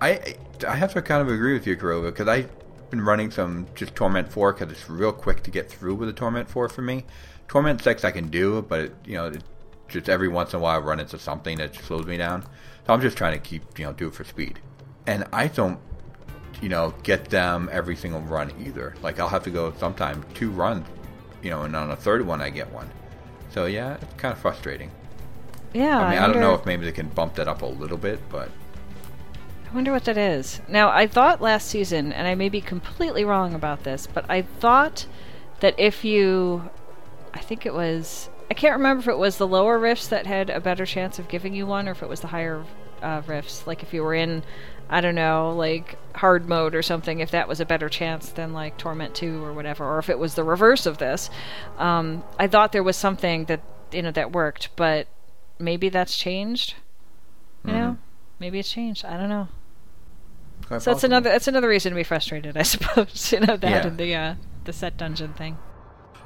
I 0.00 0.34
I 0.66 0.74
have 0.74 0.94
to 0.94 1.02
kind 1.02 1.22
of 1.22 1.28
agree 1.28 1.52
with 1.52 1.64
you, 1.64 1.76
Kurova, 1.76 2.06
because 2.06 2.26
I've 2.26 2.50
been 2.90 3.02
running 3.02 3.30
some 3.30 3.68
just 3.76 3.94
Torment 3.94 4.32
4 4.32 4.52
because 4.52 4.72
it's 4.72 4.90
real 4.90 5.12
quick 5.12 5.44
to 5.44 5.52
get 5.52 5.70
through 5.70 5.94
with 5.94 6.08
a 6.08 6.12
Torment 6.12 6.50
4 6.50 6.68
for 6.68 6.82
me. 6.82 7.04
Torment 7.46 7.80
6 7.80 8.02
I 8.02 8.10
can 8.10 8.30
do, 8.30 8.62
but 8.62 8.80
it, 8.80 8.94
you 9.04 9.14
know, 9.14 9.26
it, 9.26 9.44
just 9.86 10.08
every 10.08 10.26
once 10.26 10.54
in 10.54 10.58
a 10.58 10.60
while 10.60 10.74
I 10.74 10.82
run 10.82 10.98
into 10.98 11.20
something 11.20 11.58
that 11.58 11.76
slows 11.76 12.04
me 12.04 12.16
down. 12.16 12.42
So 12.84 12.92
I'm 12.92 13.00
just 13.00 13.16
trying 13.16 13.34
to 13.34 13.38
keep, 13.38 13.78
you 13.78 13.84
know, 13.84 13.92
do 13.92 14.08
it 14.08 14.14
for 14.14 14.24
speed. 14.24 14.58
And 15.06 15.24
I 15.32 15.46
don't, 15.46 15.78
you 16.60 16.68
know, 16.68 16.94
get 17.04 17.26
them 17.26 17.68
every 17.70 17.94
single 17.94 18.22
run 18.22 18.52
either. 18.66 18.96
Like 19.02 19.20
I'll 19.20 19.28
have 19.28 19.44
to 19.44 19.50
go 19.50 19.72
sometime 19.78 20.24
two 20.34 20.50
runs, 20.50 20.84
you 21.44 21.50
know, 21.50 21.62
and 21.62 21.76
on 21.76 21.92
a 21.92 21.96
third 21.96 22.26
one 22.26 22.42
I 22.42 22.50
get 22.50 22.72
one. 22.72 22.90
So 23.50 23.66
yeah, 23.66 23.98
it's 24.02 24.14
kind 24.14 24.32
of 24.32 24.38
frustrating. 24.40 24.90
Yeah, 25.72 26.00
I 26.00 26.10
mean, 26.10 26.18
I, 26.18 26.26
don't 26.26 26.40
know 26.40 26.54
if 26.54 26.66
maybe 26.66 26.84
they 26.84 26.92
can 26.92 27.08
bump 27.08 27.34
that 27.34 27.46
up 27.46 27.62
a 27.62 27.66
little 27.66 27.98
bit, 27.98 28.20
but 28.28 28.48
I 28.48 28.63
wonder 29.74 29.92
what 29.92 30.04
that 30.04 30.16
is. 30.16 30.60
Now, 30.68 30.90
I 30.90 31.06
thought 31.06 31.42
last 31.42 31.68
season, 31.68 32.12
and 32.12 32.26
I 32.26 32.34
may 32.34 32.48
be 32.48 32.60
completely 32.60 33.24
wrong 33.24 33.54
about 33.54 33.84
this, 33.84 34.06
but 34.06 34.24
I 34.28 34.42
thought 34.42 35.06
that 35.60 35.74
if 35.78 36.04
you. 36.04 36.70
I 37.32 37.40
think 37.40 37.66
it 37.66 37.74
was. 37.74 38.28
I 38.50 38.54
can't 38.54 38.76
remember 38.76 39.00
if 39.00 39.08
it 39.08 39.18
was 39.18 39.38
the 39.38 39.46
lower 39.46 39.78
rifts 39.78 40.06
that 40.08 40.26
had 40.26 40.50
a 40.50 40.60
better 40.60 40.86
chance 40.86 41.18
of 41.18 41.28
giving 41.28 41.54
you 41.54 41.66
one, 41.66 41.88
or 41.88 41.92
if 41.92 42.02
it 42.02 42.08
was 42.08 42.20
the 42.20 42.28
higher 42.28 42.64
uh, 43.02 43.22
rifts. 43.26 43.66
Like 43.66 43.82
if 43.82 43.92
you 43.92 44.02
were 44.02 44.14
in, 44.14 44.42
I 44.88 45.00
don't 45.00 45.14
know, 45.14 45.52
like 45.56 45.98
hard 46.14 46.48
mode 46.48 46.74
or 46.74 46.82
something, 46.82 47.20
if 47.20 47.30
that 47.32 47.48
was 47.48 47.60
a 47.60 47.66
better 47.66 47.88
chance 47.88 48.28
than 48.30 48.52
like 48.52 48.76
Torment 48.76 49.14
2 49.14 49.42
or 49.42 49.52
whatever, 49.52 49.84
or 49.84 49.98
if 49.98 50.08
it 50.08 50.18
was 50.18 50.34
the 50.34 50.44
reverse 50.44 50.86
of 50.86 50.98
this. 50.98 51.30
Um, 51.78 52.22
I 52.38 52.46
thought 52.46 52.72
there 52.72 52.82
was 52.82 52.96
something 52.96 53.46
that, 53.46 53.62
you 53.92 54.02
know, 54.02 54.12
that 54.12 54.32
worked, 54.32 54.68
but 54.76 55.08
maybe 55.58 55.88
that's 55.88 56.16
changed. 56.16 56.74
You 57.66 57.72
know? 57.72 57.98
Maybe 58.38 58.58
it's 58.58 58.70
changed. 58.70 59.06
I 59.06 59.16
don't 59.16 59.30
know. 59.30 59.48
So 60.68 60.78
that's 60.78 61.04
another 61.04 61.30
that's 61.30 61.46
another 61.48 61.68
reason 61.68 61.90
to 61.92 61.96
be 61.96 62.04
frustrated, 62.04 62.56
I 62.56 62.62
suppose. 62.74 63.32
you 63.32 63.40
know 63.40 63.56
that 63.56 63.70
Yeah. 63.70 63.86
and 63.86 63.98
the 63.98 64.14
uh, 64.14 64.34
the 64.64 64.72
set 64.72 64.96
dungeon 64.96 65.32
thing. 65.34 65.58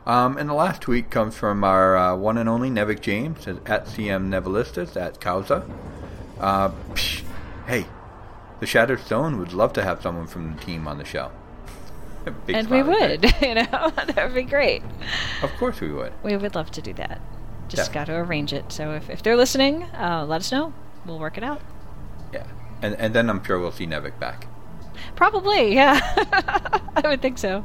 Um, 0.06 0.38
and 0.38 0.48
the 0.48 0.54
last 0.54 0.80
tweet 0.80 1.10
comes 1.10 1.34
from 1.36 1.64
our 1.64 1.96
uh, 1.96 2.16
one 2.16 2.38
and 2.38 2.48
only 2.48 2.70
Nevik 2.70 3.00
James 3.00 3.46
at 3.46 3.84
CM 3.86 4.28
Nevalistis 4.30 4.96
at 4.96 5.20
Causa. 5.20 5.68
Uh, 6.40 6.70
psh, 6.94 7.22
hey, 7.66 7.84
the 8.60 8.66
Shattered 8.66 9.00
Stone 9.00 9.38
would 9.38 9.52
love 9.52 9.72
to 9.74 9.82
have 9.82 10.00
someone 10.00 10.26
from 10.26 10.54
the 10.56 10.62
team 10.64 10.86
on 10.88 10.98
the 10.98 11.04
show. 11.04 11.30
And 12.48 12.68
we 12.68 12.82
would, 12.82 13.22
face. 13.22 13.32
you 13.42 13.54
know, 13.54 13.64
that 13.96 14.16
would 14.16 14.34
be 14.34 14.42
great. 14.42 14.82
Of 15.42 15.50
course 15.58 15.80
we 15.80 15.90
would. 15.90 16.12
We 16.22 16.36
would 16.36 16.54
love 16.54 16.70
to 16.72 16.82
do 16.82 16.92
that. 16.94 17.20
Just 17.68 17.90
Yeah. 17.90 17.94
got 17.94 18.04
to 18.06 18.14
arrange 18.16 18.52
it. 18.52 18.70
So 18.70 18.92
if, 18.92 19.08
if 19.08 19.22
they're 19.22 19.36
listening, 19.36 19.84
uh, 19.84 20.26
let 20.28 20.40
us 20.42 20.52
know. 20.52 20.74
We'll 21.06 21.18
work 21.18 21.38
it 21.38 21.42
out. 21.44 21.60
And 22.82 22.94
and 22.96 23.14
then 23.14 23.28
I'm 23.30 23.42
sure 23.42 23.58
we'll 23.58 23.72
see 23.72 23.86
Nevik 23.86 24.18
back. 24.18 24.46
Probably, 25.16 25.74
yeah. 25.74 26.00
I 26.96 27.02
would 27.04 27.22
think 27.22 27.38
so. 27.38 27.64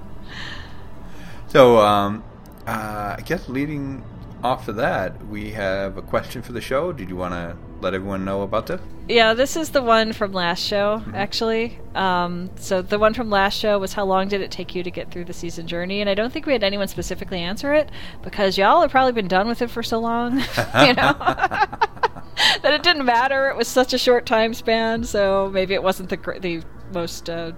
So, 1.48 1.78
um, 1.78 2.24
uh, 2.66 3.16
I 3.18 3.22
guess 3.26 3.48
leading 3.48 4.04
off 4.44 4.68
of 4.68 4.76
that, 4.78 5.26
we 5.28 5.52
have 5.52 5.98
a 5.98 6.02
question 6.02 6.42
for 6.42 6.52
the 6.52 6.62
show. 6.62 6.92
Did 6.92 7.10
you 7.10 7.16
want 7.16 7.34
to 7.34 7.56
let 7.82 7.94
everyone 7.94 8.26
know 8.26 8.42
about 8.42 8.68
this? 8.68 8.82
Yeah, 9.08 9.34
this 9.34 9.56
is 9.56 9.70
the 9.70 9.82
one 9.82 10.14
from 10.14 10.32
last 10.32 10.64
show, 10.64 11.04
actually. 11.14 11.80
Um, 11.94 12.50
so 12.56 12.82
the 12.82 12.98
one 12.98 13.14
from 13.14 13.30
last 13.30 13.58
show 13.58 13.78
was 13.78 13.94
how 13.94 14.06
long 14.06 14.30
did 14.30 14.42
it 14.42 14.50
take 14.50 14.74
you 14.76 14.84
to 14.84 14.92
get 14.92 15.12
through 15.12 15.26
the 15.26 15.34
season 15.34 15.68
journey? 15.68 16.02
And 16.02 16.10
I 16.10 16.14
don't 16.14 16.32
think 16.32 16.46
we 16.46 16.54
had 16.54 16.64
anyone 16.64 16.88
specifically 16.88 17.40
answer 17.40 17.74
it 17.74 17.90
because 18.22 18.58
y'all 18.58 18.82
have 18.82 18.92
probably 18.92 19.12
been 19.12 19.28
done 19.28 19.48
with 19.48 19.62
it 19.62 19.70
for 19.70 19.84
so 19.84 20.00
long, 20.00 20.40
you 20.86 20.94
know, 20.94 21.14
that 22.62 22.74
it 22.74 22.84
didn't 22.84 23.06
matter. 23.06 23.50
It 23.50 23.56
was 23.56 23.68
such 23.68 23.94
a 23.94 23.98
short 23.98 24.26
time 24.26 24.54
span, 24.54 25.04
so 25.04 25.50
maybe 25.54 25.74
it 25.74 25.84
wasn't 25.84 26.10
the 26.10 26.18
the 26.40 26.64
most 26.94 27.30
uh, 27.30 27.52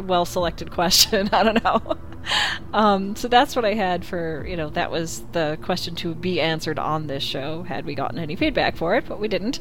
well 0.00 0.24
selected 0.24 0.70
question. 0.70 1.28
I 1.32 1.42
don't 1.42 1.62
know. 1.62 1.96
Um, 2.72 3.14
so 3.14 3.28
that's 3.28 3.54
what 3.54 3.64
I 3.64 3.74
had 3.74 4.04
for, 4.04 4.44
you 4.46 4.56
know, 4.56 4.68
that 4.70 4.90
was 4.90 5.22
the 5.30 5.56
question 5.62 5.94
to 5.96 6.12
be 6.14 6.40
answered 6.40 6.78
on 6.78 7.06
this 7.06 7.22
show, 7.22 7.62
had 7.62 7.86
we 7.86 7.94
gotten 7.94 8.18
any 8.18 8.34
feedback 8.34 8.76
for 8.76 8.96
it, 8.96 9.04
but 9.06 9.20
we 9.20 9.28
didn't. 9.28 9.60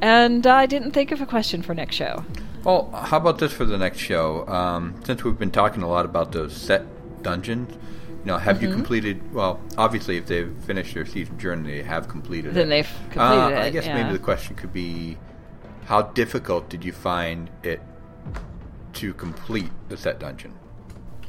And 0.00 0.46
I 0.46 0.64
didn't 0.64 0.92
think 0.92 1.12
of 1.12 1.20
a 1.20 1.26
question 1.26 1.62
for 1.62 1.74
next 1.74 1.94
show. 1.94 2.24
Well, 2.64 2.90
how 2.90 3.18
about 3.18 3.38
this 3.38 3.52
for 3.52 3.64
the 3.64 3.78
next 3.78 3.98
show? 3.98 4.48
Um, 4.48 5.00
since 5.04 5.22
we've 5.22 5.38
been 5.38 5.50
talking 5.50 5.82
a 5.82 5.88
lot 5.88 6.04
about 6.06 6.32
those 6.32 6.56
set 6.56 6.82
dungeons, 7.22 7.76
know, 8.26 8.38
have 8.38 8.56
Mm-hmm. 8.56 8.66
you 8.66 8.72
completed? 8.72 9.34
Well, 9.34 9.60
obviously, 9.78 10.16
if 10.16 10.26
they've 10.26 10.52
finished 10.64 10.94
their 10.94 11.06
season 11.06 11.38
journey, 11.38 11.76
they 11.78 11.82
have 11.82 12.08
completed 12.08 12.54
Then 12.54 12.66
it. 12.66 12.70
they've 12.70 12.90
completed 13.10 13.54
Uh, 13.56 13.60
I 13.60 13.70
guess 13.70 13.86
yeah. 13.86 13.94
maybe 14.02 14.12
the 14.12 14.22
question 14.22 14.56
could 14.56 14.72
be, 14.72 15.16
how 15.84 16.02
difficult 16.02 16.68
did 16.68 16.84
you 16.84 16.92
find 16.92 17.50
it 17.62 17.80
to 18.94 19.14
complete 19.14 19.70
the 19.88 19.96
set 19.96 20.18
dungeon? 20.18 20.54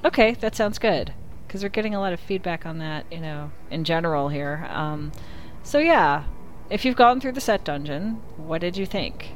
Okay, 0.06 0.34
that 0.36 0.56
sounds 0.56 0.80
good. 0.80 1.14
Because 1.48 1.64
we're 1.64 1.70
getting 1.70 1.96
a 1.96 2.00
lot 2.00 2.14
of 2.14 2.20
feedback 2.20 2.66
on 2.66 2.78
that, 2.80 3.06
you 3.12 3.20
know, 3.20 3.52
in 3.72 3.84
general 3.84 4.30
here. 4.30 4.68
Um, 4.70 5.12
so 5.64 5.80
yeah, 5.80 6.24
if 6.70 6.84
you've 6.84 6.96
gone 6.96 7.22
through 7.22 7.34
the 7.34 7.42
set 7.42 7.64
dungeon, 7.64 8.22
what 8.38 8.62
did 8.62 8.76
you 8.78 8.86
think? 8.86 9.34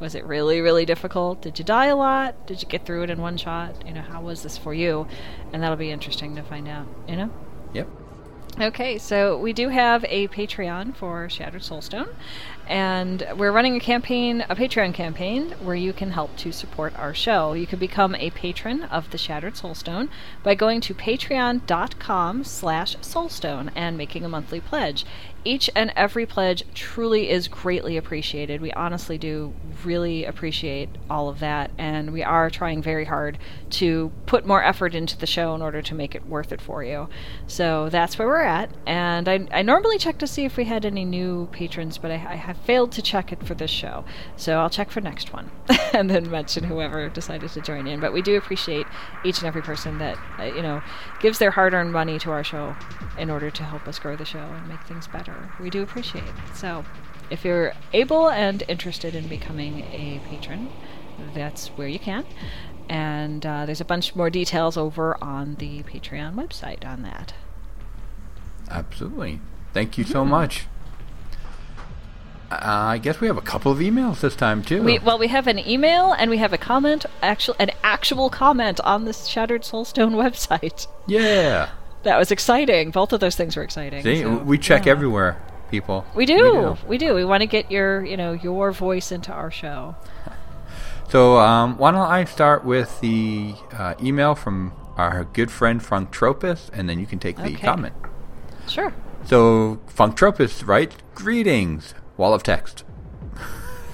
Was 0.00 0.14
it 0.14 0.24
really, 0.24 0.60
really 0.60 0.86
difficult? 0.86 1.42
Did 1.42 1.58
you 1.58 1.64
die 1.64 1.86
a 1.86 1.96
lot? 1.96 2.46
Did 2.46 2.62
you 2.62 2.68
get 2.68 2.86
through 2.86 3.02
it 3.02 3.10
in 3.10 3.20
one 3.20 3.36
shot? 3.36 3.86
You 3.86 3.92
know, 3.92 4.00
how 4.00 4.22
was 4.22 4.42
this 4.42 4.56
for 4.56 4.72
you? 4.72 5.06
And 5.52 5.62
that'll 5.62 5.76
be 5.76 5.90
interesting 5.90 6.34
to 6.36 6.42
find 6.42 6.66
out, 6.66 6.86
you 7.06 7.16
know? 7.16 7.30
Yep. 7.74 7.88
Okay, 8.58 8.98
so 8.98 9.38
we 9.38 9.52
do 9.52 9.68
have 9.68 10.04
a 10.08 10.28
Patreon 10.28 10.96
for 10.96 11.30
Shattered 11.30 11.62
Soulstone, 11.62 12.08
and 12.66 13.26
we're 13.36 13.52
running 13.52 13.76
a 13.76 13.80
campaign, 13.80 14.44
a 14.50 14.56
Patreon 14.56 14.92
campaign, 14.92 15.52
where 15.62 15.76
you 15.76 15.92
can 15.92 16.10
help 16.10 16.36
to 16.38 16.52
support 16.52 16.92
our 16.98 17.14
show. 17.14 17.52
You 17.52 17.66
can 17.66 17.78
become 17.78 18.14
a 18.16 18.30
patron 18.30 18.82
of 18.82 19.10
the 19.12 19.18
Shattered 19.18 19.54
Soulstone 19.54 20.08
by 20.42 20.54
going 20.56 20.80
to 20.82 20.94
patreon.com 20.94 22.44
slash 22.44 22.96
soulstone 22.96 23.70
and 23.74 23.96
making 23.96 24.24
a 24.24 24.28
monthly 24.28 24.60
pledge. 24.60 25.06
Each 25.42 25.70
and 25.74 25.90
every 25.96 26.26
pledge 26.26 26.64
truly 26.74 27.30
is 27.30 27.48
greatly 27.48 27.96
appreciated. 27.96 28.60
We 28.60 28.72
honestly 28.72 29.16
do 29.16 29.54
really 29.84 30.26
appreciate 30.26 30.90
all 31.08 31.30
of 31.30 31.38
that, 31.40 31.70
and 31.78 32.12
we 32.12 32.22
are 32.22 32.50
trying 32.50 32.82
very 32.82 33.06
hard 33.06 33.38
to 33.70 34.12
put 34.26 34.46
more 34.46 34.62
effort 34.62 34.94
into 34.94 35.16
the 35.16 35.26
show 35.26 35.54
in 35.54 35.62
order 35.62 35.80
to 35.80 35.94
make 35.94 36.14
it 36.14 36.26
worth 36.26 36.52
it 36.52 36.60
for 36.60 36.84
you. 36.84 37.08
So 37.46 37.88
that's 37.88 38.18
where 38.18 38.28
we're 38.28 38.42
at. 38.42 38.70
And 38.86 39.28
I, 39.28 39.46
I 39.50 39.62
normally 39.62 39.96
check 39.98 40.18
to 40.18 40.26
see 40.26 40.44
if 40.44 40.56
we 40.56 40.64
had 40.64 40.84
any 40.84 41.04
new 41.04 41.48
patrons, 41.52 41.96
but 41.96 42.10
I, 42.10 42.14
I 42.14 42.36
have 42.36 42.58
failed 42.58 42.92
to 42.92 43.02
check 43.02 43.32
it 43.32 43.42
for 43.42 43.54
this 43.54 43.70
show. 43.70 44.04
So 44.36 44.58
I'll 44.58 44.70
check 44.70 44.90
for 44.90 45.00
next 45.00 45.32
one 45.32 45.50
and 45.94 46.10
then 46.10 46.30
mention 46.30 46.64
whoever 46.64 47.08
decided 47.08 47.50
to 47.50 47.60
join 47.60 47.86
in. 47.86 48.00
But 48.00 48.12
we 48.12 48.20
do 48.22 48.36
appreciate 48.36 48.86
each 49.24 49.38
and 49.38 49.46
every 49.46 49.62
person 49.62 49.98
that, 49.98 50.18
uh, 50.38 50.44
you 50.44 50.62
know, 50.62 50.82
gives 51.20 51.38
their 51.38 51.50
hard 51.50 51.72
earned 51.72 51.92
money 51.92 52.18
to 52.18 52.30
our 52.30 52.44
show 52.44 52.76
in 53.18 53.30
order 53.30 53.50
to 53.50 53.62
help 53.62 53.88
us 53.88 53.98
grow 53.98 54.16
the 54.16 54.24
show 54.24 54.38
and 54.38 54.68
make 54.68 54.82
things 54.84 55.06
better. 55.06 55.29
We 55.60 55.70
do 55.70 55.82
appreciate 55.82 56.24
it. 56.24 56.34
So 56.56 56.84
if 57.30 57.44
you're 57.44 57.72
able 57.92 58.28
and 58.30 58.62
interested 58.68 59.14
in 59.14 59.28
becoming 59.28 59.80
a 59.92 60.20
patron, 60.28 60.70
that's 61.34 61.68
where 61.68 61.88
you 61.88 61.98
can. 61.98 62.24
And 62.88 63.44
uh, 63.46 63.66
there's 63.66 63.80
a 63.80 63.84
bunch 63.84 64.16
more 64.16 64.30
details 64.30 64.76
over 64.76 65.16
on 65.22 65.54
the 65.56 65.82
Patreon 65.84 66.34
website 66.34 66.84
on 66.84 67.02
that. 67.02 67.34
Absolutely. 68.68 69.40
Thank 69.72 69.96
you 69.98 70.04
Mm-hmm. 70.04 70.12
so 70.12 70.24
much. 70.24 70.66
Uh, 72.50 72.56
I 72.60 72.98
guess 72.98 73.20
we 73.20 73.28
have 73.28 73.36
a 73.36 73.42
couple 73.42 73.70
of 73.70 73.78
emails 73.78 74.20
this 74.22 74.34
time 74.34 74.64
too. 74.64 74.82
We, 74.82 74.98
well, 74.98 75.18
we 75.18 75.28
have 75.28 75.46
an 75.46 75.60
email 75.60 76.12
and 76.12 76.30
we 76.30 76.38
have 76.38 76.52
a 76.52 76.58
comment, 76.58 77.06
actual, 77.22 77.54
an 77.60 77.70
actual 77.84 78.28
comment 78.28 78.80
on 78.80 79.04
the 79.04 79.12
Shattered 79.12 79.62
Soulstone 79.62 80.14
website. 80.14 80.88
yeah. 81.06 81.70
That 82.02 82.18
was 82.18 82.30
exciting. 82.30 82.90
Both 82.90 83.12
of 83.12 83.20
those 83.20 83.36
things 83.36 83.56
were 83.56 83.62
exciting. 83.62 84.02
See, 84.02 84.22
so, 84.22 84.38
we 84.38 84.58
check 84.58 84.86
yeah. 84.86 84.92
everywhere, 84.92 85.40
people. 85.70 86.06
We 86.14 86.26
do. 86.26 86.76
We 86.86 86.98
do. 86.98 87.14
We 87.14 87.24
want 87.24 87.42
to 87.42 87.46
get 87.46 87.70
your, 87.70 88.04
you 88.04 88.16
know, 88.16 88.32
your 88.32 88.72
voice 88.72 89.12
into 89.12 89.32
our 89.32 89.50
show. 89.50 89.96
So 91.10 91.38
um, 91.38 91.76
why 91.76 91.90
don't 91.90 92.08
I 92.08 92.24
start 92.24 92.64
with 92.64 93.00
the 93.00 93.54
uh, 93.72 93.94
email 94.00 94.34
from 94.36 94.72
our 94.96 95.24
good 95.24 95.50
friend 95.50 95.80
Funktropus, 95.80 96.70
and 96.72 96.88
then 96.88 97.00
you 97.00 97.06
can 97.06 97.18
take 97.18 97.36
the 97.36 97.44
Okay. 97.46 97.54
comment. 97.56 97.94
Sure. 98.68 98.92
So 99.24 99.80
Funktropus 99.88 100.66
writes, 100.66 100.96
"Greetings, 101.14 101.94
wall 102.16 102.32
of 102.32 102.42
text." 102.42 102.84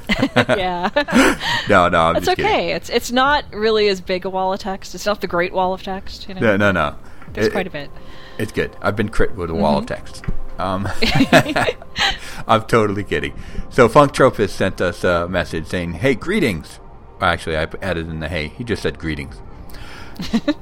yeah. 0.37 0.91
No, 1.69 1.89
no, 1.89 2.01
I'm 2.01 2.15
just 2.17 2.29
okay. 2.29 2.43
kidding. 2.43 2.69
It's 2.69 2.89
it's 2.91 3.11
not 3.11 3.45
really 3.53 3.89
as 3.89 4.01
big 4.01 4.25
a 4.25 4.31
wall 4.31 4.53
of 4.53 4.61
text. 4.61 4.95
It's 4.95 5.07
not 5.07 5.21
the 5.21 5.27
great 5.27 5.53
wall 5.53 5.73
of 5.75 5.83
text, 5.83 6.29
you 6.29 6.35
know. 6.35 6.41
No, 6.41 6.57
no, 6.57 6.71
no. 6.71 6.97
There's 7.37 7.47
It- 7.49 7.53
quite 7.53 7.67
a 7.69 7.71
bit. 7.71 7.91
It's 8.39 8.51
good. 8.53 8.77
I've 8.83 8.97
been 8.97 9.09
crit 9.09 9.35
with 9.37 9.49
a 9.51 9.55
wall 9.55 9.81
Mm-hmm. 9.81 9.83
of 9.83 9.87
text. 9.87 10.25
Um, 10.59 10.89
I'm 12.49 12.63
totally 12.65 13.05
kidding. 13.05 13.35
So 13.71 13.89
Funktropus 13.89 14.51
sent 14.51 14.81
us 14.81 15.05
a 15.05 15.29
message 15.29 15.67
saying, 15.67 15.95
"Hey, 15.95 16.15
greetings." 16.15 16.81
Actually, 17.21 17.57
I 17.57 17.67
added 17.83 18.09
in 18.09 18.21
the 18.21 18.29
"hey." 18.29 18.49
He 18.49 18.65
just 18.65 18.83
said 18.83 18.99
greetings. 18.99 19.41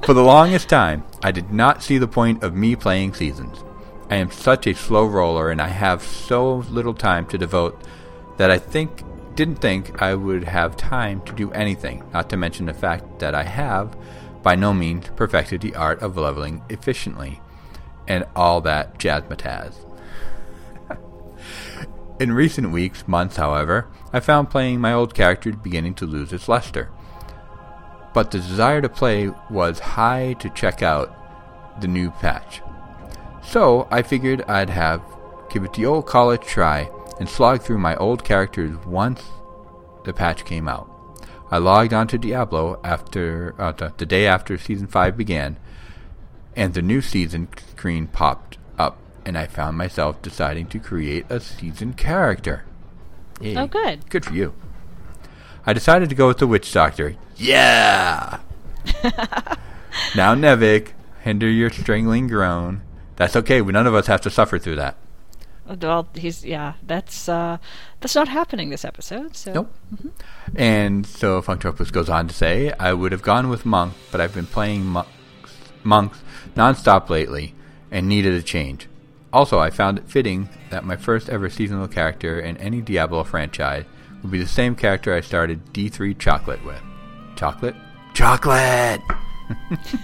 For 0.03 0.13
the 0.13 0.23
longest 0.23 0.67
time, 0.69 1.03
I 1.23 1.31
did 1.31 1.51
not 1.51 1.81
see 1.81 1.97
the 1.97 2.07
point 2.07 2.43
of 2.43 2.53
me 2.53 2.75
playing 2.75 3.13
seasons. 3.13 3.63
I 4.09 4.15
am 4.17 4.29
such 4.31 4.67
a 4.67 4.75
slow 4.75 5.05
roller, 5.05 5.49
and 5.49 5.61
I 5.61 5.69
have 5.69 6.03
so 6.03 6.57
little 6.69 6.93
time 6.93 7.25
to 7.27 7.37
devote 7.37 7.81
that 8.37 8.51
I 8.51 8.57
think 8.59 9.03
didn't 9.35 9.55
think 9.57 10.01
I 10.01 10.13
would 10.15 10.43
have 10.45 10.75
time 10.77 11.21
to 11.21 11.33
do 11.33 11.51
anything. 11.51 12.03
Not 12.13 12.29
to 12.29 12.37
mention 12.37 12.65
the 12.65 12.73
fact 12.73 13.19
that 13.19 13.33
I 13.35 13.43
have, 13.43 13.95
by 14.45 14.53
no 14.53 14.75
means, 14.75 15.09
perfected 15.15 15.59
the 15.61 15.73
art 15.73 16.03
of 16.03 16.15
leveling 16.17 16.61
efficiently, 16.69 17.41
and 18.07 18.23
all 18.35 18.61
that 18.61 18.99
jazzmatazz. 18.99 19.73
In 22.19 22.31
recent 22.31 22.69
weeks, 22.69 23.07
months, 23.07 23.37
however, 23.37 23.87
I 24.13 24.19
found 24.19 24.51
playing 24.51 24.79
my 24.79 24.93
old 24.93 25.15
character 25.15 25.51
beginning 25.51 25.95
to 25.95 26.05
lose 26.05 26.31
its 26.31 26.47
luster. 26.47 26.91
But 28.13 28.29
the 28.29 28.37
desire 28.37 28.83
to 28.83 28.87
play 28.87 29.31
was 29.49 29.79
high 29.79 30.33
to 30.33 30.49
check 30.51 30.83
out 30.83 31.81
the 31.81 31.87
new 31.87 32.11
patch. 32.11 32.61
So 33.41 33.87
I 33.89 34.03
figured 34.03 34.43
I'd 34.43 34.69
have 34.69 35.01
give 35.49 35.63
it 35.63 35.73
the 35.73 35.87
old 35.87 36.05
college 36.05 36.41
try 36.41 36.91
and 37.19 37.27
slog 37.27 37.63
through 37.63 37.79
my 37.79 37.95
old 37.95 38.23
characters 38.23 38.77
once 38.85 39.23
the 40.03 40.13
patch 40.13 40.45
came 40.45 40.67
out. 40.67 40.94
I 41.51 41.57
logged 41.57 41.93
onto 41.93 42.17
Diablo 42.17 42.79
after 42.83 43.53
uh, 43.59 43.71
the, 43.71 43.93
the 43.97 44.05
day 44.05 44.25
after 44.27 44.57
season 44.57 44.87
5 44.87 45.15
began 45.15 45.57
and 46.55 46.73
the 46.73 46.81
new 46.81 47.01
season 47.01 47.47
screen 47.71 48.07
popped 48.07 48.57
up 48.79 48.97
and 49.25 49.37
I 49.37 49.47
found 49.47 49.77
myself 49.77 50.21
deciding 50.21 50.67
to 50.67 50.79
create 50.79 51.25
a 51.29 51.39
season 51.39 51.93
character. 51.93 52.63
Yay. 53.41 53.57
Oh, 53.57 53.67
good. 53.67 54.09
Good 54.09 54.25
for 54.25 54.33
you. 54.33 54.53
I 55.65 55.73
decided 55.73 56.09
to 56.09 56.15
go 56.15 56.27
with 56.27 56.37
the 56.37 56.47
Witch 56.47 56.71
Doctor. 56.71 57.15
Yeah! 57.35 58.39
now, 60.15 60.35
Nevik, 60.35 60.89
hinder 61.21 61.49
your 61.49 61.69
strangling 61.71 62.27
groan. 62.27 62.81
That's 63.15 63.35
okay. 63.35 63.61
we- 63.61 63.73
None 63.73 63.87
of 63.87 63.95
us 63.95 64.07
have 64.07 64.21
to 64.21 64.29
suffer 64.29 64.59
through 64.59 64.75
that. 64.75 64.95
Well, 65.67 66.07
he's 66.13 66.45
yeah. 66.45 66.73
That's 66.83 67.27
uh, 67.27 67.57
that's 68.05 68.13
not 68.13 68.27
happening 68.27 68.69
this 68.69 68.85
episode. 68.85 69.35
So 69.35 69.51
Nope. 69.51 69.73
And 70.55 71.07
so 71.07 71.41
Funktropus 71.41 71.91
goes 71.91 72.07
on 72.07 72.27
to 72.27 72.35
say, 72.35 72.71
I 72.73 72.93
would 72.93 73.11
have 73.11 73.23
gone 73.23 73.49
with 73.49 73.65
Monk, 73.65 73.95
but 74.11 74.21
I've 74.21 74.35
been 74.35 74.45
playing 74.45 74.85
monks, 74.85 75.09
monks 75.83 76.19
nonstop 76.55 77.09
lately 77.09 77.55
and 77.89 78.07
needed 78.07 78.35
a 78.35 78.43
change. 78.43 78.87
Also, 79.33 79.57
I 79.57 79.71
found 79.71 79.97
it 79.97 80.07
fitting 80.07 80.49
that 80.69 80.85
my 80.85 80.95
first 80.95 81.29
ever 81.29 81.49
seasonal 81.49 81.87
character 81.87 82.39
in 82.39 82.57
any 82.57 82.79
Diablo 82.79 83.23
franchise 83.23 83.85
would 84.21 84.31
be 84.31 84.37
the 84.37 84.47
same 84.47 84.75
character 84.75 85.11
I 85.15 85.21
started 85.21 85.73
D3 85.73 86.19
Chocolate 86.19 86.63
with. 86.63 86.83
Chocolate? 87.35 87.75
Chocolate! 88.13 89.01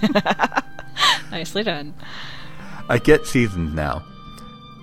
nicely 1.31 1.61
done. 1.61 1.93
I 2.89 2.97
get 2.97 3.27
seasons 3.27 3.75
now. 3.75 4.03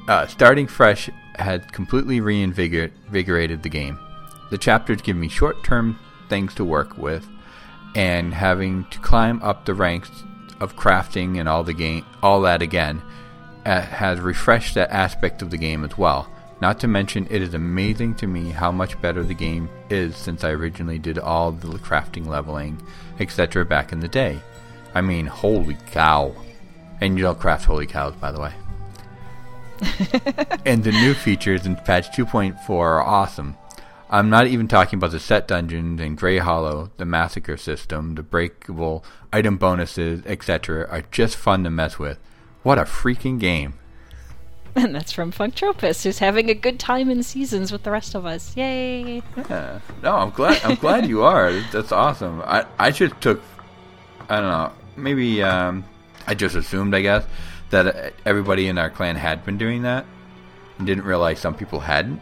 Uh, 0.07 0.29
starting 0.29 0.69
fresh 0.69 1.11
had 1.39 1.73
completely 1.73 2.21
reinvigorated 2.21 3.63
the 3.63 3.69
game. 3.69 3.99
The 4.51 4.59
chapters 4.59 5.03
give 5.03 5.17
me 5.17 5.29
short 5.29 5.63
term 5.65 5.99
things 6.29 6.55
to 6.55 6.65
work 6.65 6.97
with, 6.99 7.27
and 7.95 8.35
having 8.35 8.85
to 8.91 8.99
climb 9.01 9.43
up 9.43 9.65
the 9.65 9.75
ranks 9.75 10.11
of 10.61 10.77
crafting 10.77 11.39
and 11.39 11.49
all 11.49 11.65
the 11.65 11.75
game, 11.75 12.05
all 12.23 12.41
that 12.43 12.63
again, 12.63 13.03
uh, 13.65 13.81
has 13.81 14.21
refreshed 14.21 14.75
that 14.75 14.91
aspect 14.91 15.43
of 15.43 15.51
the 15.51 15.59
game 15.59 15.85
as 15.85 15.97
well. 15.97 16.29
Not 16.61 16.81
to 16.81 16.89
mention, 16.89 17.29
it 17.31 17.41
is 17.41 17.55
amazing 17.55 18.17
to 18.17 18.27
me 18.27 18.51
how 18.51 18.73
much 18.73 19.01
better 19.01 19.23
the 19.23 19.35
game 19.35 19.69
is 19.91 20.17
since 20.17 20.43
I 20.43 20.51
originally 20.51 20.99
did 20.99 21.19
all 21.19 21.53
the 21.53 21.69
crafting, 21.79 22.27
leveling, 22.27 22.83
etc. 23.21 23.65
back 23.65 23.93
in 23.93 24.01
the 24.01 24.09
day. 24.09 24.41
I 24.95 25.01
mean, 25.01 25.27
holy 25.27 25.77
cow! 25.93 26.35
And 27.01 27.17
you 27.17 27.23
don't 27.23 27.39
craft 27.39 27.67
holy 27.67 27.87
cows, 27.87 28.17
by 28.17 28.33
the 28.33 28.41
way. 28.41 28.53
And 30.65 30.85
the 30.85 30.93
new 30.93 31.15
features 31.15 31.67
in 31.67 31.77
patch 31.77 32.11
2.4 32.17 32.71
are 32.71 33.03
awesome. 33.03 33.57
I'm 34.11 34.31
not 34.31 34.47
even 34.47 34.69
talking 34.69 34.99
about 34.99 35.11
the 35.11 35.21
set 35.21 35.47
dungeons 35.47 36.01
and 36.01 36.17
Grey 36.17 36.39
Hollow, 36.39 36.91
the 36.97 37.05
massacre 37.05 37.57
system, 37.59 38.15
the 38.15 38.23
breakable 38.23 39.05
item 39.33 39.59
bonuses, 39.59 40.23
etc. 40.25 40.87
are 40.89 41.03
just 41.11 41.37
fun 41.37 41.65
to 41.65 41.71
mess 41.71 41.99
with. 41.99 42.19
What 42.63 42.79
a 42.79 42.85
freaking 42.85 43.39
game. 43.39 43.75
And 44.75 44.95
that's 44.95 45.13
from 45.13 45.33
Funktropus, 45.33 46.05
who's 46.05 46.21
having 46.21 46.49
a 46.51 46.55
good 46.55 46.79
time 46.79 47.11
in 47.11 47.23
seasons 47.23 47.73
with 47.73 47.83
the 47.83 47.91
rest 47.91 48.15
of 48.15 48.25
us. 48.25 48.57
Yay! 48.57 49.23
Yeah. 49.37 49.81
No, 50.03 50.17
I'm 50.17 50.31
glad 50.31 50.63
I'm 50.65 50.77
glad 50.77 51.07
you 51.07 51.23
are. 51.23 51.53
That's 51.73 51.93
awesome. 51.93 52.43
I 52.43 52.65
I 52.79 52.91
just 52.91 53.21
took 53.21 53.43
I 54.29 54.41
don't 54.41 54.49
know, 54.49 54.73
maybe 54.97 55.43
um 55.43 55.85
I 56.27 56.35
just 56.35 56.55
assumed, 56.55 56.95
I 56.95 57.01
guess, 57.01 57.25
that 57.71 57.87
uh, 57.87 58.11
everybody 58.25 58.69
in 58.69 58.79
our 58.79 58.91
clan 58.91 59.17
had 59.17 59.45
been 59.45 59.59
doing 59.59 59.83
that 59.83 60.07
and 60.79 60.87
didn't 60.87 61.05
realize 61.05 61.39
some 61.39 61.55
people 61.55 61.81
hadn't. 61.81 62.21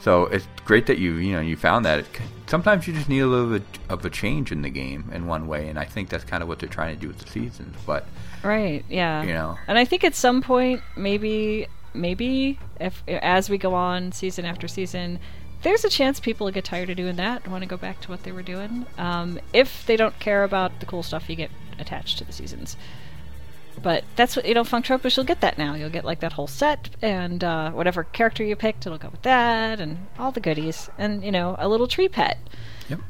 So 0.00 0.26
it's 0.26 0.46
great 0.64 0.86
that 0.86 0.98
you 0.98 1.14
you 1.14 1.32
know 1.32 1.40
you 1.40 1.56
found 1.56 1.84
that. 1.86 2.00
It, 2.00 2.06
sometimes 2.46 2.86
you 2.86 2.92
just 2.92 3.08
need 3.08 3.20
a 3.20 3.26
little 3.26 3.50
bit 3.50 3.62
of 3.88 4.04
a 4.04 4.10
change 4.10 4.52
in 4.52 4.62
the 4.62 4.70
game 4.70 5.10
in 5.14 5.26
one 5.26 5.46
way, 5.46 5.68
and 5.68 5.78
I 5.78 5.84
think 5.84 6.10
that's 6.10 6.24
kind 6.24 6.42
of 6.42 6.48
what 6.48 6.58
they're 6.58 6.68
trying 6.68 6.94
to 6.94 7.00
do 7.00 7.08
with 7.08 7.18
the 7.18 7.28
seasons. 7.28 7.76
But 7.86 8.06
Right. 8.44 8.84
Yeah. 8.88 9.22
You 9.22 9.32
know. 9.32 9.58
And 9.66 9.78
I 9.78 9.84
think 9.84 10.04
at 10.04 10.14
some 10.14 10.42
point, 10.42 10.82
maybe, 10.96 11.66
maybe 11.94 12.58
if 12.78 13.02
as 13.08 13.48
we 13.48 13.56
go 13.56 13.74
on 13.74 14.12
season 14.12 14.44
after 14.44 14.68
season, 14.68 15.18
there's 15.62 15.84
a 15.84 15.88
chance 15.88 16.20
people 16.20 16.44
will 16.44 16.52
get 16.52 16.64
tired 16.64 16.90
of 16.90 16.96
doing 16.96 17.16
that, 17.16 17.42
and 17.42 17.52
want 17.52 17.62
to 17.62 17.68
go 17.68 17.78
back 17.78 18.00
to 18.02 18.10
what 18.10 18.22
they 18.24 18.32
were 18.32 18.42
doing. 18.42 18.84
Um, 18.98 19.40
if 19.52 19.86
they 19.86 19.96
don't 19.96 20.18
care 20.18 20.44
about 20.44 20.80
the 20.80 20.86
cool 20.86 21.02
stuff 21.02 21.30
you 21.30 21.36
get 21.36 21.50
attached 21.78 22.18
to 22.18 22.24
the 22.24 22.32
seasons. 22.32 22.76
But 23.82 24.04
that's 24.16 24.36
what 24.36 24.46
you 24.46 24.54
know, 24.54 24.64
Funktropus. 24.64 25.16
You'll 25.16 25.26
get 25.26 25.40
that 25.40 25.58
now. 25.58 25.74
You'll 25.74 25.90
get 25.90 26.04
like 26.04 26.20
that 26.20 26.32
whole 26.34 26.46
set, 26.46 26.90
and 27.02 27.42
uh, 27.42 27.70
whatever 27.72 28.04
character 28.04 28.44
you 28.44 28.56
picked, 28.56 28.86
it'll 28.86 28.98
go 28.98 29.08
with 29.08 29.22
that, 29.22 29.80
and 29.80 30.06
all 30.18 30.32
the 30.32 30.40
goodies, 30.40 30.88
and 30.98 31.24
you 31.24 31.32
know, 31.32 31.56
a 31.58 31.68
little 31.68 31.86
tree 31.86 32.08
pet. 32.08 32.38
Yep. 32.88 33.00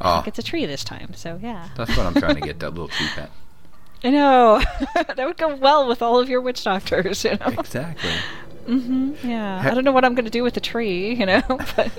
Oh, 0.00 0.22
It's 0.26 0.38
a 0.38 0.42
tree 0.42 0.66
this 0.66 0.84
time, 0.84 1.14
so 1.14 1.38
yeah. 1.42 1.68
that's 1.76 1.96
what 1.96 2.06
I'm 2.06 2.14
trying 2.14 2.34
to 2.34 2.40
get 2.40 2.58
that 2.60 2.70
little 2.70 2.88
tree 2.88 3.06
pet. 3.14 3.30
I 4.02 4.10
know 4.10 4.62
that 4.94 5.16
would 5.18 5.38
go 5.38 5.54
well 5.56 5.88
with 5.88 6.02
all 6.02 6.20
of 6.20 6.28
your 6.28 6.40
witch 6.40 6.62
doctors. 6.64 7.24
You 7.24 7.32
know. 7.32 7.46
Exactly. 7.58 8.10
Mm-hmm, 8.66 9.28
yeah, 9.28 9.62
Ha- 9.62 9.70
I 9.70 9.74
don't 9.74 9.84
know 9.84 9.92
what 9.92 10.04
I'm 10.04 10.14
going 10.14 10.24
to 10.24 10.30
do 10.30 10.42
with 10.42 10.54
the 10.54 10.60
tree, 10.60 11.14
you 11.14 11.26
know, 11.26 11.42
but 11.48 11.90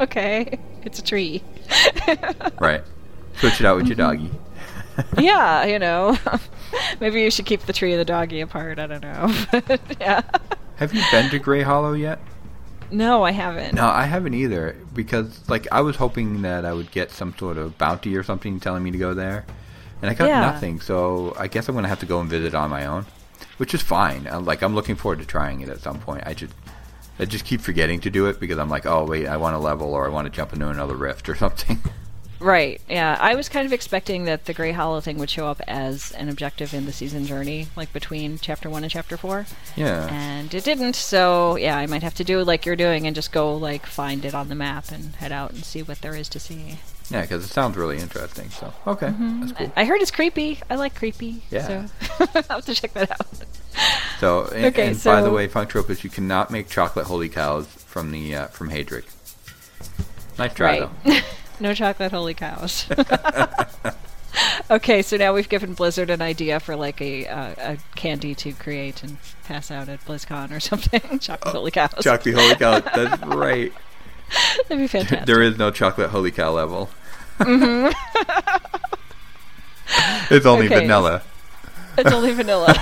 okay, 0.00 0.58
it's 0.82 0.98
a 0.98 1.02
tree. 1.02 1.42
Right. 2.58 2.82
Switch 3.36 3.60
it 3.60 3.66
out 3.66 3.76
with 3.76 3.86
your 3.88 3.96
mm-hmm. 3.96 4.26
doggy. 4.26 5.22
yeah, 5.22 5.64
you 5.64 5.78
know, 5.78 6.16
maybe 7.00 7.22
you 7.22 7.30
should 7.30 7.46
keep 7.46 7.62
the 7.62 7.72
tree 7.72 7.92
and 7.92 8.00
the 8.00 8.04
doggy 8.04 8.40
apart. 8.40 8.78
I 8.78 8.86
don't 8.86 9.02
know. 9.02 9.34
But, 9.66 9.80
yeah. 10.00 10.20
Have 10.76 10.92
you 10.94 11.02
been 11.10 11.30
to 11.30 11.38
Grey 11.38 11.62
Hollow 11.62 11.92
yet? 11.92 12.18
No, 12.90 13.22
I 13.24 13.30
haven't. 13.32 13.74
No, 13.74 13.86
I 13.86 14.04
haven't 14.04 14.34
either 14.34 14.76
because 14.92 15.48
like 15.48 15.66
I 15.72 15.80
was 15.80 15.96
hoping 15.96 16.42
that 16.42 16.64
I 16.64 16.72
would 16.72 16.90
get 16.90 17.10
some 17.10 17.34
sort 17.38 17.56
of 17.58 17.78
bounty 17.78 18.16
or 18.16 18.22
something 18.22 18.60
telling 18.60 18.82
me 18.82 18.90
to 18.90 18.98
go 18.98 19.14
there, 19.14 19.46
and 20.02 20.10
I 20.10 20.14
got 20.14 20.28
Yeah. 20.28 20.40
nothing. 20.40 20.80
So 20.80 21.34
I 21.38 21.46
guess 21.48 21.68
I'm 21.68 21.74
gonna 21.74 21.88
have 21.88 22.00
to 22.00 22.06
go 22.06 22.20
and 22.20 22.28
visit 22.28 22.54
on 22.54 22.70
my 22.70 22.86
own, 22.86 23.06
which 23.56 23.72
is 23.74 23.82
fine. 23.82 24.26
Uh, 24.30 24.40
Like 24.40 24.62
I'm 24.62 24.74
looking 24.74 24.96
forward 24.96 25.20
to 25.20 25.24
trying 25.26 25.60
it 25.60 25.68
at 25.68 25.80
some 25.80 25.98
point. 25.98 26.24
I 26.26 26.34
just 26.34 26.52
I 27.18 27.24
just 27.24 27.44
keep 27.44 27.60
forgetting 27.60 28.00
to 28.00 28.10
do 28.10 28.26
it 28.26 28.38
because 28.40 28.58
I'm 28.58 28.68
like, 28.68 28.84
oh 28.86 29.04
wait, 29.04 29.26
I 29.26 29.36
want 29.38 29.54
to 29.54 29.58
level 29.58 29.94
or 29.94 30.06
I 30.06 30.10
want 30.10 30.26
to 30.26 30.30
jump 30.30 30.52
into 30.52 30.68
another 30.68 30.94
rift 30.96 31.28
or 31.28 31.34
something. 31.44 31.78
Right. 32.40 32.80
Yeah, 32.88 33.16
I 33.20 33.34
was 33.36 33.48
kind 33.48 33.64
of 33.64 33.72
expecting 33.72 34.24
that 34.24 34.44
the 34.44 34.52
Grey 34.54 34.72
Hollow 34.72 35.00
thing 35.00 35.18
would 35.18 35.30
show 35.30 35.46
up 35.46 35.60
as 35.66 36.12
an 36.12 36.28
objective 36.28 36.74
in 36.74 36.84
the 36.84 36.92
season 36.92 37.24
journey, 37.26 37.68
like 37.76 37.92
between 37.92 38.38
chapter 38.38 38.68
one 38.68 38.82
and 38.84 38.90
chapter 38.90 39.16
four. 39.16 39.46
yeah. 39.76 40.08
and 40.10 40.52
it 40.52 40.64
didn't. 40.64 40.96
So 40.96 41.56
yeah, 41.56 41.76
I 41.78 41.86
might 41.86 42.02
have 42.02 42.14
to 42.16 42.24
do 42.24 42.42
like 42.42 42.66
you're 42.66 42.76
doing 42.76 43.06
and 43.06 43.14
just 43.14 43.32
go 43.32 43.56
like 43.56 43.86
find 43.86 44.24
it 44.24 44.34
on 44.34 44.48
the 44.48 44.54
map 44.54 44.90
and 44.90 45.14
head 45.16 45.32
out 45.32 45.52
and 45.52 45.64
see 45.64 45.82
what 45.82 46.00
there 46.02 46.14
is 46.14 46.28
to 46.30 46.40
see. 46.40 46.78
Yeah, 47.10 47.22
because 47.22 47.44
it 47.44 47.48
sounds 47.48 47.76
really 47.76 47.98
interesting. 47.98 48.50
So 48.50 48.72
okay, 48.86 49.12
that's 49.18 49.52
cool. 49.52 49.72
I 49.76 49.84
heard 49.84 50.00
it's 50.02 50.10
creepy. 50.10 50.60
I 50.68 50.74
like 50.76 50.94
creepy. 50.94 51.42
Yeah. 51.50 51.66
So 51.66 51.86
I'll 52.34 52.42
have 52.56 52.64
to 52.66 52.74
check 52.74 52.92
that 52.94 53.10
out. 53.10 53.26
So 54.20 54.44
and, 54.54 54.66
Okay, 54.66 54.88
and 54.88 55.04
by 55.04 55.20
the 55.20 55.28
so- 55.28 55.34
way, 55.34 55.48
Funktropus, 55.48 56.02
you 56.04 56.10
cannot 56.10 56.50
make 56.50 56.68
chocolate 56.68 57.06
holy 57.06 57.28
cows 57.28 57.66
from 57.66 58.10
the 58.10 58.34
uh, 58.34 58.46
from 58.48 58.70
Haedrig. 58.70 59.04
Nice 60.38 60.54
try 60.54 60.80
Right. 60.80 60.90
though. 61.04 61.16
No 61.60 61.72
chocolate 61.74 62.10
holy 62.12 62.34
cows. 62.34 62.86
okay, 64.70 65.02
so 65.02 65.16
now 65.16 65.32
we've 65.32 65.48
given 65.48 65.74
Blizzard 65.74 66.10
an 66.10 66.20
idea 66.20 66.58
for 66.60 66.74
like 66.76 67.00
a 67.00 67.26
uh, 67.26 67.54
a 67.58 67.78
candy 67.94 68.34
to 68.36 68.52
create 68.52 69.02
and 69.02 69.16
pass 69.44 69.70
out 69.70 69.88
at 69.88 70.04
BlizzCon 70.04 70.50
or 70.50 70.60
something. 70.70 71.18
chocolate 71.20 71.54
holy 71.54 71.70
cows. 71.70 71.94
Chocolate 72.02 72.34
holy 72.34 72.54
cow. 72.56 72.80
That's 72.80 73.22
right. 73.22 73.72
That'd 74.68 74.78
be 74.78 74.86
fantastic. 74.88 75.26
There 75.26 75.42
is 75.42 75.56
no 75.58 75.70
chocolate 75.70 76.10
holy 76.10 76.30
cow 76.30 76.50
level. 76.52 76.90
it's 77.40 77.94
only 80.46 80.66
Okay. 80.66 80.80
vanilla. 80.80 81.22
It's 81.96 82.10
only 82.12 82.32
vanilla. 82.32 82.74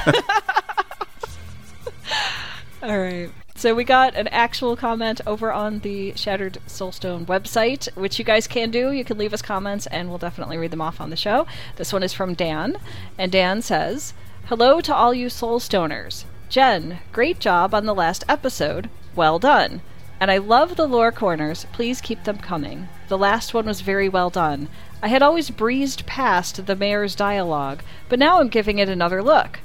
All 2.82 2.98
right. 2.98 3.30
So 3.62 3.76
we 3.76 3.84
got 3.84 4.16
an 4.16 4.26
actual 4.26 4.74
comment 4.74 5.20
over 5.24 5.52
on 5.52 5.78
the 5.78 6.14
Shattered 6.16 6.58
Soulstone 6.66 7.26
website, 7.26 7.88
which 7.94 8.18
you 8.18 8.24
guys 8.24 8.48
can 8.48 8.72
do. 8.72 8.90
You 8.90 9.04
can 9.04 9.16
leave 9.16 9.32
us 9.32 9.40
comments, 9.40 9.86
and 9.86 10.08
we'll 10.08 10.18
definitely 10.18 10.58
read 10.58 10.72
them 10.72 10.80
off 10.80 11.00
on 11.00 11.10
the 11.10 11.16
show. 11.16 11.46
This 11.76 11.92
one 11.92 12.02
is 12.02 12.12
from 12.12 12.34
Dan, 12.34 12.76
and 13.16 13.30
Dan 13.30 13.62
says, 13.62 14.14
"Hello 14.46 14.80
to 14.80 14.92
all 14.92 15.14
you 15.14 15.28
Soulstoners. 15.28 16.24
Jen, 16.48 16.98
great 17.12 17.38
job 17.38 17.72
on 17.72 17.86
the 17.86 17.94
last 17.94 18.24
episode. 18.28 18.90
Well 19.14 19.38
done." 19.38 19.80
And 20.18 20.28
I 20.28 20.38
love 20.38 20.74
the 20.74 20.88
lore 20.88 21.12
corners. 21.12 21.64
Please 21.72 22.00
keep 22.00 22.24
them 22.24 22.38
coming. 22.38 22.88
The 23.06 23.16
last 23.16 23.54
one 23.54 23.66
was 23.66 23.80
very 23.80 24.08
well 24.08 24.28
done. 24.28 24.66
I 25.00 25.06
had 25.06 25.22
always 25.22 25.50
breezed 25.50 26.04
past 26.04 26.66
the 26.66 26.74
mayor's 26.74 27.14
dialogue, 27.14 27.84
but 28.08 28.18
now 28.18 28.40
I'm 28.40 28.48
giving 28.48 28.80
it 28.80 28.88
another 28.88 29.22
look. 29.22 29.60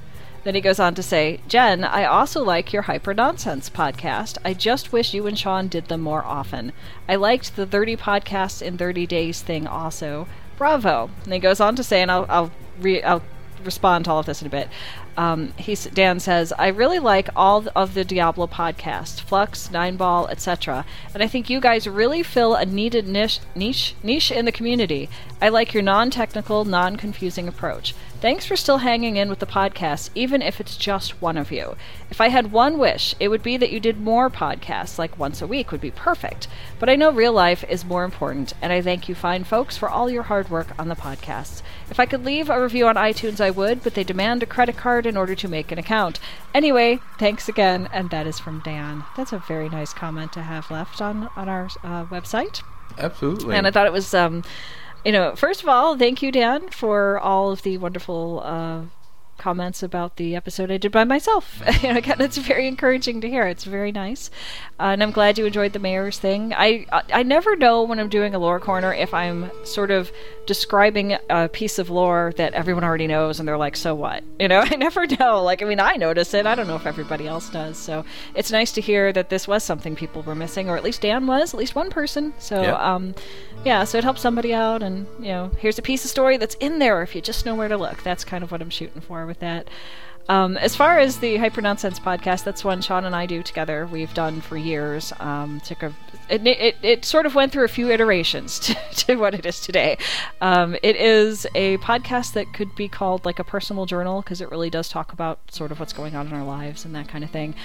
Then 0.48 0.56
he 0.56 0.62
goes 0.62 0.80
on 0.80 0.96
to 0.96 1.04
say, 1.04 1.42
Jen, 1.50 1.84
I 1.84 2.06
also 2.06 2.42
like 2.42 2.72
your 2.72 2.84
Hyper 2.84 3.14
Nonsense 3.14 3.70
podcast. 3.70 4.38
I 4.46 4.54
just 4.54 4.94
wish 4.94 5.14
you 5.14 5.28
and 5.28 5.38
Sean 5.38 5.68
did 5.68 5.90
them 5.90 6.00
more 6.00 6.24
often. 6.24 6.72
I 7.06 7.18
liked 7.18 7.58
the 7.58 7.66
30 7.66 7.98
podcasts 7.98 8.62
in 8.62 8.78
30 8.78 9.06
days 9.08 9.42
thing 9.42 9.68
also. 9.68 10.26
Bravo. 10.58 11.10
And 11.26 11.34
he 11.34 11.40
goes 11.40 11.60
on 11.60 11.76
to 11.76 11.84
say, 11.84 12.02
and 12.02 12.10
I'll, 12.10 12.26
I'll, 12.30 12.52
re- 12.80 13.04
I'll 13.04 13.24
respond 13.62 14.06
to 14.06 14.12
all 14.12 14.20
of 14.20 14.26
this 14.26 14.40
in 14.40 14.48
a 14.48 14.50
bit. 14.50 14.70
Um, 15.18 15.52
Dan 15.94 16.22
says, 16.22 16.54
I 16.58 16.68
really 16.68 17.00
like 17.00 17.28
all 17.36 17.66
of 17.76 17.94
the 17.94 18.06
Diablo 18.06 18.48
podcasts, 18.48 19.20
Flux, 19.20 19.70
Nine 19.70 19.98
Ball, 19.98 20.28
etc. 20.28 20.86
And 21.14 21.22
I 21.22 21.28
think 21.28 21.50
you 21.50 21.60
guys 21.60 21.88
really 21.88 22.24
fill 22.24 22.56
a 22.56 22.66
needed 22.66 23.06
niche, 23.06 23.42
niche, 23.54 23.96
niche 24.02 24.32
in 24.32 24.46
the 24.46 24.52
community. 24.52 25.10
I 25.42 25.50
like 25.50 25.74
your 25.74 25.84
non 25.84 26.10
technical, 26.10 26.64
non 26.64 26.96
confusing 26.96 27.50
approach. 27.50 27.96
Thanks 28.20 28.48
for 28.48 28.56
still 28.56 28.80
hanging 28.80 29.16
in 29.18 29.30
with 29.30 29.38
the 29.38 29.46
podcast, 29.46 30.10
even 30.16 30.42
if 30.42 30.60
it's 30.60 30.76
just 30.76 31.22
one 31.22 31.38
of 31.38 31.52
you. 31.52 31.76
If 32.10 32.20
I 32.20 32.30
had 32.30 32.52
one 32.52 32.80
wish, 32.80 33.14
it 33.20 33.28
would 33.28 33.44
be 33.44 33.58
that 33.58 33.72
you 33.72 33.80
did 33.80 34.00
more 34.00 34.28
podcasts, 34.28 34.98
like 34.98 35.20
once 35.20 35.40
a 35.40 35.46
week 35.46 35.72
would 35.72 35.82
be 35.82 35.92
perfect. 35.92 36.48
But 36.80 36.90
I 36.90 36.96
know 36.96 37.12
real 37.12 37.32
life 37.32 37.64
is 37.70 37.86
more 37.86 38.04
important, 38.04 38.54
and 38.60 38.74
I 38.74 38.82
thank 38.82 39.08
you 39.08 39.14
fine 39.14 39.44
folks 39.44 39.78
for 39.78 39.88
all 39.88 40.10
your 40.10 40.24
hard 40.24 40.50
work 40.50 40.70
on 40.80 40.88
the 40.88 40.96
podcasts. 40.96 41.62
If 41.92 42.00
I 42.00 42.08
could 42.08 42.26
leave 42.26 42.50
a 42.50 42.60
review 42.60 42.88
on 42.88 42.96
iTunes, 42.96 43.40
I 43.40 43.52
would, 43.52 43.84
but 43.84 43.94
they 43.94 44.04
demand 44.04 44.42
a 44.42 44.48
credit 44.48 44.78
card 44.78 45.06
in 45.06 45.16
order 45.16 45.36
to 45.36 45.48
make 45.48 45.72
an 45.72 45.78
account. 45.78 46.20
Anyway, 46.56 47.00
thanks 47.20 47.48
again, 47.48 47.88
and 47.94 48.10
that 48.10 48.26
is 48.26 48.40
from 48.40 48.62
Dan. 48.62 49.04
That's 49.16 49.32
a 49.32 49.44
very 49.48 49.70
nice 49.70 49.94
comment 49.94 50.34
to 50.34 50.42
have 50.42 50.72
left 50.72 51.02
on, 51.02 51.30
on 51.36 51.48
our 51.48 51.66
uh, 51.84 52.06
website. 52.06 52.64
Absolutely. 52.98 53.56
And 53.56 53.68
I 53.68 53.72
thought 53.72 53.86
it 53.86 53.94
was, 53.94 54.16
um, 54.16 54.44
you 55.06 55.12
know, 55.12 55.36
first 55.36 55.64
of 55.64 55.70
all, 55.70 55.98
thank 55.98 56.22
you, 56.22 56.32
Dan, 56.32 56.70
for 56.70 57.20
all 57.20 57.52
of 57.52 57.62
the 57.62 57.78
wonderful 57.78 58.42
uh, 58.44 58.82
comments 59.38 59.84
about 59.84 60.16
the 60.18 60.36
episode 60.36 60.72
I 60.72 60.78
did 60.78 60.92
by 60.92 61.04
myself. 61.04 61.62
you 61.84 61.92
know, 61.92 61.98
again, 61.98 62.20
it's 62.22 62.38
very 62.38 62.68
encouraging 62.68 63.22
to 63.22 63.30
hear. 63.30 63.46
It's 63.48 63.64
very 63.64 63.92
nice, 63.92 64.30
uh, 64.80 64.84
and 64.94 65.04
I'm 65.04 65.12
glad 65.12 65.38
you 65.38 65.46
enjoyed 65.46 65.74
the 65.74 65.80
mayor's 65.80 66.18
thing. 66.20 66.54
I 66.56 66.86
I 66.92 67.04
I 67.14 67.24
never 67.24 67.56
know 67.56 67.84
when 67.84 68.00
I'm 68.00 68.10
doing 68.10 68.34
a 68.36 68.40
lore 68.40 68.60
corner 68.60 68.94
if 68.94 69.14
I'm 69.14 69.52
sort 69.66 69.92
of 69.92 70.12
describing 70.46 71.18
a 71.30 71.50
piece 71.50 71.78
of 71.78 71.90
lore 71.90 72.34
that 72.38 72.54
everyone 72.54 72.84
already 72.84 73.08
knows, 73.08 73.40
and 73.40 73.48
they're 73.48 73.58
like, 73.58 73.76
"So 73.76 73.94
what?" 73.94 74.24
You 74.40 74.48
know, 74.48 74.60
I 74.60 74.76
never 74.76 75.06
know. 75.08 75.44
Like, 75.44 75.62
I 75.62 75.66
mean, 75.66 75.80
I 75.80 75.96
notice 75.96 76.34
it. 76.36 76.46
I 76.46 76.54
don't 76.56 76.68
know 76.68 76.76
if 76.76 76.86
everybody 76.86 77.28
else 77.28 77.50
does. 77.50 77.76
So 77.78 78.06
it's 78.36 78.52
nice 78.52 78.72
to 78.74 78.82
hear 78.82 79.12
that 79.12 79.30
this 79.30 79.48
was 79.48 79.64
something 79.64 79.96
people 79.96 80.22
were 80.22 80.36
missing, 80.36 80.70
or 80.70 80.78
at 80.78 80.84
least 80.84 81.02
Dan 81.02 81.26
was, 81.28 81.54
at 81.54 81.60
least 81.60 81.76
one 81.76 81.90
person. 81.90 82.34
So 82.40 82.62
Yeah. 82.62 82.76
um, 82.96 83.16
yeah, 83.66 83.84
so 83.84 83.98
it 83.98 84.04
helps 84.06 84.22
somebody 84.22 84.54
out, 84.54 84.84
and 84.84 85.08
you 85.20 85.30
know, 85.30 85.52
here's 85.58 85.78
a 85.80 85.82
piece 85.82 86.06
of 86.06 86.12
story 86.12 86.38
that's 86.38 86.56
in 86.56 86.80
there 86.80 87.02
if 87.02 87.16
you 87.16 87.22
just 87.22 87.46
know 87.46 87.56
where 87.56 87.68
to 87.68 87.76
look. 87.78 88.04
That's 88.04 88.24
kind 88.24 88.44
of 88.44 88.52
what 88.52 88.62
I'm 88.62 88.70
shooting 88.70 89.02
for 89.02 89.26
with 89.28 89.40
that. 89.40 89.68
Um, 90.30 90.58
as 90.58 90.76
far 90.76 91.00
as 91.00 91.18
the 91.18 91.38
Hyper 91.38 91.62
Nonsense 91.62 92.00
podcast, 92.00 92.44
that's 92.44 92.64
one 92.64 92.82
Sean 92.82 93.06
and 93.06 93.16
I 93.16 93.26
do 93.26 93.42
together. 93.42 93.88
We've 93.88 94.14
done 94.14 94.42
for 94.42 94.58
years. 94.58 95.14
Um, 95.20 95.62
took 95.62 95.84
a, 95.84 95.94
it, 96.30 96.46
it, 96.46 96.76
it 96.82 97.06
sort 97.06 97.26
of 97.26 97.34
went 97.34 97.54
through 97.54 97.64
a 97.64 97.70
few 97.70 97.90
iterations 97.90 98.60
to, 98.60 98.76
to 99.06 99.16
what 99.16 99.34
it 99.34 99.46
is 99.46 99.62
today. 99.62 99.98
Um, 100.42 100.76
it 100.84 100.98
is 100.98 101.48
a 101.56 101.78
podcast 101.78 102.34
that 102.34 102.54
could 102.54 102.76
be 102.76 102.90
called 102.90 103.24
like 103.24 103.40
a 103.40 103.44
personal 103.44 103.86
journal 103.86 104.22
because 104.22 104.42
it 104.42 104.52
really 104.52 104.70
does 104.70 104.90
talk 104.90 105.14
about 105.14 105.40
sort 105.50 105.72
of 105.72 105.80
what's 105.80 105.94
going 105.94 106.16
on 106.16 106.28
in 106.28 106.34
our 106.34 106.44
lives 106.44 106.84
and 106.84 106.94
that 106.94 107.08
kind 107.08 107.24
of 107.24 107.30
thing. 107.30 107.56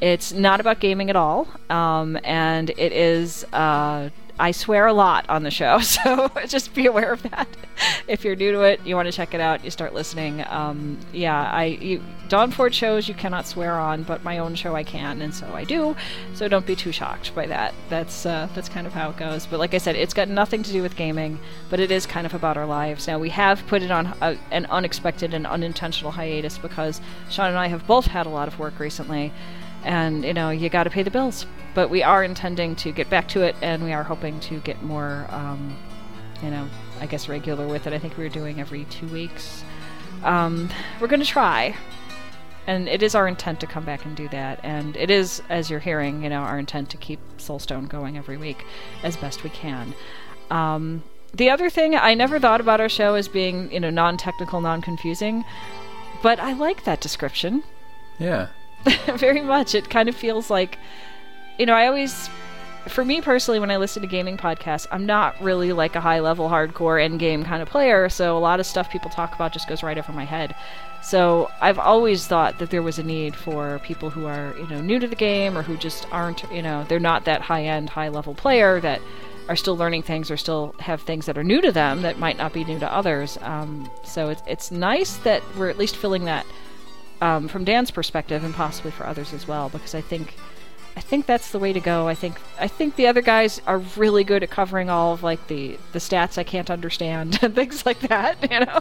It's 0.00 0.32
not 0.32 0.60
about 0.60 0.78
gaming 0.78 1.10
at 1.10 1.16
all, 1.16 1.48
um, 1.70 2.18
and 2.22 2.70
it 2.70 2.92
is. 2.92 3.44
Uh, 3.52 4.10
I 4.42 4.50
swear 4.50 4.88
a 4.88 4.92
lot 4.92 5.24
on 5.28 5.44
the 5.44 5.52
show, 5.52 5.78
so 5.80 6.28
just 6.48 6.74
be 6.74 6.86
aware 6.86 7.12
of 7.12 7.22
that. 7.22 7.46
If 8.08 8.24
you're 8.24 8.34
new 8.34 8.50
to 8.50 8.62
it, 8.62 8.84
you 8.84 8.96
want 8.96 9.06
to 9.06 9.12
check 9.12 9.34
it 9.34 9.40
out, 9.40 9.64
you 9.64 9.70
start 9.70 9.94
listening. 9.94 10.44
Um, 10.48 10.98
yeah, 11.12 11.48
I 11.52 11.64
you, 11.66 12.02
Dawn 12.28 12.50
Ford 12.50 12.74
shows 12.74 13.06
you 13.06 13.14
cannot 13.14 13.46
swear 13.46 13.78
on, 13.78 14.02
but 14.02 14.24
my 14.24 14.38
own 14.38 14.56
show 14.56 14.74
I 14.74 14.82
can, 14.82 15.22
and 15.22 15.32
so 15.32 15.46
I 15.54 15.62
do. 15.62 15.94
So 16.34 16.48
don't 16.48 16.66
be 16.66 16.74
too 16.74 16.90
shocked 16.90 17.32
by 17.36 17.46
that. 17.46 17.72
That's 17.88 18.26
uh, 18.26 18.48
that's 18.52 18.68
kind 18.68 18.84
of 18.84 18.92
how 18.92 19.10
it 19.10 19.16
goes. 19.16 19.46
But 19.46 19.60
like 19.60 19.74
I 19.74 19.78
said, 19.78 19.94
it's 19.94 20.12
got 20.12 20.28
nothing 20.28 20.64
to 20.64 20.72
do 20.72 20.82
with 20.82 20.96
gaming, 20.96 21.38
but 21.70 21.78
it 21.78 21.92
is 21.92 22.04
kind 22.04 22.26
of 22.26 22.34
about 22.34 22.56
our 22.56 22.66
lives. 22.66 23.06
Now 23.06 23.20
we 23.20 23.30
have 23.30 23.64
put 23.68 23.80
it 23.84 23.92
on 23.92 24.06
a, 24.20 24.36
an 24.50 24.66
unexpected 24.66 25.34
and 25.34 25.46
unintentional 25.46 26.10
hiatus 26.10 26.58
because 26.58 27.00
Sean 27.30 27.46
and 27.46 27.58
I 27.58 27.68
have 27.68 27.86
both 27.86 28.06
had 28.06 28.26
a 28.26 28.30
lot 28.30 28.48
of 28.48 28.58
work 28.58 28.80
recently 28.80 29.32
and 29.84 30.24
you 30.24 30.34
know 30.34 30.50
you 30.50 30.68
got 30.68 30.84
to 30.84 30.90
pay 30.90 31.02
the 31.02 31.10
bills. 31.10 31.46
But 31.74 31.88
we 31.88 32.02
are 32.02 32.22
intending 32.22 32.76
to 32.76 32.92
get 32.92 33.08
back 33.08 33.28
to 33.28 33.42
it 33.42 33.56
and 33.62 33.82
we 33.82 33.92
are 33.92 34.02
hoping 34.02 34.40
to 34.40 34.60
get 34.60 34.82
more 34.82 35.26
um, 35.30 35.76
you 36.42 36.50
know 36.50 36.68
i 37.00 37.06
guess 37.06 37.28
regular 37.28 37.66
with 37.66 37.86
it. 37.86 37.92
I 37.92 37.98
think 37.98 38.16
we 38.16 38.24
were 38.24 38.30
doing 38.30 38.60
every 38.60 38.84
two 38.84 39.06
weeks. 39.08 39.64
Um, 40.22 40.70
we're 41.00 41.08
going 41.08 41.20
to 41.20 41.26
try. 41.26 41.76
And 42.64 42.88
it 42.88 43.02
is 43.02 43.16
our 43.16 43.26
intent 43.26 43.58
to 43.60 43.66
come 43.66 43.84
back 43.84 44.04
and 44.04 44.16
do 44.16 44.28
that. 44.28 44.60
And 44.62 44.96
it 44.96 45.10
is 45.10 45.42
as 45.48 45.68
you're 45.68 45.80
hearing 45.80 46.22
you 46.22 46.28
know 46.28 46.40
our 46.40 46.58
intent 46.58 46.90
to 46.90 46.96
keep 46.96 47.20
soulstone 47.38 47.88
going 47.88 48.16
every 48.16 48.36
week 48.36 48.64
as 49.02 49.16
best 49.16 49.42
we 49.42 49.50
can. 49.50 49.94
Um, 50.50 51.02
the 51.34 51.48
other 51.48 51.70
thing 51.70 51.94
i 51.94 52.12
never 52.12 52.38
thought 52.38 52.60
about 52.60 52.78
our 52.78 52.90
show 52.90 53.14
as 53.14 53.26
being 53.26 53.72
you 53.72 53.80
know 53.80 53.88
non-technical 53.88 54.60
non-confusing 54.60 55.44
but 56.22 56.38
i 56.38 56.52
like 56.52 56.84
that 56.84 57.00
description. 57.00 57.62
Yeah. 58.18 58.48
very 59.16 59.40
much. 59.40 59.74
It 59.74 59.90
kind 59.90 60.08
of 60.08 60.14
feels 60.14 60.50
like, 60.50 60.78
you 61.58 61.66
know, 61.66 61.74
I 61.74 61.86
always, 61.86 62.28
for 62.88 63.04
me 63.04 63.20
personally, 63.20 63.60
when 63.60 63.70
I 63.70 63.76
listen 63.76 64.02
to 64.02 64.08
gaming 64.08 64.36
podcasts, 64.36 64.86
I'm 64.90 65.06
not 65.06 65.40
really 65.40 65.72
like 65.72 65.94
a 65.94 66.00
high 66.00 66.20
level, 66.20 66.48
hardcore 66.48 67.02
end 67.02 67.20
game 67.20 67.44
kind 67.44 67.62
of 67.62 67.68
player, 67.68 68.08
so 68.08 68.36
a 68.36 68.40
lot 68.40 68.60
of 68.60 68.66
stuff 68.66 68.90
people 68.90 69.10
talk 69.10 69.34
about 69.34 69.52
just 69.52 69.68
goes 69.68 69.82
right 69.82 69.98
over 69.98 70.12
my 70.12 70.24
head. 70.24 70.54
So 71.02 71.50
I've 71.60 71.78
always 71.78 72.26
thought 72.26 72.58
that 72.60 72.70
there 72.70 72.82
was 72.82 72.98
a 72.98 73.02
need 73.02 73.34
for 73.34 73.80
people 73.80 74.10
who 74.10 74.26
are, 74.26 74.54
you 74.56 74.68
know, 74.68 74.80
new 74.80 75.00
to 75.00 75.08
the 75.08 75.16
game 75.16 75.58
or 75.58 75.62
who 75.62 75.76
just 75.76 76.06
aren't, 76.12 76.44
you 76.52 76.62
know, 76.62 76.84
they're 76.84 77.00
not 77.00 77.24
that 77.24 77.42
high 77.42 77.64
end, 77.64 77.90
high 77.90 78.08
level 78.08 78.34
player 78.34 78.80
that 78.80 79.00
are 79.48 79.56
still 79.56 79.76
learning 79.76 80.02
things 80.02 80.30
or 80.30 80.36
still 80.36 80.74
have 80.78 81.02
things 81.02 81.26
that 81.26 81.36
are 81.36 81.42
new 81.42 81.60
to 81.60 81.72
them 81.72 82.02
that 82.02 82.18
might 82.18 82.38
not 82.38 82.52
be 82.52 82.64
new 82.64 82.78
to 82.78 82.92
others. 82.92 83.36
Um, 83.42 83.90
so 84.04 84.28
it's, 84.28 84.42
it's 84.46 84.70
nice 84.70 85.16
that 85.18 85.42
we're 85.56 85.68
at 85.68 85.78
least 85.78 85.96
filling 85.96 86.24
that 86.26 86.46
um, 87.22 87.46
from 87.46 87.64
Dan's 87.64 87.92
perspective 87.92 88.42
and 88.42 88.52
possibly 88.52 88.90
for 88.90 89.06
others 89.06 89.32
as 89.32 89.46
well, 89.46 89.68
because 89.68 89.94
I 89.94 90.00
think 90.00 90.34
I 90.96 91.00
think 91.00 91.24
that's 91.24 91.52
the 91.52 91.58
way 91.58 91.72
to 91.72 91.80
go. 91.80 92.08
I 92.08 92.14
think 92.14 92.38
I 92.58 92.66
think 92.66 92.96
the 92.96 93.06
other 93.06 93.22
guys 93.22 93.62
are 93.66 93.78
really 93.96 94.24
good 94.24 94.42
at 94.42 94.50
covering 94.50 94.90
all 94.90 95.14
of 95.14 95.22
like 95.22 95.46
the 95.46 95.78
the 95.92 96.00
stats 96.00 96.36
I 96.36 96.42
can't 96.42 96.70
understand 96.70 97.38
and 97.42 97.54
things 97.54 97.86
like 97.86 98.00
that, 98.00 98.50
you 98.50 98.60
know. 98.60 98.80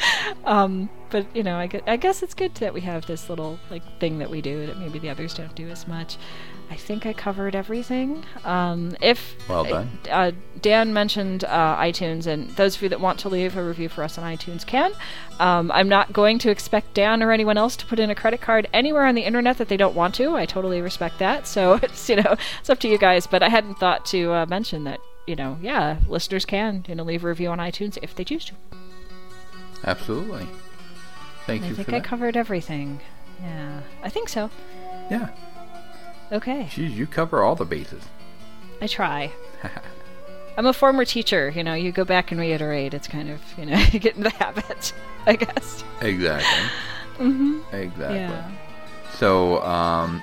um, 0.44 0.88
but 1.10 1.26
you 1.36 1.42
know, 1.42 1.56
I, 1.56 1.66
gue- 1.66 1.82
I 1.86 1.96
guess 1.98 2.22
it's 2.22 2.34
good 2.34 2.54
that 2.56 2.72
we 2.72 2.80
have 2.80 3.06
this 3.06 3.28
little 3.28 3.60
like 3.70 3.82
thing 4.00 4.18
that 4.18 4.30
we 4.30 4.40
do 4.40 4.66
that 4.66 4.78
maybe 4.78 4.98
the 4.98 5.10
others 5.10 5.34
don't 5.34 5.54
do 5.54 5.68
as 5.68 5.86
much. 5.86 6.16
I 6.72 6.76
think 6.76 7.04
I 7.04 7.12
covered 7.12 7.54
everything. 7.54 8.24
Um, 8.44 8.96
if 9.02 9.36
Well 9.46 9.64
done. 9.64 9.90
uh, 10.10 10.32
Dan 10.62 10.94
mentioned 10.94 11.44
uh, 11.44 11.76
iTunes, 11.76 12.26
and 12.26 12.48
those 12.56 12.76
of 12.76 12.82
you 12.82 12.88
that 12.88 12.98
want 12.98 13.18
to 13.20 13.28
leave 13.28 13.58
a 13.58 13.62
review 13.62 13.90
for 13.90 14.02
us 14.02 14.16
on 14.16 14.24
iTunes 14.24 14.64
can. 14.64 14.92
Um, 15.38 15.70
I'm 15.70 15.90
not 15.90 16.14
going 16.14 16.38
to 16.38 16.50
expect 16.50 16.94
Dan 16.94 17.22
or 17.22 17.30
anyone 17.30 17.58
else 17.58 17.76
to 17.76 17.84
put 17.84 17.98
in 17.98 18.08
a 18.08 18.14
credit 18.14 18.40
card 18.40 18.68
anywhere 18.72 19.04
on 19.04 19.14
the 19.14 19.20
internet 19.20 19.58
that 19.58 19.68
they 19.68 19.76
don't 19.76 19.94
want 19.94 20.14
to. 20.14 20.34
I 20.34 20.46
totally 20.46 20.80
respect 20.80 21.18
that. 21.18 21.46
So 21.46 21.74
it's 21.82 22.08
you 22.08 22.16
know 22.16 22.36
it's 22.60 22.70
up 22.70 22.78
to 22.80 22.88
you 22.88 22.96
guys. 22.96 23.26
But 23.26 23.42
I 23.42 23.50
hadn't 23.50 23.74
thought 23.74 24.06
to 24.06 24.32
uh, 24.32 24.46
mention 24.46 24.84
that 24.84 25.00
you 25.26 25.36
know 25.36 25.58
yeah 25.60 25.98
listeners 26.08 26.46
can 26.46 26.86
you 26.88 26.94
know 26.94 27.02
leave 27.04 27.22
a 27.22 27.28
review 27.28 27.50
on 27.50 27.58
iTunes 27.58 27.98
if 28.00 28.14
they 28.14 28.24
choose 28.24 28.46
to. 28.46 28.54
Absolutely. 29.84 30.46
Thank 31.44 31.64
I 31.64 31.66
you 31.66 31.72
I 31.72 31.76
think 31.76 31.92
I 31.92 32.00
covered 32.00 32.34
everything. 32.34 33.00
Yeah, 33.42 33.80
I 34.02 34.08
think 34.08 34.30
so. 34.30 34.48
yeah. 35.10 35.28
Okay, 36.32 36.66
Geez, 36.70 36.96
you 36.96 37.06
cover 37.06 37.42
all 37.42 37.54
the 37.54 37.66
bases. 37.66 38.02
I 38.80 38.86
try. 38.86 39.30
I'm 40.56 40.66
a 40.66 40.72
former 40.72 41.04
teacher. 41.04 41.50
You 41.50 41.62
know, 41.62 41.74
you 41.74 41.92
go 41.92 42.04
back 42.04 42.30
and 42.30 42.40
reiterate. 42.40 42.94
It's 42.94 43.06
kind 43.06 43.30
of 43.30 43.40
you 43.58 43.66
know 43.66 43.76
you 43.92 43.98
get 43.98 44.16
in 44.16 44.22
the 44.22 44.30
habit, 44.30 44.92
I 45.26 45.36
guess. 45.36 45.84
Exactly. 46.00 47.26
Mm-hmm. 47.26 47.74
Exactly. 47.74 48.16
Yeah. 48.16 48.50
So 49.14 49.62
um, 49.62 50.22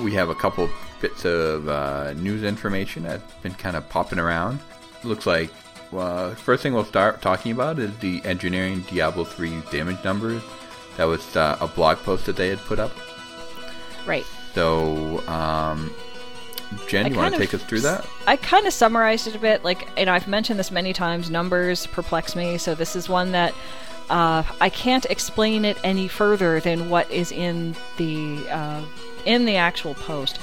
we 0.00 0.12
have 0.14 0.28
a 0.28 0.34
couple 0.34 0.68
bits 1.00 1.24
of 1.24 1.68
uh, 1.68 2.12
news 2.14 2.42
information 2.42 3.04
that's 3.04 3.34
been 3.34 3.54
kind 3.54 3.76
of 3.76 3.88
popping 3.88 4.18
around. 4.18 4.58
Looks 5.04 5.26
like 5.26 5.50
uh, 5.92 6.34
first 6.34 6.62
thing 6.62 6.74
we'll 6.74 6.84
start 6.84 7.22
talking 7.22 7.52
about 7.52 7.78
is 7.78 7.96
the 7.98 8.20
engineering 8.24 8.80
Diablo 8.90 9.24
3 9.24 9.62
damage 9.70 10.02
numbers. 10.04 10.42
That 10.96 11.04
was 11.04 11.36
uh, 11.36 11.56
a 11.60 11.68
blog 11.68 11.98
post 11.98 12.26
that 12.26 12.36
they 12.36 12.48
had 12.48 12.58
put 12.60 12.78
up. 12.78 12.90
Right. 14.06 14.26
So, 14.56 15.22
um, 15.28 15.94
Jen, 16.88 17.12
you 17.12 17.18
want 17.18 17.34
to 17.34 17.38
take 17.38 17.52
us 17.52 17.62
through 17.62 17.80
that? 17.80 18.06
I 18.26 18.36
kind 18.36 18.66
of 18.66 18.72
summarized 18.72 19.26
it 19.26 19.36
a 19.36 19.38
bit. 19.38 19.64
Like, 19.64 19.86
you 19.98 20.06
know, 20.06 20.14
I've 20.14 20.26
mentioned 20.26 20.58
this 20.58 20.70
many 20.70 20.94
times. 20.94 21.30
Numbers 21.30 21.86
perplex 21.88 22.34
me, 22.34 22.56
so 22.56 22.74
this 22.74 22.96
is 22.96 23.06
one 23.06 23.32
that 23.32 23.52
uh, 24.08 24.44
I 24.58 24.70
can't 24.70 25.04
explain 25.10 25.66
it 25.66 25.76
any 25.84 26.08
further 26.08 26.58
than 26.60 26.88
what 26.88 27.10
is 27.10 27.32
in 27.32 27.76
the 27.98 28.48
uh, 28.48 28.82
in 29.26 29.44
the 29.44 29.56
actual 29.56 29.92
post. 29.92 30.38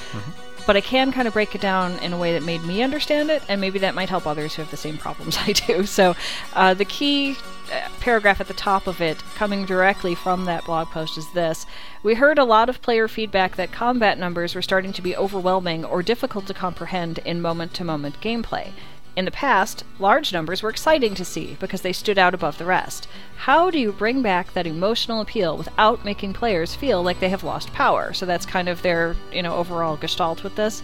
But 0.66 0.76
I 0.76 0.80
can 0.80 1.12
kind 1.12 1.28
of 1.28 1.34
break 1.34 1.54
it 1.54 1.60
down 1.60 1.98
in 1.98 2.12
a 2.12 2.18
way 2.18 2.32
that 2.32 2.42
made 2.42 2.64
me 2.64 2.82
understand 2.82 3.30
it, 3.30 3.42
and 3.48 3.60
maybe 3.60 3.78
that 3.80 3.94
might 3.94 4.08
help 4.08 4.26
others 4.26 4.54
who 4.54 4.62
have 4.62 4.70
the 4.70 4.76
same 4.76 4.96
problems 4.96 5.36
I 5.40 5.52
do. 5.52 5.84
So, 5.84 6.14
uh, 6.54 6.74
the 6.74 6.84
key 6.84 7.36
uh, 7.72 7.88
paragraph 8.00 8.40
at 8.40 8.48
the 8.48 8.54
top 8.54 8.86
of 8.86 9.00
it, 9.00 9.18
coming 9.34 9.64
directly 9.64 10.14
from 10.14 10.44
that 10.44 10.64
blog 10.64 10.88
post, 10.88 11.16
is 11.18 11.30
this 11.32 11.66
We 12.02 12.14
heard 12.14 12.38
a 12.38 12.44
lot 12.44 12.68
of 12.68 12.82
player 12.82 13.08
feedback 13.08 13.56
that 13.56 13.72
combat 13.72 14.18
numbers 14.18 14.54
were 14.54 14.62
starting 14.62 14.92
to 14.92 15.02
be 15.02 15.16
overwhelming 15.16 15.84
or 15.84 16.02
difficult 16.02 16.46
to 16.46 16.54
comprehend 16.54 17.18
in 17.18 17.40
moment 17.40 17.74
to 17.74 17.84
moment 17.84 18.20
gameplay. 18.20 18.72
In 19.16 19.24
the 19.24 19.30
past, 19.30 19.84
large 20.00 20.32
numbers 20.32 20.62
were 20.62 20.70
exciting 20.70 21.14
to 21.14 21.24
see 21.24 21.56
because 21.60 21.82
they 21.82 21.92
stood 21.92 22.18
out 22.18 22.34
above 22.34 22.58
the 22.58 22.64
rest. 22.64 23.06
How 23.36 23.70
do 23.70 23.78
you 23.78 23.92
bring 23.92 24.22
back 24.22 24.52
that 24.52 24.66
emotional 24.66 25.20
appeal 25.20 25.56
without 25.56 26.04
making 26.04 26.32
players 26.32 26.74
feel 26.74 27.02
like 27.02 27.20
they 27.20 27.28
have 27.28 27.44
lost 27.44 27.72
power? 27.72 28.12
So 28.12 28.26
that's 28.26 28.44
kind 28.44 28.68
of 28.68 28.82
their, 28.82 29.14
you 29.32 29.42
know, 29.42 29.54
overall 29.54 29.96
gestalt 29.96 30.42
with 30.42 30.56
this. 30.56 30.82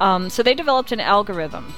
Um, 0.00 0.28
so 0.28 0.42
they 0.42 0.54
developed 0.54 0.90
an 0.90 1.00
algorithm 1.00 1.72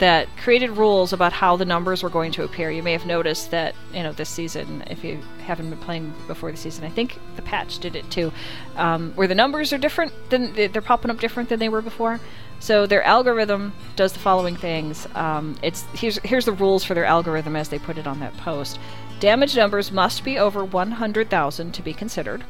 that 0.00 0.34
created 0.38 0.70
rules 0.70 1.12
about 1.12 1.30
how 1.30 1.56
the 1.56 1.64
numbers 1.66 2.02
were 2.02 2.08
going 2.08 2.32
to 2.32 2.42
appear. 2.42 2.70
You 2.70 2.82
may 2.82 2.92
have 2.92 3.04
noticed 3.04 3.50
that, 3.50 3.74
you 3.92 4.02
know, 4.02 4.12
this 4.12 4.30
season, 4.30 4.82
if 4.86 5.04
you 5.04 5.20
haven't 5.44 5.68
been 5.68 5.78
playing 5.78 6.14
before 6.26 6.50
the 6.50 6.56
season, 6.56 6.84
I 6.84 6.88
think 6.88 7.18
the 7.36 7.42
patch 7.42 7.78
did 7.78 7.94
it 7.94 8.10
too, 8.10 8.32
um, 8.76 9.12
where 9.12 9.28
the 9.28 9.34
numbers 9.34 9.74
are 9.74 9.78
different 9.78 10.12
than 10.30 10.54
they're 10.54 10.80
popping 10.80 11.10
up 11.10 11.20
different 11.20 11.50
than 11.50 11.58
they 11.58 11.68
were 11.68 11.82
before. 11.82 12.18
So 12.60 12.86
their 12.86 13.02
algorithm 13.02 13.74
does 13.94 14.14
the 14.14 14.18
following 14.18 14.56
things. 14.56 15.06
Um, 15.14 15.56
it's 15.62 15.82
here's 15.92 16.18
here's 16.18 16.46
the 16.46 16.52
rules 16.52 16.82
for 16.82 16.94
their 16.94 17.04
algorithm 17.04 17.54
as 17.54 17.68
they 17.68 17.78
put 17.78 17.98
it 17.98 18.06
on 18.06 18.20
that 18.20 18.34
post. 18.38 18.78
Damage 19.18 19.54
numbers 19.54 19.92
must 19.92 20.24
be 20.24 20.38
over 20.38 20.64
100,000 20.64 21.72
to 21.72 21.82
be 21.82 21.92
considered. 21.92 22.42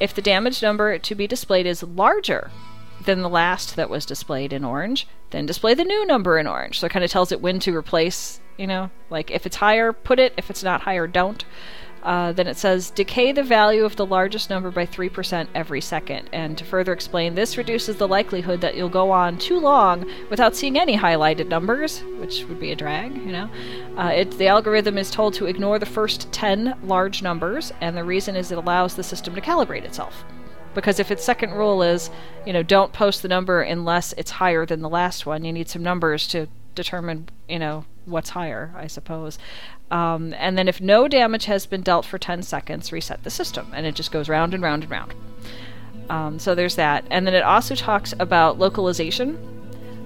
If 0.00 0.14
the 0.14 0.22
damage 0.22 0.62
number 0.62 0.98
to 0.98 1.14
be 1.14 1.26
displayed 1.26 1.66
is 1.66 1.82
larger 1.82 2.50
than 3.04 3.22
the 3.22 3.28
last 3.28 3.76
that 3.76 3.90
was 3.90 4.06
displayed 4.06 4.52
in 4.52 4.64
orange, 4.64 5.06
then 5.30 5.46
display 5.46 5.74
the 5.74 5.84
new 5.84 6.06
number 6.06 6.38
in 6.38 6.46
orange. 6.46 6.80
So 6.80 6.86
it 6.86 6.92
kind 6.92 7.04
of 7.04 7.10
tells 7.10 7.32
it 7.32 7.40
when 7.40 7.60
to 7.60 7.76
replace, 7.76 8.40
you 8.56 8.66
know, 8.66 8.90
like 9.08 9.30
if 9.30 9.46
it's 9.46 9.56
higher, 9.56 9.92
put 9.92 10.18
it. 10.18 10.34
If 10.36 10.50
it's 10.50 10.62
not 10.62 10.82
higher, 10.82 11.06
don't. 11.06 11.44
Uh, 12.02 12.32
then 12.32 12.46
it 12.46 12.56
says 12.56 12.90
decay 12.90 13.30
the 13.30 13.42
value 13.42 13.84
of 13.84 13.96
the 13.96 14.06
largest 14.06 14.48
number 14.48 14.70
by 14.70 14.86
3% 14.86 15.48
every 15.54 15.80
second. 15.80 16.28
And 16.32 16.56
to 16.56 16.64
further 16.64 16.92
explain, 16.92 17.34
this 17.34 17.56
reduces 17.58 17.96
the 17.96 18.08
likelihood 18.08 18.60
that 18.62 18.74
you'll 18.74 18.88
go 18.88 19.10
on 19.10 19.38
too 19.38 19.58
long 19.58 20.10
without 20.30 20.56
seeing 20.56 20.78
any 20.78 20.96
highlighted 20.96 21.48
numbers, 21.48 22.02
which 22.18 22.44
would 22.44 22.58
be 22.58 22.72
a 22.72 22.76
drag, 22.76 23.14
you 23.16 23.32
know. 23.32 23.50
Uh, 23.98 24.12
it, 24.14 24.30
the 24.38 24.46
algorithm 24.46 24.96
is 24.96 25.10
told 25.10 25.34
to 25.34 25.46
ignore 25.46 25.78
the 25.78 25.86
first 25.86 26.32
10 26.32 26.78
large 26.84 27.22
numbers, 27.22 27.72
and 27.80 27.96
the 27.96 28.04
reason 28.04 28.34
is 28.34 28.50
it 28.50 28.58
allows 28.58 28.94
the 28.94 29.02
system 29.02 29.34
to 29.34 29.40
calibrate 29.40 29.84
itself. 29.84 30.24
Because 30.74 31.00
if 31.00 31.10
its 31.10 31.24
second 31.24 31.52
rule 31.52 31.82
is, 31.82 32.10
you 32.46 32.52
know, 32.52 32.62
don't 32.62 32.92
post 32.92 33.22
the 33.22 33.28
number 33.28 33.60
unless 33.60 34.12
it's 34.16 34.30
higher 34.32 34.64
than 34.64 34.82
the 34.82 34.88
last 34.88 35.26
one, 35.26 35.44
you 35.44 35.52
need 35.52 35.68
some 35.68 35.82
numbers 35.82 36.28
to 36.28 36.46
determine, 36.74 37.28
you 37.48 37.58
know, 37.58 37.84
what's 38.06 38.30
higher, 38.30 38.72
I 38.76 38.86
suppose. 38.86 39.38
Um, 39.90 40.32
and 40.34 40.56
then 40.56 40.68
if 40.68 40.80
no 40.80 41.08
damage 41.08 41.46
has 41.46 41.66
been 41.66 41.82
dealt 41.82 42.06
for 42.06 42.18
10 42.18 42.42
seconds, 42.42 42.92
reset 42.92 43.24
the 43.24 43.30
system. 43.30 43.72
And 43.74 43.86
it 43.86 43.94
just 43.94 44.12
goes 44.12 44.28
round 44.28 44.54
and 44.54 44.62
round 44.62 44.84
and 44.84 44.90
round. 44.90 45.14
Um, 46.08 46.38
so 46.38 46.54
there's 46.54 46.76
that. 46.76 47.04
And 47.10 47.26
then 47.26 47.34
it 47.34 47.42
also 47.42 47.74
talks 47.74 48.14
about 48.18 48.58
localization. 48.58 49.59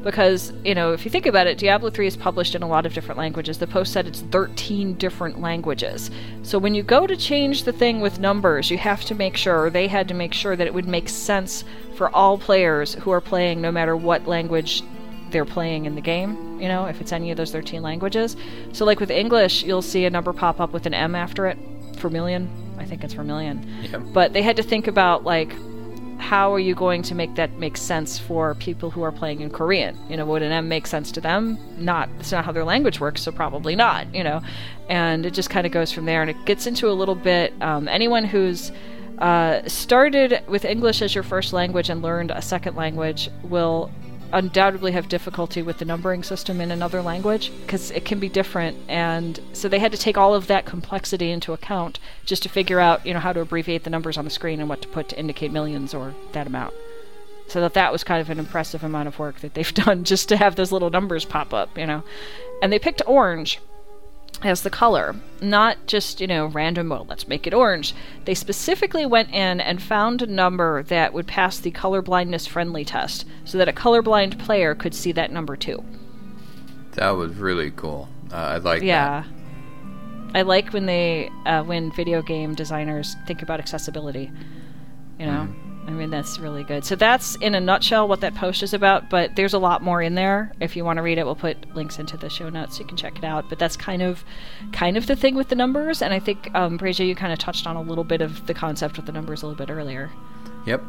Because, 0.05 0.53
you 0.65 0.75
know, 0.75 0.93
if 0.93 1.05
you 1.05 1.11
think 1.11 1.25
about 1.25 1.47
it, 1.47 1.57
Diablo 1.57 1.89
3 1.89 2.07
is 2.07 2.17
published 2.17 2.55
in 2.55 2.63
a 2.63 2.69
lot 2.69 2.85
of 2.85 2.93
different 2.93 3.19
languages. 3.19 3.59
The 3.59 3.67
post 3.67 3.93
said 3.93 4.07
it's 4.07 4.21
13 4.21 4.95
different 4.95 5.41
languages. 5.41 6.11
So 6.43 6.59
when 6.59 6.75
you 6.75 6.83
go 6.83 7.07
to 7.07 7.17
change 7.17 7.65
the 7.65 7.73
thing 7.73 8.01
with 8.01 8.21
numbers, 8.21 8.71
you 8.71 8.77
have 8.79 9.03
to 9.07 9.15
make 9.15 9.37
sure, 9.37 9.65
or 9.65 9.71
they 9.71 9.89
had 9.89 10.07
to 10.09 10.15
make 10.15 10.35
sure, 10.35 10.57
that 10.57 10.67
it 10.67 10.75
would 10.75 10.87
make 10.87 11.09
sense 11.09 11.65
for 11.97 12.15
all 12.15 12.37
players 12.37 12.95
who 12.95 13.11
are 13.11 13.21
playing 13.21 13.63
no 13.63 13.73
matter 13.73 13.97
what 13.97 14.27
language 14.27 14.83
they're 15.31 15.47
playing 15.47 15.87
in 15.87 15.95
the 15.95 16.01
game, 16.01 16.61
you 16.61 16.69
know, 16.69 16.85
if 16.85 17.01
it's 17.01 17.11
any 17.11 17.31
of 17.31 17.37
those 17.37 17.51
13 17.51 17.83
languages. 17.83 18.37
So, 18.73 18.85
like 18.85 19.01
with 19.01 19.11
English, 19.11 19.65
you'll 19.65 19.83
see 19.83 20.05
a 20.05 20.11
number 20.11 20.33
pop 20.33 20.61
up 20.61 20.73
with 20.73 20.87
an 20.87 20.95
M 20.95 21.15
after 21.15 21.47
it 21.47 21.59
for 21.97 22.11
million. 22.11 22.49
I 22.79 22.85
think 22.85 23.03
it's 23.05 23.15
for 23.15 23.25
million. 23.25 23.67
But 24.13 24.33
they 24.33 24.43
had 24.43 24.57
to 24.57 24.63
think 24.63 24.87
about, 24.87 25.25
like, 25.25 25.53
how 26.25 26.55
are 26.55 26.59
you 26.59 26.75
going 26.75 27.03
to 27.03 27.15
make 27.15 27.35
that 27.35 27.53
make 27.59 27.77
sense 27.77 28.19
for 28.19 28.55
people 28.55 28.91
who 28.91 29.03
are 29.03 29.13
playing 29.13 29.41
in 29.41 29.51
Korean? 29.51 29.95
You 30.09 30.17
know, 30.17 30.25
would 30.25 30.43
an 30.43 30.53
M 30.53 30.69
make 30.69 30.87
sense 30.87 31.13
to 31.13 31.21
them? 31.21 31.59
Not. 31.77 32.09
It's 32.19 32.33
not 32.33 32.47
how 32.47 32.53
their 32.53 32.65
language 32.65 32.99
works, 32.99 33.21
so 33.23 33.31
probably 33.31 33.77
not, 33.77 34.13
you 34.15 34.25
know. 34.25 34.41
And 34.89 35.27
it 35.27 35.35
just 35.35 35.51
kind 35.51 35.67
of 35.67 35.73
goes 35.73 35.93
from 35.93 36.07
there. 36.07 36.23
And 36.23 36.31
it 36.31 36.37
gets 36.47 36.67
into 36.67 36.89
a 36.89 36.93
little 36.93 37.15
bit, 37.15 37.53
um, 37.61 37.89
anyone 37.89 38.25
who's 38.25 38.73
uh, 39.19 39.69
started 39.69 40.43
with 40.49 40.65
English 40.65 41.03
as 41.03 41.15
your 41.15 41.25
first 41.25 41.53
language 41.53 41.91
and 41.91 42.01
learned 42.01 42.31
a 42.31 42.41
second 42.41 42.75
language 42.75 43.29
will 43.43 43.91
undoubtedly 44.35 44.91
have 44.93 45.09
difficulty 45.09 45.63
with 45.63 45.79
the 45.79 45.85
numbering 45.85 46.25
system 46.25 46.61
in 46.61 46.73
another 46.73 47.01
language 47.01 47.53
because 47.63 47.93
it 47.93 48.05
can 48.05 48.19
be 48.19 48.29
different 48.29 48.77
and 48.89 49.41
so 49.53 49.69
they 49.69 49.79
had 49.79 49.93
to 49.93 49.99
take 49.99 50.19
all 50.19 50.35
of 50.35 50.49
that 50.49 50.67
complexity 50.67 51.31
into 51.31 51.53
account 51.53 52.01
just 52.25 52.43
to 52.43 52.49
figure 52.49 52.81
out 52.81 53.07
you 53.07 53.15
know 53.15 53.21
how 53.21 53.33
to 53.33 53.41
abbreviate 53.41 53.85
the 53.85 53.91
numbers 53.91 54.19
on 54.19 54.25
the 54.25 54.31
screen 54.31 54.59
and 54.59 54.69
what 54.69 54.83
to 54.83 54.89
put 54.89 55.09
to 55.09 55.19
indicate 55.19 55.53
millions 55.53 55.95
or 55.95 56.15
that 56.33 56.49
amount. 56.49 56.75
So 57.47 57.61
that 57.61 57.75
that 57.75 57.93
was 57.93 58.03
kind 58.03 58.21
of 58.21 58.29
an 58.31 58.39
impressive 58.39 58.83
amount 58.83 59.07
of 59.07 59.19
work 59.19 59.41
that 59.41 59.55
they've 59.55 59.75
done 59.87 60.03
just 60.03 60.29
to 60.31 60.37
have 60.37 60.57
those 60.57 60.73
little 60.73 60.91
numbers 60.91 61.25
pop 61.25 61.55
up 61.55 61.79
you 61.79 61.87
know. 61.87 62.03
And 62.61 62.73
they 62.73 62.79
picked 62.81 63.03
orange 63.07 63.61
as 64.47 64.63
the 64.63 64.71
color, 64.71 65.15
not 65.41 65.87
just, 65.87 66.21
you 66.21 66.27
know, 66.27 66.47
random, 66.47 66.89
well, 66.89 67.07
let's 67.09 67.29
make 67.29 67.47
it 67.47 67.55
orange. 67.55 67.95
They 68.25 68.35
specifically 68.35 69.07
went 69.07 69.31
in 69.31 69.61
and 69.61 69.83
found 69.83 70.23
a 70.23 70.27
number 70.27 70.83
that 70.85 71.13
would 71.13 71.27
pass 71.27 71.59
the 71.59 71.71
colorblindness 71.71 72.49
friendly 72.49 72.85
test 72.85 73.27
so 73.45 73.59
that 73.59 73.69
a 73.69 73.73
colorblind 73.73 74.39
player 74.39 74.75
could 74.75 74.95
see 74.95 75.13
that 75.13 75.33
number 75.33 75.57
too. 75.57 75.85
That 76.93 77.11
was 77.11 77.35
really 77.37 77.71
cool. 77.73 78.09
Uh, 78.33 78.37
I 78.37 78.57
like 78.59 78.81
that. 78.81 78.87
Yeah. 78.87 79.25
I 80.35 80.43
like 80.43 80.73
when 80.73 80.87
they, 80.87 81.31
uh, 81.47 81.63
when 81.63 81.93
video 81.93 82.23
game 82.23 82.55
designers 82.55 83.17
think 83.27 83.43
about 83.43 83.61
accessibility. 83.61 84.31
You 85.19 85.27
know? 85.27 85.49
I 85.87 85.91
mean, 85.91 86.11
that's 86.11 86.39
really 86.39 86.65
good. 86.65 86.85
So 86.85 86.97
that's 86.97 87.37
in 87.37 87.55
a 87.55 87.61
nutshell 87.61 88.09
what 88.09 88.21
that 88.23 88.35
post 88.35 88.63
is 88.63 88.73
about, 88.73 89.11
but 89.11 89.37
there's 89.37 89.53
a 89.53 89.59
lot 89.59 89.83
more 89.83 90.01
in 90.01 90.15
there. 90.15 90.53
If 90.61 90.77
you 90.77 90.85
want 90.85 90.97
to 90.97 91.03
read 91.03 91.19
it, 91.19 91.25
we'll 91.25 91.35
put 91.35 91.75
links 91.75 91.99
into 91.99 92.17
the 92.17 92.31
show 92.31 92.49
notes 92.49 92.77
so 92.77 92.81
you 92.81 92.87
can 92.87 92.97
check 92.97 93.19
it 93.19 93.25
out. 93.25 93.49
But 93.49 93.59
that's 93.59 93.77
kind 93.77 94.03
of 94.03 94.25
kind 94.73 94.97
of 94.97 95.07
the 95.07 95.17
thing 95.17 95.35
with 95.35 95.49
the 95.49 95.57
numbers, 95.57 96.01
and 96.01 96.15
I 96.15 96.19
think 96.19 96.51
um 96.55 96.79
you 96.83 97.15
kind 97.15 97.33
of 97.33 97.39
touched 97.39 97.67
on 97.67 97.77
a 97.77 97.83
little 97.83 98.05
bit 98.05 98.21
of 98.21 98.47
the 98.47 98.55
concept 98.55 98.97
with 98.97 99.07
the 99.07 99.13
numbers 99.13 99.43
a 99.43 99.47
little 99.47 99.67
bit 99.67 99.73
earlier. 99.73 100.11
Yep. 100.67 100.83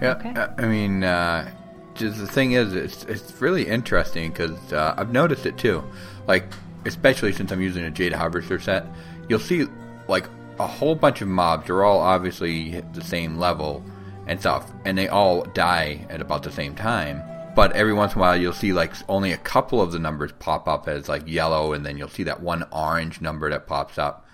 Yeah. 0.00 0.12
Okay. 0.12 0.30
uh, 0.30 0.48
I 0.56 0.66
mean, 0.66 1.04
uh, 1.04 1.50
just 1.94 2.18
the 2.18 2.26
thing 2.26 2.52
is, 2.52 2.74
it's 2.74 3.04
it's 3.04 3.40
really 3.40 3.66
interesting 3.66 4.30
because 4.30 4.72
uh, 4.72 4.94
I've 4.96 5.12
noticed 5.12 5.44
it 5.44 5.58
too. 5.58 5.84
Like, 6.26 6.44
especially 6.86 7.32
since 7.32 7.52
I'm 7.52 7.60
using 7.60 7.84
a 7.84 7.90
Jade 7.90 8.14
Harvester 8.14 8.58
set, 8.58 8.86
you'll 9.28 9.38
see 9.38 9.66
like 10.08 10.26
a 10.60 10.66
whole 10.66 10.94
bunch 10.94 11.20
of 11.22 11.28
mobs. 11.28 11.66
They're 11.66 11.84
all 11.84 12.00
obviously 12.00 12.80
the 12.92 13.02
same 13.04 13.38
level 13.38 13.82
and 14.26 14.38
stuff, 14.38 14.70
and 14.84 14.96
they 14.96 15.08
all 15.08 15.42
die 15.44 16.06
at 16.10 16.20
about 16.20 16.42
the 16.42 16.52
same 16.52 16.74
time. 16.74 17.22
But 17.56 17.72
every 17.72 17.92
once 17.92 18.12
in 18.12 18.18
a 18.18 18.20
while, 18.20 18.36
you'll 18.36 18.52
see 18.52 18.72
like 18.72 18.92
only 19.08 19.32
a 19.32 19.36
couple 19.36 19.80
of 19.82 19.90
the 19.92 19.98
numbers 19.98 20.32
pop 20.38 20.68
up 20.68 20.86
as 20.88 21.08
like 21.08 21.22
yellow, 21.26 21.72
and 21.72 21.84
then 21.84 21.96
you'll 21.98 22.08
see 22.08 22.22
that 22.24 22.40
one 22.40 22.64
orange 22.70 23.20
number 23.20 23.50
that 23.50 23.66
pops 23.66 23.98
up 23.98 24.26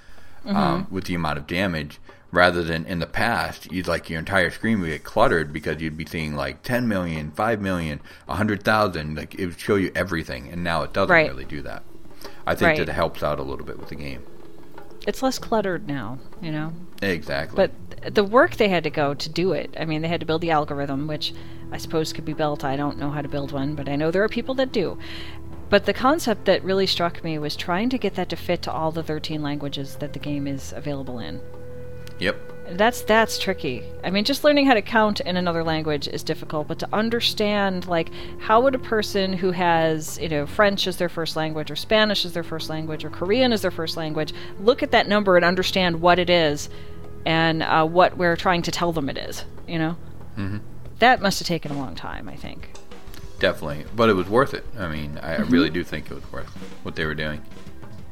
um, 0.45 0.87
with 0.91 1.05
the 1.05 1.15
amount 1.15 1.39
of 1.39 1.47
damage. 1.47 1.99
Rather 2.33 2.63
than 2.63 2.85
in 2.87 2.99
the 2.99 3.07
past, 3.07 3.73
you'd 3.73 3.87
like 3.87 4.11
your 4.11 4.19
entire 4.19 4.51
screen 4.51 4.81
would 4.81 4.89
get 4.89 5.05
cluttered 5.05 5.53
because 5.53 5.81
you'd 5.81 5.97
be 5.97 6.05
seeing 6.05 6.35
like 6.35 6.63
10 6.63 6.87
million, 6.89 7.31
5 7.31 7.61
million, 7.63 8.01
100,000. 8.27 9.15
Like 9.15 9.35
it 9.37 9.47
would 9.47 9.59
show 9.59 9.77
you 9.77 9.91
everything, 9.95 10.51
and 10.53 10.63
now 10.63 10.83
it 10.83 10.93
doesn't 10.93 11.11
Right. 11.13 11.29
really 11.31 11.45
do 11.47 11.63
that. 11.63 11.83
I 12.47 12.55
think 12.55 12.71
Right. 12.71 12.79
that 12.79 12.89
it 12.91 12.95
helps 12.95 13.23
out 13.23 13.39
a 13.39 13.43
little 13.43 13.65
bit 13.65 13.79
with 13.79 13.89
the 13.89 13.95
game. 13.95 14.23
It's 15.07 15.23
less 15.23 15.39
cluttered 15.39 15.87
now, 15.87 16.19
you 16.43 16.51
know. 16.51 16.73
Exactly. 17.01 17.57
But 17.57 18.15
the 18.15 18.25
work 18.25 18.57
they 18.57 18.69
had 18.69 18.85
to 18.85 18.91
go 18.91 19.15
to 19.15 19.29
do 19.29 19.53
it. 19.53 19.75
I 19.79 19.85
mean, 19.85 20.03
they 20.03 20.09
had 20.09 20.21
to 20.21 20.27
build 20.27 20.43
the 20.43 20.51
algorithm, 20.51 21.07
which 21.07 21.33
I 21.73 21.79
suppose 21.79 22.13
could 22.13 22.25
be 22.25 22.33
built. 22.33 22.65
I 22.65 22.77
don't 22.77 22.99
know 22.99 23.11
how 23.11 23.23
to 23.23 23.29
build 23.29 23.53
one, 23.53 23.75
but 23.75 23.89
I 23.89 23.97
know 23.97 24.11
there 24.11 24.25
are 24.25 24.29
people 24.29 24.55
that 24.57 24.73
do. 24.73 24.99
But 25.69 25.85
the 25.85 25.93
concept 25.93 26.45
that 26.45 26.63
really 26.63 26.87
struck 26.87 27.25
me 27.25 27.39
was 27.39 27.57
trying 27.57 27.89
to 27.91 27.99
get 27.99 28.15
that 28.15 28.29
to 28.29 28.37
fit 28.37 28.63
to 28.63 28.73
all 28.73 28.93
the 28.93 29.03
13 29.03 29.43
languages 29.43 29.97
that 29.97 30.13
the 30.13 30.19
game 30.19 30.47
is 30.47 30.73
available 30.73 31.19
in. 31.19 31.41
yep. 32.19 32.37
That's 32.71 33.03
that's 33.03 33.39
tricky. 33.39 33.85
I 34.03 34.11
mean, 34.11 34.25
just 34.25 34.43
learning 34.43 34.67
how 34.67 34.75
to 34.75 34.83
count 34.83 35.21
in 35.21 35.37
another 35.37 35.63
language 35.63 36.09
is 36.09 36.23
difficult, 36.23 36.67
but 36.69 36.79
to 36.81 36.89
understand 36.93 37.87
like 37.87 38.11
how 38.41 38.61
would 38.63 38.75
a 38.75 38.79
person 38.79 39.33
who 39.33 39.53
has, 39.53 40.19
you 40.19 40.29
know, 40.29 40.47
French 40.47 40.87
as 40.87 40.97
their 40.97 41.09
first 41.09 41.37
language 41.37 41.71
or 41.71 41.77
Spanish 41.77 42.25
as 42.25 42.33
their 42.33 42.43
first 42.43 42.69
language 42.69 43.05
or 43.05 43.11
Korean 43.11 43.53
as 43.53 43.63
their 43.63 43.71
first 43.71 43.97
language, 43.97 44.33
look 44.61 44.83
at 44.83 44.91
that 44.91 45.09
number 45.09 45.37
and 45.37 45.45
understand 45.45 46.01
what 46.01 46.19
it 46.19 46.29
is 46.29 46.69
and 47.25 47.63
uh, 47.63 47.85
what 47.87 48.17
we're 48.17 48.37
trying 48.37 48.63
to 48.63 48.71
tell 48.71 48.93
them 48.93 49.09
it 49.09 49.17
is, 49.19 49.45
you 49.69 49.79
know? 49.79 49.97
Mhm. 50.37 50.61
That 50.99 51.21
must 51.23 51.39
have 51.39 51.47
taken 51.49 51.73
a 51.73 51.79
long 51.79 51.95
time, 51.95 52.29
I 52.29 52.37
think. 52.37 52.71
Definitely. 53.39 53.85
But 53.95 54.09
it 54.09 54.15
was 54.15 54.29
worth 54.29 54.55
it. 54.55 54.65
I 54.79 54.89
mean, 54.89 55.19
I 55.23 55.35
I 55.35 55.39
Mm-hmm. 55.39 55.53
really 55.53 55.71
do 55.71 55.85
think 55.85 56.11
it 56.11 56.15
was 56.15 56.33
worth 56.33 56.49
what 56.83 56.97
they 56.97 57.05
were 57.05 57.15
doing. 57.15 57.43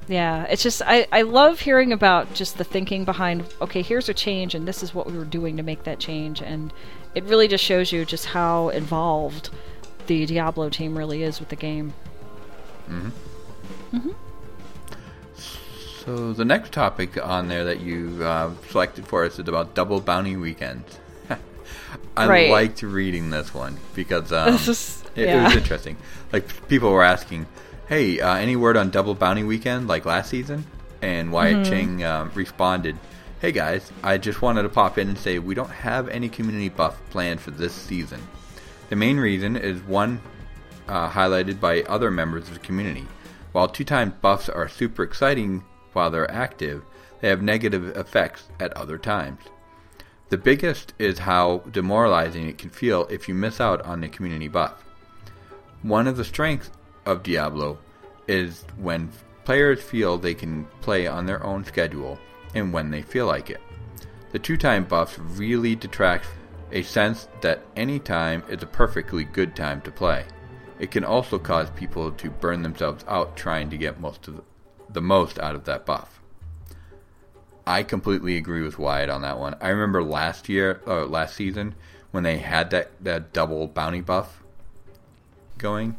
Yeah, 0.08 0.44
it's 0.44 0.62
just 0.62 0.82
I, 0.84 1.06
I 1.12 1.22
love 1.22 1.60
hearing 1.60 1.92
about 1.92 2.34
just 2.34 2.58
the 2.58 2.64
thinking 2.64 3.04
behind 3.04 3.44
okay, 3.62 3.80
here's 3.82 4.08
a 4.08 4.14
change 4.14 4.54
and 4.54 4.68
this 4.68 4.82
is 4.82 4.94
what 4.94 5.06
we 5.06 5.16
were 5.16 5.24
doing 5.24 5.56
to 5.56 5.62
make 5.62 5.84
that 5.84 5.98
change 5.98 6.42
and 6.42 6.72
it 7.14 7.24
really 7.24 7.48
just 7.48 7.64
shows 7.64 7.90
you 7.92 8.04
just 8.04 8.26
how 8.26 8.68
involved 8.68 9.48
the 10.06 10.26
Diablo 10.26 10.68
team 10.68 10.98
really 10.98 11.22
is 11.22 11.40
with 11.40 11.48
the 11.48 11.56
game. 11.56 11.94
Mhm. 12.90 13.12
Mhm. 13.94 14.14
So 16.04 16.32
the 16.34 16.44
next 16.44 16.72
topic 16.72 17.16
on 17.24 17.48
there 17.48 17.64
that 17.64 17.80
you 17.80 18.22
uh, 18.22 18.50
selected 18.68 19.06
for 19.06 19.24
us 19.24 19.38
is 19.38 19.48
about 19.48 19.74
double 19.74 20.00
bounty 20.00 20.36
weekends. 20.36 20.98
I 22.16 22.26
Right. 22.28 22.50
liked 22.50 22.82
reading 22.82 23.30
this 23.30 23.54
one 23.54 23.78
because 23.94 24.30
um, 24.34 24.52
This 24.52 24.68
is- 24.68 25.04
it, 25.16 25.28
it 25.28 25.42
was 25.42 25.56
interesting. 25.56 25.96
Like 26.32 26.68
people 26.68 26.90
were 26.92 27.04
asking, 27.04 27.46
"Hey, 27.88 28.20
uh, 28.20 28.34
any 28.34 28.56
word 28.56 28.76
on 28.76 28.90
double 28.90 29.14
bounty 29.14 29.44
weekend 29.44 29.88
like 29.88 30.04
last 30.04 30.30
season?" 30.30 30.64
And 31.02 31.32
Wyatt 31.32 31.56
Mm-hmm. 31.56 31.70
Cheng 31.70 32.04
um, 32.04 32.30
responded, 32.34 32.98
"Hey 33.40 33.52
guys, 33.52 33.92
I 34.02 34.18
just 34.18 34.42
wanted 34.42 34.62
to 34.62 34.68
pop 34.68 34.98
in 34.98 35.08
and 35.08 35.18
say 35.18 35.38
we 35.38 35.54
don't 35.54 35.70
have 35.70 36.08
any 36.08 36.28
community 36.28 36.68
buff 36.68 37.00
planned 37.10 37.40
for 37.40 37.50
this 37.50 37.72
season. 37.72 38.20
The 38.88 38.96
main 38.96 39.18
reason 39.18 39.56
is 39.56 39.80
one 39.82 40.20
uh, 40.88 41.10
highlighted 41.10 41.60
by 41.60 41.82
other 41.82 42.10
members 42.10 42.48
of 42.48 42.54
the 42.54 42.60
community. 42.60 43.06
While 43.52 43.68
two-time 43.68 44.14
buffs 44.20 44.48
are 44.48 44.68
super 44.68 45.02
exciting 45.02 45.64
while 45.92 46.10
they're 46.10 46.30
active, 46.30 46.82
they 47.20 47.28
have 47.28 47.42
negative 47.42 47.96
effects 47.96 48.48
at 48.60 48.72
other 48.76 48.98
times. 48.98 49.40
The 50.28 50.38
biggest 50.38 50.92
is 50.98 51.20
how 51.20 51.58
demoralizing 51.70 52.48
it 52.48 52.58
can 52.58 52.70
feel 52.70 53.06
if 53.08 53.28
you 53.28 53.34
miss 53.34 53.60
out 53.60 53.80
on 53.82 54.00
the 54.00 54.08
community 54.08 54.48
buff. 54.48 54.82
One 55.82 56.08
of 56.08 56.16
the 56.16 56.24
strengths 56.24 56.70
of 57.06 57.22
Diablo 57.22 57.78
is 58.26 58.64
when 58.78 59.10
players 59.44 59.82
feel 59.82 60.16
they 60.16 60.34
can 60.34 60.64
play 60.80 61.06
on 61.06 61.26
their 61.26 61.44
own 61.44 61.64
schedule 61.64 62.18
and 62.54 62.72
when 62.72 62.90
they 62.90 63.02
feel 63.02 63.26
like 63.26 63.50
it. 63.50 63.60
The 64.32 64.38
two 64.38 64.56
time 64.56 64.84
buffs 64.84 65.18
really 65.18 65.76
detract 65.76 66.26
a 66.72 66.82
sense 66.82 67.28
that 67.40 67.62
any 67.76 67.98
time 67.98 68.42
is 68.48 68.62
a 68.62 68.66
perfectly 68.66 69.24
good 69.24 69.54
time 69.54 69.80
to 69.82 69.90
play. 69.90 70.24
It 70.78 70.90
can 70.90 71.04
also 71.04 71.38
cause 71.38 71.70
people 71.70 72.10
to 72.10 72.30
burn 72.30 72.62
themselves 72.62 73.04
out 73.06 73.36
trying 73.36 73.70
to 73.70 73.76
get 73.76 74.00
most 74.00 74.26
of 74.26 74.42
the, 74.90 75.00
most 75.00 75.38
out 75.38 75.54
of 75.54 75.64
that 75.64 75.86
buff. 75.86 76.20
I 77.66 77.82
completely 77.82 78.36
agree 78.36 78.62
with 78.62 78.78
Wyatt 78.78 79.08
on 79.08 79.22
that 79.22 79.38
one. 79.38 79.54
I 79.60 79.68
remember 79.68 80.02
last 80.02 80.48
year, 80.48 80.82
uh, 80.86 81.06
last 81.06 81.36
season, 81.36 81.74
when 82.10 82.24
they 82.24 82.38
had 82.38 82.70
that, 82.70 82.90
that 83.02 83.32
double 83.32 83.68
bounty 83.68 84.00
buff 84.00 84.42
going, 85.58 85.96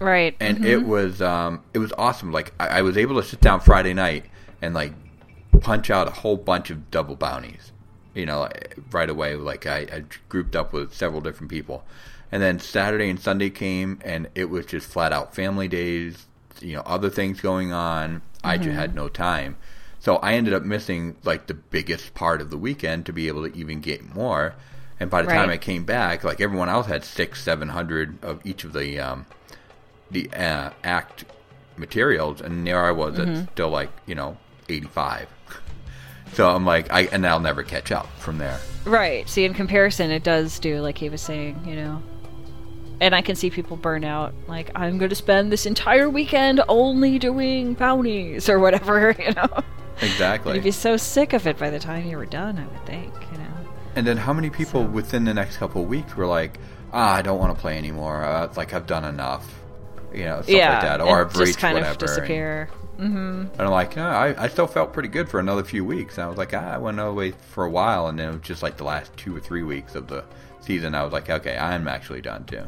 Right. 0.00 0.34
and 0.40 0.64
it 0.64 0.84
was 0.84 1.20
um, 1.20 1.62
it 1.74 1.78
was 1.78 1.92
awesome. 1.98 2.32
Like 2.32 2.52
I, 2.58 2.78
I 2.78 2.82
was 2.82 2.96
able 2.96 3.20
to 3.20 3.26
sit 3.26 3.40
down 3.40 3.60
Friday 3.60 3.92
night 3.92 4.24
and 4.62 4.74
like 4.74 4.92
punch 5.60 5.90
out 5.90 6.08
a 6.08 6.10
whole 6.10 6.36
bunch 6.36 6.70
of 6.70 6.90
double 6.90 7.16
bounties, 7.16 7.72
you 8.14 8.24
know, 8.26 8.48
right 8.90 9.10
away. 9.10 9.36
Like 9.36 9.66
I, 9.66 9.78
I 9.78 10.04
grouped 10.28 10.56
up 10.56 10.72
with 10.72 10.94
several 10.94 11.20
different 11.20 11.50
people, 11.50 11.84
and 12.32 12.42
then 12.42 12.58
Saturday 12.58 13.10
and 13.10 13.20
Sunday 13.20 13.50
came, 13.50 14.00
and 14.02 14.28
it 14.34 14.46
was 14.46 14.66
just 14.66 14.86
flat 14.88 15.12
out 15.12 15.34
family 15.34 15.68
days. 15.68 16.26
You 16.60 16.76
know, 16.76 16.82
other 16.82 17.10
things 17.10 17.40
going 17.40 17.72
on. 17.72 18.22
I 18.42 18.56
just 18.56 18.74
had 18.74 18.94
no 18.94 19.08
time, 19.10 19.58
so 19.98 20.16
I 20.16 20.32
ended 20.32 20.54
up 20.54 20.62
missing 20.62 21.16
like 21.24 21.46
the 21.46 21.54
biggest 21.54 22.14
part 22.14 22.40
of 22.40 22.48
the 22.48 22.56
weekend 22.56 23.04
to 23.06 23.12
be 23.12 23.28
able 23.28 23.46
to 23.48 23.54
even 23.54 23.80
get 23.80 24.14
more. 24.14 24.54
And 24.98 25.10
by 25.10 25.22
the 25.22 25.28
time 25.28 25.48
I 25.50 25.56
came 25.56 25.84
back, 25.84 26.24
like 26.24 26.40
everyone 26.40 26.68
else 26.68 26.86
had 26.86 27.04
six, 27.04 27.42
seven 27.42 27.68
hundred 27.68 28.22
of 28.24 28.44
each 28.46 28.64
of 28.64 28.72
the 28.72 28.98
um, 28.98 29.26
the 30.10 30.30
uh, 30.32 30.70
act 30.84 31.24
materials, 31.76 32.40
and 32.40 32.66
there 32.66 32.84
I 32.84 32.92
was 32.92 33.14
Mm-hmm. 33.16 33.30
at 33.42 33.50
still 33.52 33.70
like 33.70 33.90
you 34.06 34.14
know 34.14 34.36
eighty 34.68 34.86
five. 34.88 35.28
So 36.32 36.48
I'm 36.48 36.64
like, 36.64 36.92
I 36.92 37.02
and 37.10 37.26
I'll 37.26 37.40
never 37.40 37.64
catch 37.64 37.90
up 37.90 38.06
from 38.20 38.38
there. 38.38 38.60
Right. 38.84 39.28
See, 39.28 39.44
in 39.44 39.52
comparison, 39.52 40.12
it 40.12 40.22
does 40.22 40.60
do, 40.60 40.80
like 40.80 40.96
he 40.96 41.08
was 41.08 41.20
saying, 41.20 41.60
you 41.66 41.74
know. 41.74 42.00
And 43.00 43.16
I 43.16 43.20
can 43.20 43.34
see 43.34 43.50
people 43.50 43.76
burn 43.76 44.04
out. 44.04 44.32
Like, 44.46 44.70
I'm 44.76 44.96
going 44.98 45.08
to 45.08 45.16
spend 45.16 45.50
this 45.50 45.66
entire 45.66 46.08
weekend 46.08 46.60
only 46.68 47.18
doing 47.18 47.74
bounties 47.74 48.48
or 48.48 48.60
whatever, 48.60 49.12
you 49.18 49.32
know. 49.34 49.48
Exactly. 50.02 50.54
You'd 50.54 50.62
be 50.62 50.70
so 50.70 50.96
sick 50.96 51.32
of 51.32 51.48
it 51.48 51.58
by 51.58 51.68
the 51.70 51.80
time 51.80 52.06
you 52.06 52.16
were 52.16 52.26
done, 52.26 52.58
I 52.58 52.66
would 52.68 52.86
think, 52.86 53.12
you 53.32 53.38
know. 53.38 53.54
And 53.96 54.06
then 54.06 54.16
how 54.16 54.32
many 54.32 54.50
people 54.50 54.84
within 54.84 55.24
the 55.24 55.34
next 55.34 55.56
couple 55.56 55.82
of 55.82 55.88
weeks 55.88 56.14
were 56.14 56.26
like, 56.26 56.60
ah, 56.92 57.12
I 57.16 57.22
don't 57.22 57.40
want 57.40 57.52
to 57.56 57.60
play 57.60 57.76
anymore. 57.76 58.22
Uh, 58.22 58.52
like 58.56 58.72
I've 58.72 58.86
done 58.86 59.04
enough, 59.04 59.52
you 60.12 60.24
know, 60.24 60.42
stuff 60.42 60.48
yeah. 60.48 60.72
like 60.72 60.82
that, 60.82 61.00
or 61.00 61.26
I've 61.26 61.36
reached 61.36 61.58
kind 61.58 61.74
whatever. 61.74 61.92
of 61.92 61.98
disappear. 61.98 62.68
And, 62.98 63.50
and 63.52 63.62
I'm 63.62 63.70
like, 63.70 63.96
no, 63.96 64.06
I, 64.06 64.44
I 64.44 64.48
still 64.48 64.66
felt 64.66 64.92
pretty 64.92 65.08
good 65.08 65.28
for 65.28 65.40
another 65.40 65.64
few 65.64 65.84
weeks. 65.84 66.18
And 66.18 66.24
I 66.24 66.28
was 66.28 66.36
like, 66.36 66.52
ah, 66.52 66.74
I 66.74 66.78
went 66.78 66.96
another 66.96 67.14
way 67.14 67.30
for 67.32 67.64
a 67.64 67.70
while, 67.70 68.08
and 68.08 68.18
then 68.18 68.28
it 68.28 68.32
was 68.32 68.42
just 68.42 68.62
like 68.62 68.76
the 68.76 68.84
last 68.84 69.16
two 69.16 69.34
or 69.34 69.40
three 69.40 69.62
weeks 69.62 69.94
of 69.94 70.06
the 70.06 70.24
season. 70.60 70.94
I 70.94 71.02
was 71.02 71.12
like, 71.12 71.30
okay, 71.30 71.56
I'm 71.56 71.88
actually 71.88 72.20
done 72.20 72.44
too. 72.44 72.64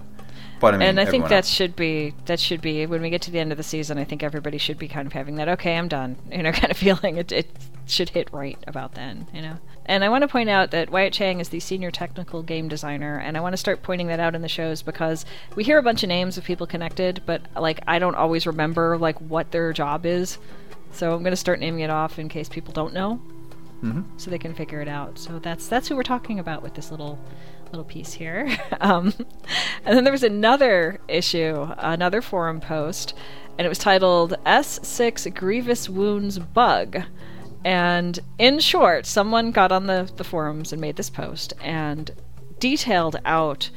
But 0.62 0.74
I 0.74 0.78
mean, 0.78 0.88
and 0.90 1.00
I 1.00 1.04
think 1.04 1.24
that 1.24 1.38
else- 1.38 1.48
should 1.48 1.74
be 1.74 2.14
that 2.26 2.38
should 2.38 2.60
be 2.60 2.86
when 2.86 3.02
we 3.02 3.10
get 3.10 3.20
to 3.22 3.32
the 3.32 3.40
end 3.40 3.50
of 3.50 3.58
the 3.58 3.64
season. 3.64 3.98
I 3.98 4.04
think 4.04 4.22
everybody 4.22 4.58
should 4.58 4.78
be 4.78 4.86
kind 4.86 5.08
of 5.08 5.12
having 5.12 5.34
that. 5.34 5.48
Okay, 5.48 5.76
I'm 5.76 5.88
done. 5.88 6.16
You 6.30 6.44
know, 6.44 6.52
kind 6.52 6.70
of 6.70 6.76
feeling 6.76 7.16
it. 7.16 7.32
It 7.32 7.50
should 7.84 8.10
hit 8.10 8.32
right 8.32 8.56
about 8.68 8.94
then. 8.94 9.26
You 9.34 9.42
know. 9.42 9.58
And 9.86 10.04
I 10.04 10.08
want 10.08 10.22
to 10.22 10.28
point 10.28 10.48
out 10.48 10.70
that 10.70 10.90
Wyatt 10.90 11.12
Cheng 11.12 11.40
is 11.40 11.48
the 11.48 11.58
senior 11.58 11.90
technical 11.90 12.44
game 12.44 12.68
designer, 12.68 13.18
and 13.18 13.36
I 13.36 13.40
want 13.40 13.54
to 13.54 13.56
start 13.56 13.82
pointing 13.82 14.06
that 14.06 14.20
out 14.20 14.36
in 14.36 14.42
the 14.42 14.48
shows 14.48 14.82
because 14.82 15.26
we 15.56 15.64
hear 15.64 15.78
a 15.78 15.82
bunch 15.82 16.04
of 16.04 16.08
names 16.08 16.38
of 16.38 16.44
people 16.44 16.68
connected, 16.68 17.22
but 17.26 17.42
like 17.56 17.80
I 17.88 17.98
don't 17.98 18.14
always 18.14 18.46
remember 18.46 18.96
like 18.96 19.20
what 19.20 19.50
their 19.50 19.72
job 19.72 20.06
is. 20.06 20.38
So 20.92 21.12
I'm 21.12 21.24
going 21.24 21.32
to 21.32 21.36
start 21.36 21.58
naming 21.58 21.80
it 21.80 21.90
off 21.90 22.20
in 22.20 22.28
case 22.28 22.48
people 22.48 22.72
don't 22.72 22.94
know, 22.94 23.20
mm-hmm. 23.82 24.02
so 24.16 24.30
they 24.30 24.38
can 24.38 24.54
figure 24.54 24.80
it 24.80 24.88
out. 24.88 25.18
So 25.18 25.40
that's 25.40 25.66
that's 25.66 25.88
who 25.88 25.96
we're 25.96 26.04
talking 26.04 26.38
about 26.38 26.62
with 26.62 26.74
this 26.74 26.92
little 26.92 27.18
little 27.73 27.85
piece 27.85 28.12
here. 28.12 28.49
um, 28.81 29.14
and 29.85 29.97
then 29.97 30.05
there 30.05 30.12
was 30.12 30.23
another 30.23 31.01
issue, 31.09 31.68
another 31.79 32.23
forum 32.23 32.61
post, 32.61 33.14
and 33.59 33.66
it 33.66 33.68
was 33.68 33.79
titled 33.79 34.35
"S6 34.47 35.35
Grievous 35.35 35.89
Wounds 35.89 36.39
Bug." 36.39 37.03
And 37.64 38.18
in 38.39 38.59
short, 38.59 39.07
someone 39.07 39.53
got 39.53 39.70
on 39.70 39.87
the, 39.87 40.11
the 40.16 40.25
forums 40.25 40.73
and 40.73 40.81
made 40.81 40.97
this 40.97 41.11
post 41.11 41.53
and 41.62 42.11
detailed 42.59 43.16
out, 43.25 43.70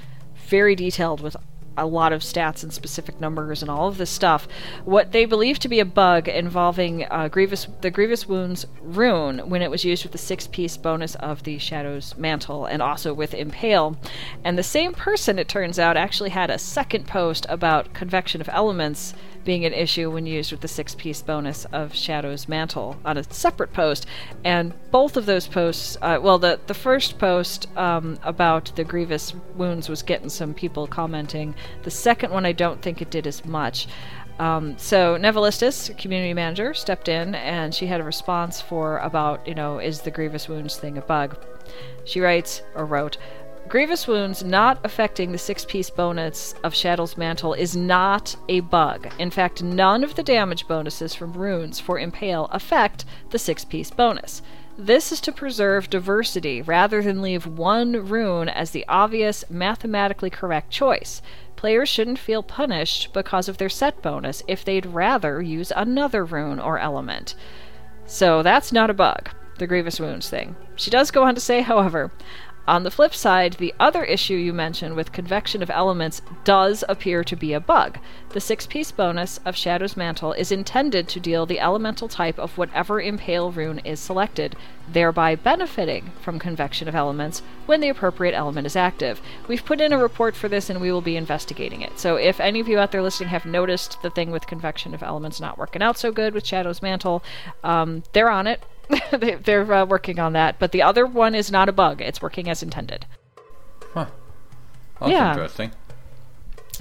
very 0.47 0.75
detailed 0.75 1.21
with 1.21 1.35
a 1.77 1.85
lot 1.85 2.13
of 2.13 2.21
stats 2.21 2.63
and 2.63 2.73
specific 2.73 3.19
numbers 3.19 3.61
and 3.61 3.69
all 3.69 3.87
of 3.87 3.97
this 3.97 4.09
stuff, 4.09 4.47
what 4.83 5.11
they 5.11 5.25
believe 5.25 5.59
to 5.59 5.69
be 5.69 5.79
a 5.79 5.85
bug 5.85 6.27
involving 6.27 7.05
uh, 7.05 7.27
Grievous 7.27 7.67
the 7.81 7.91
Grievous 7.91 8.27
Wounds 8.27 8.65
rune 8.81 9.39
when 9.49 9.61
it 9.61 9.71
was 9.71 9.85
used 9.85 10.03
with 10.03 10.11
the 10.11 10.17
six 10.17 10.47
piece 10.47 10.77
bonus 10.77 11.15
of 11.15 11.43
the 11.43 11.57
Shadow's 11.57 12.15
Mantle 12.17 12.65
and 12.65 12.81
also 12.81 13.13
with 13.13 13.33
Impale. 13.33 13.97
And 14.43 14.57
the 14.57 14.63
same 14.63 14.93
person, 14.93 15.39
it 15.39 15.47
turns 15.47 15.79
out, 15.79 15.97
actually 15.97 16.29
had 16.29 16.49
a 16.49 16.57
second 16.57 17.07
post 17.07 17.45
about 17.49 17.93
convention 17.93 18.41
of 18.41 18.49
elements 18.49 19.13
being 19.45 19.63
an 19.63 19.73
issue 19.73 20.11
when 20.11 20.25
used 20.25 20.51
with 20.51 20.61
the 20.61 20.67
six 20.67 20.95
piece 20.95 21.21
bonus 21.21 21.65
of 21.65 21.95
Shadow's 21.95 22.49
Mantle 22.49 22.97
on 23.05 23.17
a 23.17 23.23
separate 23.23 23.71
post. 23.71 24.05
And 24.43 24.73
both 24.91 25.15
of 25.15 25.25
those 25.25 25.47
posts, 25.47 25.97
uh, 26.01 26.19
well, 26.21 26.39
the, 26.39 26.59
the 26.67 26.73
first 26.73 27.17
post 27.19 27.67
um, 27.77 28.19
about 28.23 28.75
the 28.75 28.83
grievous 28.83 29.33
wounds 29.55 29.87
was 29.87 30.01
getting 30.01 30.29
some 30.29 30.53
people 30.53 30.87
commenting. 30.87 31.55
The 31.83 31.91
second 31.91 32.33
one, 32.33 32.45
I 32.45 32.51
don't 32.51 32.81
think 32.81 33.01
it 33.01 33.11
did 33.11 33.27
as 33.27 33.45
much. 33.45 33.87
Um, 34.37 34.77
so 34.77 35.17
Nevalistis, 35.17 35.97
community 35.97 36.33
manager, 36.33 36.73
stepped 36.73 37.07
in 37.07 37.35
and 37.35 37.73
she 37.73 37.85
had 37.85 38.01
a 38.01 38.03
response 38.03 38.59
for 38.59 38.97
about, 38.97 39.47
you 39.47 39.55
know, 39.55 39.79
is 39.79 40.01
the 40.01 40.11
grievous 40.11 40.49
wounds 40.49 40.75
thing 40.75 40.97
a 40.97 41.01
bug? 41.01 41.37
She 42.03 42.19
writes, 42.19 42.61
or 42.75 42.85
wrote, 42.85 43.17
Grievous 43.67 44.07
wounds 44.07 44.43
not 44.43 44.79
affecting 44.83 45.31
the 45.31 45.37
six 45.39 45.65
piece 45.65 45.89
bonus 45.89 46.53
of 46.63 46.75
Shadow's 46.75 47.17
Mantle 47.17 47.53
is 47.53 47.75
not 47.75 48.35
a 48.47 48.59
bug. 48.59 49.11
In 49.17 49.31
fact, 49.31 49.63
none 49.63 50.03
of 50.03 50.15
the 50.15 50.23
damage 50.23 50.67
bonuses 50.67 51.15
from 51.15 51.33
runes 51.33 51.79
for 51.79 51.97
Impale 51.99 52.47
affect 52.51 53.05
the 53.31 53.39
six 53.39 53.65
piece 53.65 53.89
bonus. 53.89 54.43
This 54.77 55.11
is 55.11 55.19
to 55.21 55.31
preserve 55.31 55.89
diversity 55.89 56.61
rather 56.61 57.01
than 57.01 57.23
leave 57.23 57.47
one 57.47 58.07
rune 58.07 58.49
as 58.49 58.69
the 58.69 58.85
obvious, 58.87 59.43
mathematically 59.49 60.29
correct 60.29 60.69
choice. 60.69 61.21
Players 61.55 61.89
shouldn't 61.89 62.19
feel 62.19 62.43
punished 62.43 63.13
because 63.13 63.49
of 63.49 63.57
their 63.57 63.69
set 63.69 64.01
bonus 64.01 64.43
if 64.47 64.63
they'd 64.63 64.85
rather 64.85 65.41
use 65.41 65.71
another 65.75 66.23
rune 66.23 66.59
or 66.59 66.77
element. 66.77 67.33
So 68.05 68.43
that's 68.43 68.71
not 68.71 68.91
a 68.91 68.93
bug, 68.93 69.29
the 69.57 69.65
Grievous 69.65 69.99
Wounds 69.99 70.29
thing. 70.29 70.55
She 70.75 70.91
does 70.91 71.09
go 71.09 71.23
on 71.23 71.35
to 71.35 71.41
say, 71.41 71.61
however, 71.61 72.11
on 72.67 72.83
the 72.83 72.91
flip 72.91 73.13
side, 73.13 73.53
the 73.53 73.73
other 73.79 74.03
issue 74.03 74.33
you 74.33 74.51
mentioned 74.51 74.95
with 74.95 75.11
convention 75.11 75.61
of 75.61 75.69
elements 75.69 76.21
does 76.43 76.83
appear 76.89 77.23
to 77.23 77.35
be 77.35 77.53
a 77.53 77.59
bug. 77.59 77.99
The 78.29 78.41
six 78.41 78.65
piece 78.65 78.91
bonus 78.91 79.39
of 79.45 79.55
Shadow's 79.55 79.95
Mantle 79.95 80.33
is 80.33 80.51
intended 80.51 81.07
to 81.09 81.19
deal 81.19 81.45
the 81.45 81.59
elemental 81.59 82.07
type 82.07 82.39
of 82.39 82.57
whatever 82.57 82.99
impale 82.99 83.51
rune 83.51 83.79
is 83.79 83.99
selected, 83.99 84.55
thereby 84.91 85.35
benefiting 85.35 86.11
from 86.21 86.39
convention 86.39 86.87
of 86.87 86.95
elements 86.95 87.43
when 87.65 87.81
the 87.81 87.89
appropriate 87.89 88.33
element 88.33 88.65
is 88.65 88.75
active. 88.75 89.21
We've 89.47 89.63
put 89.63 89.79
in 89.79 89.93
a 89.93 89.97
report 89.97 90.35
for 90.35 90.49
this 90.49 90.69
and 90.69 90.81
we 90.81 90.91
will 90.91 91.01
be 91.01 91.17
investigating 91.17 91.81
it. 91.81 91.99
So 91.99 92.15
if 92.15 92.39
any 92.39 92.59
of 92.59 92.67
you 92.67 92.79
out 92.79 92.91
there 92.91 93.01
listening 93.01 93.29
have 93.29 93.45
noticed 93.45 94.01
the 94.01 94.09
thing 94.09 94.31
with 94.31 94.47
convention 94.47 94.93
of 94.93 95.03
elements 95.03 95.39
not 95.39 95.57
working 95.57 95.81
out 95.81 95.97
so 95.97 96.11
good 96.11 96.33
with 96.33 96.45
Shadow's 96.45 96.81
Mantle, 96.81 97.23
um, 97.63 98.03
they're 98.13 98.29
on 98.29 98.47
it. 98.47 98.63
they, 99.11 99.35
they're 99.35 99.71
uh, 99.73 99.85
working 99.85 100.19
on 100.19 100.33
that, 100.33 100.59
but 100.59 100.71
the 100.71 100.81
other 100.81 101.05
one 101.05 101.35
is 101.35 101.51
not 101.51 101.69
a 101.69 101.71
bug. 101.73 102.01
It's 102.01 102.21
working 102.21 102.49
as 102.49 102.61
intended. 102.63 103.05
Huh. 103.93 104.07
That's 104.99 105.11
Yeah. 105.11 105.31
interesting. 105.31 105.71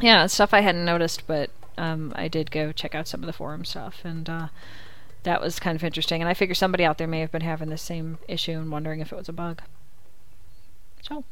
Yeah, 0.00 0.26
stuff 0.26 0.52
I 0.52 0.61
hadn't 0.61 0.84
noticed, 0.84 1.26
but 1.26 1.50
um, 1.78 2.12
I 2.16 2.28
did 2.28 2.50
go 2.50 2.72
check 2.72 2.94
out 2.94 3.07
some 3.09 3.20
of 3.22 3.26
the 3.26 3.32
forum 3.32 3.64
stuff, 3.64 4.00
and 4.05 4.28
uh, 4.28 4.48
that 5.22 5.40
was 5.40 5.59
kind 5.61 5.76
of 5.76 5.84
interesting. 5.84 6.20
And 6.20 6.28
I 6.28 6.34
figure 6.34 6.55
somebody 6.55 6.84
out 6.84 6.98
there 6.98 7.07
may 7.07 7.20
have 7.20 7.30
been 7.32 7.42
having 7.42 7.68
the 7.68 7.78
same 7.78 8.18
issue 8.28 8.52
and 8.52 8.70
wondering 8.70 9.00
if 9.00 9.12
it 9.12 9.16
was 9.16 9.28
a 9.28 9.32
bug. 9.32 9.62
So, 11.02 11.24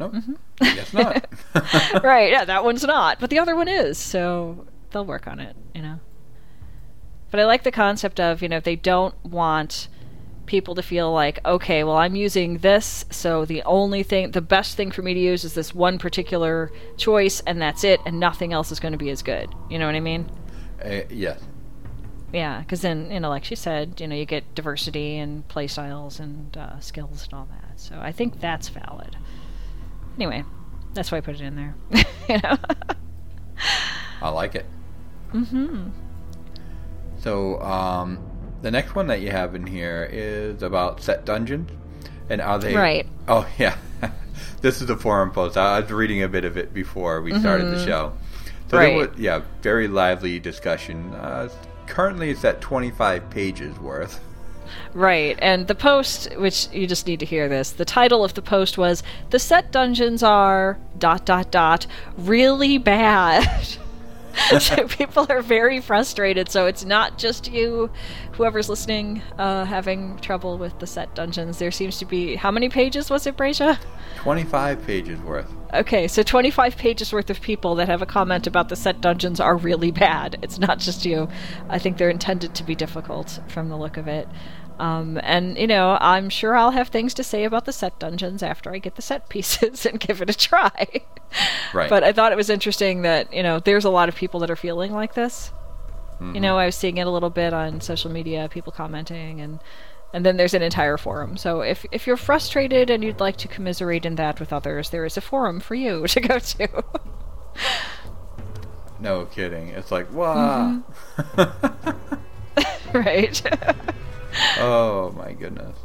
Nope. 0.00 0.12
Mm-hmm. 0.14 0.34
Guess 0.60 0.92
not. 0.94 2.02
right, 2.04 2.30
yeah, 2.30 2.44
that 2.46 2.64
one's 2.64 2.82
not, 2.82 3.20
but 3.20 3.30
the 3.30 3.38
other 3.38 3.54
one 3.54 3.68
is. 3.68 3.98
So 3.98 4.66
they'll 4.90 5.04
work 5.04 5.26
on 5.28 5.38
it, 5.38 5.54
you 5.74 5.82
know. 5.82 6.00
But 7.32 7.40
I 7.40 7.46
like 7.46 7.62
the 7.62 7.72
concept 7.72 8.20
of, 8.20 8.42
you 8.42 8.48
know, 8.48 8.60
they 8.60 8.76
don't 8.76 9.14
want 9.24 9.88
people 10.44 10.74
to 10.74 10.82
feel 10.82 11.10
like, 11.10 11.40
okay, 11.46 11.82
well, 11.82 11.96
I'm 11.96 12.14
using 12.14 12.58
this, 12.58 13.06
so 13.08 13.46
the 13.46 13.62
only 13.62 14.02
thing, 14.02 14.32
the 14.32 14.42
best 14.42 14.76
thing 14.76 14.90
for 14.90 15.00
me 15.00 15.14
to 15.14 15.20
use 15.20 15.42
is 15.42 15.54
this 15.54 15.74
one 15.74 15.98
particular 15.98 16.70
choice, 16.98 17.40
and 17.46 17.60
that's 17.60 17.84
it, 17.84 18.00
and 18.04 18.20
nothing 18.20 18.52
else 18.52 18.70
is 18.70 18.78
going 18.78 18.92
to 18.92 18.98
be 18.98 19.08
as 19.08 19.22
good. 19.22 19.48
You 19.70 19.78
know 19.78 19.86
what 19.86 19.94
I 19.94 20.00
mean? 20.00 20.30
Uh, 20.84 21.00
yes. 21.08 21.40
Yeah, 22.34 22.60
because 22.60 22.82
then, 22.82 23.10
you 23.10 23.18
know, 23.18 23.30
like 23.30 23.44
she 23.44 23.54
said, 23.54 23.98
you 23.98 24.08
know, 24.08 24.14
you 24.14 24.26
get 24.26 24.54
diversity 24.54 25.16
and 25.16 25.48
play 25.48 25.68
styles 25.68 26.20
and 26.20 26.54
uh, 26.54 26.80
skills 26.80 27.24
and 27.24 27.32
all 27.32 27.48
that. 27.50 27.80
So 27.80 27.98
I 27.98 28.12
think 28.12 28.40
that's 28.40 28.68
valid. 28.68 29.16
Anyway, 30.16 30.44
that's 30.92 31.10
why 31.10 31.16
I 31.16 31.20
put 31.22 31.36
it 31.36 31.40
in 31.40 31.56
there. 31.56 31.74
you 32.28 32.38
know? 32.42 32.58
I 34.20 34.28
like 34.28 34.54
it. 34.54 34.66
Mm-hmm. 35.32 35.88
So, 37.22 37.60
um, 37.62 38.18
the 38.62 38.70
next 38.70 38.94
one 38.94 39.06
that 39.08 39.20
you 39.20 39.30
have 39.30 39.54
in 39.54 39.66
here 39.66 40.08
is 40.10 40.62
about 40.62 41.00
set 41.00 41.24
dungeons, 41.24 41.70
and 42.28 42.40
are 42.40 42.58
they 42.58 42.74
Right. 42.74 43.06
Oh 43.28 43.46
yeah, 43.58 43.76
this 44.60 44.82
is 44.82 44.90
a 44.90 44.96
forum 44.96 45.30
post. 45.30 45.56
I 45.56 45.80
was 45.80 45.90
reading 45.90 46.22
a 46.22 46.28
bit 46.28 46.44
of 46.44 46.56
it 46.56 46.74
before 46.74 47.20
we 47.22 47.38
started 47.38 47.66
the 47.66 47.84
show. 47.84 48.12
So 48.68 48.76
Mm-hmm. 48.76 48.76
Right. 48.76 49.10
was, 49.10 49.18
yeah, 49.18 49.42
very 49.60 49.86
lively 49.86 50.38
discussion. 50.38 51.12
Uh, 51.14 51.48
currently, 51.86 52.30
it's 52.30 52.44
at 52.44 52.60
twenty 52.60 52.90
five 52.90 53.28
pages 53.30 53.78
worth. 53.78 54.20
Right, 54.94 55.38
and 55.42 55.66
the 55.68 55.74
post, 55.74 56.34
which 56.36 56.68
you 56.72 56.86
just 56.86 57.06
need 57.06 57.20
to 57.20 57.26
hear 57.26 57.48
this, 57.48 57.72
the 57.72 57.84
title 57.84 58.24
of 58.24 58.32
the 58.34 58.40
post 58.42 58.78
was 58.78 59.02
The 59.30 59.38
set 59.38 59.70
dungeons 59.70 60.22
are 60.22 60.78
dot 60.98 61.26
dot 61.26 61.50
dot 61.50 61.86
really 62.16 62.78
bad. 62.78 63.66
so 64.60 64.86
people 64.86 65.26
are 65.28 65.42
very 65.42 65.80
frustrated, 65.80 66.48
so 66.48 66.66
it's 66.66 66.84
not 66.84 67.18
just 67.18 67.50
you, 67.50 67.90
whoever's 68.32 68.68
listening, 68.68 69.22
uh, 69.38 69.64
having 69.64 70.18
trouble 70.18 70.58
with 70.58 70.78
the 70.78 70.86
set 70.86 71.14
dungeons. 71.14 71.58
There 71.58 71.70
seems 71.70 71.98
to 71.98 72.04
be. 72.04 72.36
How 72.36 72.50
many 72.50 72.68
pages 72.68 73.10
was 73.10 73.26
it, 73.26 73.36
Bracia? 73.36 73.78
Twenty 74.16 74.44
five 74.44 74.84
pages 74.86 75.20
worth. 75.20 75.52
Okay, 75.74 76.06
so 76.06 76.22
25 76.22 76.76
pages 76.76 77.14
worth 77.14 77.30
of 77.30 77.40
people 77.40 77.76
that 77.76 77.88
have 77.88 78.02
a 78.02 78.06
comment 78.06 78.46
about 78.46 78.68
the 78.68 78.76
set 78.76 79.00
dungeons 79.00 79.40
are 79.40 79.56
really 79.56 79.90
bad. 79.90 80.38
It's 80.42 80.58
not 80.58 80.78
just 80.78 81.06
you. 81.06 81.30
I 81.70 81.78
think 81.78 81.96
they're 81.96 82.10
intended 82.10 82.54
to 82.56 82.62
be 82.62 82.74
difficult 82.74 83.40
from 83.48 83.70
the 83.70 83.76
look 83.78 83.96
of 83.96 84.06
it. 84.06 84.28
Um, 84.82 85.20
and, 85.22 85.56
you 85.56 85.68
know, 85.68 85.96
I'm 86.00 86.28
sure 86.28 86.56
I'll 86.56 86.72
have 86.72 86.88
things 86.88 87.14
to 87.14 87.22
say 87.22 87.44
about 87.44 87.66
the 87.66 87.72
set 87.72 88.00
dungeons 88.00 88.42
after 88.42 88.74
I 88.74 88.78
get 88.78 88.96
the 88.96 89.02
set 89.02 89.28
pieces 89.28 89.86
and 89.86 90.00
give 90.00 90.20
it 90.20 90.28
a 90.28 90.34
try. 90.34 90.88
Right. 91.72 91.88
But 91.88 92.02
I 92.02 92.12
thought 92.12 92.32
it 92.32 92.36
was 92.36 92.50
interesting 92.50 93.02
that, 93.02 93.32
you 93.32 93.44
know, 93.44 93.60
there's 93.60 93.84
a 93.84 93.90
lot 93.90 94.08
of 94.08 94.16
people 94.16 94.40
that 94.40 94.50
are 94.50 94.56
feeling 94.56 94.92
like 94.92 95.14
this. 95.14 95.52
You 96.34 96.40
know, 96.40 96.56
I 96.56 96.66
was 96.66 96.76
seeing 96.76 96.98
it 96.98 97.06
a 97.06 97.10
little 97.10 97.30
bit 97.30 97.52
on 97.52 97.80
social 97.80 98.10
media, 98.10 98.48
people 98.48 98.72
commenting, 98.72 99.40
and 99.40 99.58
and 100.14 100.24
then 100.24 100.36
there's 100.36 100.54
an 100.54 100.62
entire 100.62 100.96
forum. 100.96 101.36
So 101.36 101.62
if 101.62 101.84
if 101.90 102.06
you're 102.06 102.16
frustrated 102.16 102.90
and 102.90 103.02
you'd 103.02 103.18
like 103.18 103.36
to 103.38 103.48
commiserate 103.48 104.06
in 104.06 104.14
that 104.16 104.38
with 104.38 104.52
others, 104.52 104.90
there 104.90 105.04
is 105.04 105.16
a 105.16 105.20
forum 105.20 105.58
for 105.58 105.74
you 105.74 106.06
to 106.14 106.20
go 106.20 106.38
to. 106.38 106.84
No 109.00 109.26
kidding. 109.26 109.68
It's 109.68 109.90
like 109.90 110.12
wow. 110.12 110.82
Mm-hmm. 111.16 112.98
right. 112.98 113.42
Oh 114.58 115.12
my 115.16 115.32
goodness. 115.32 115.76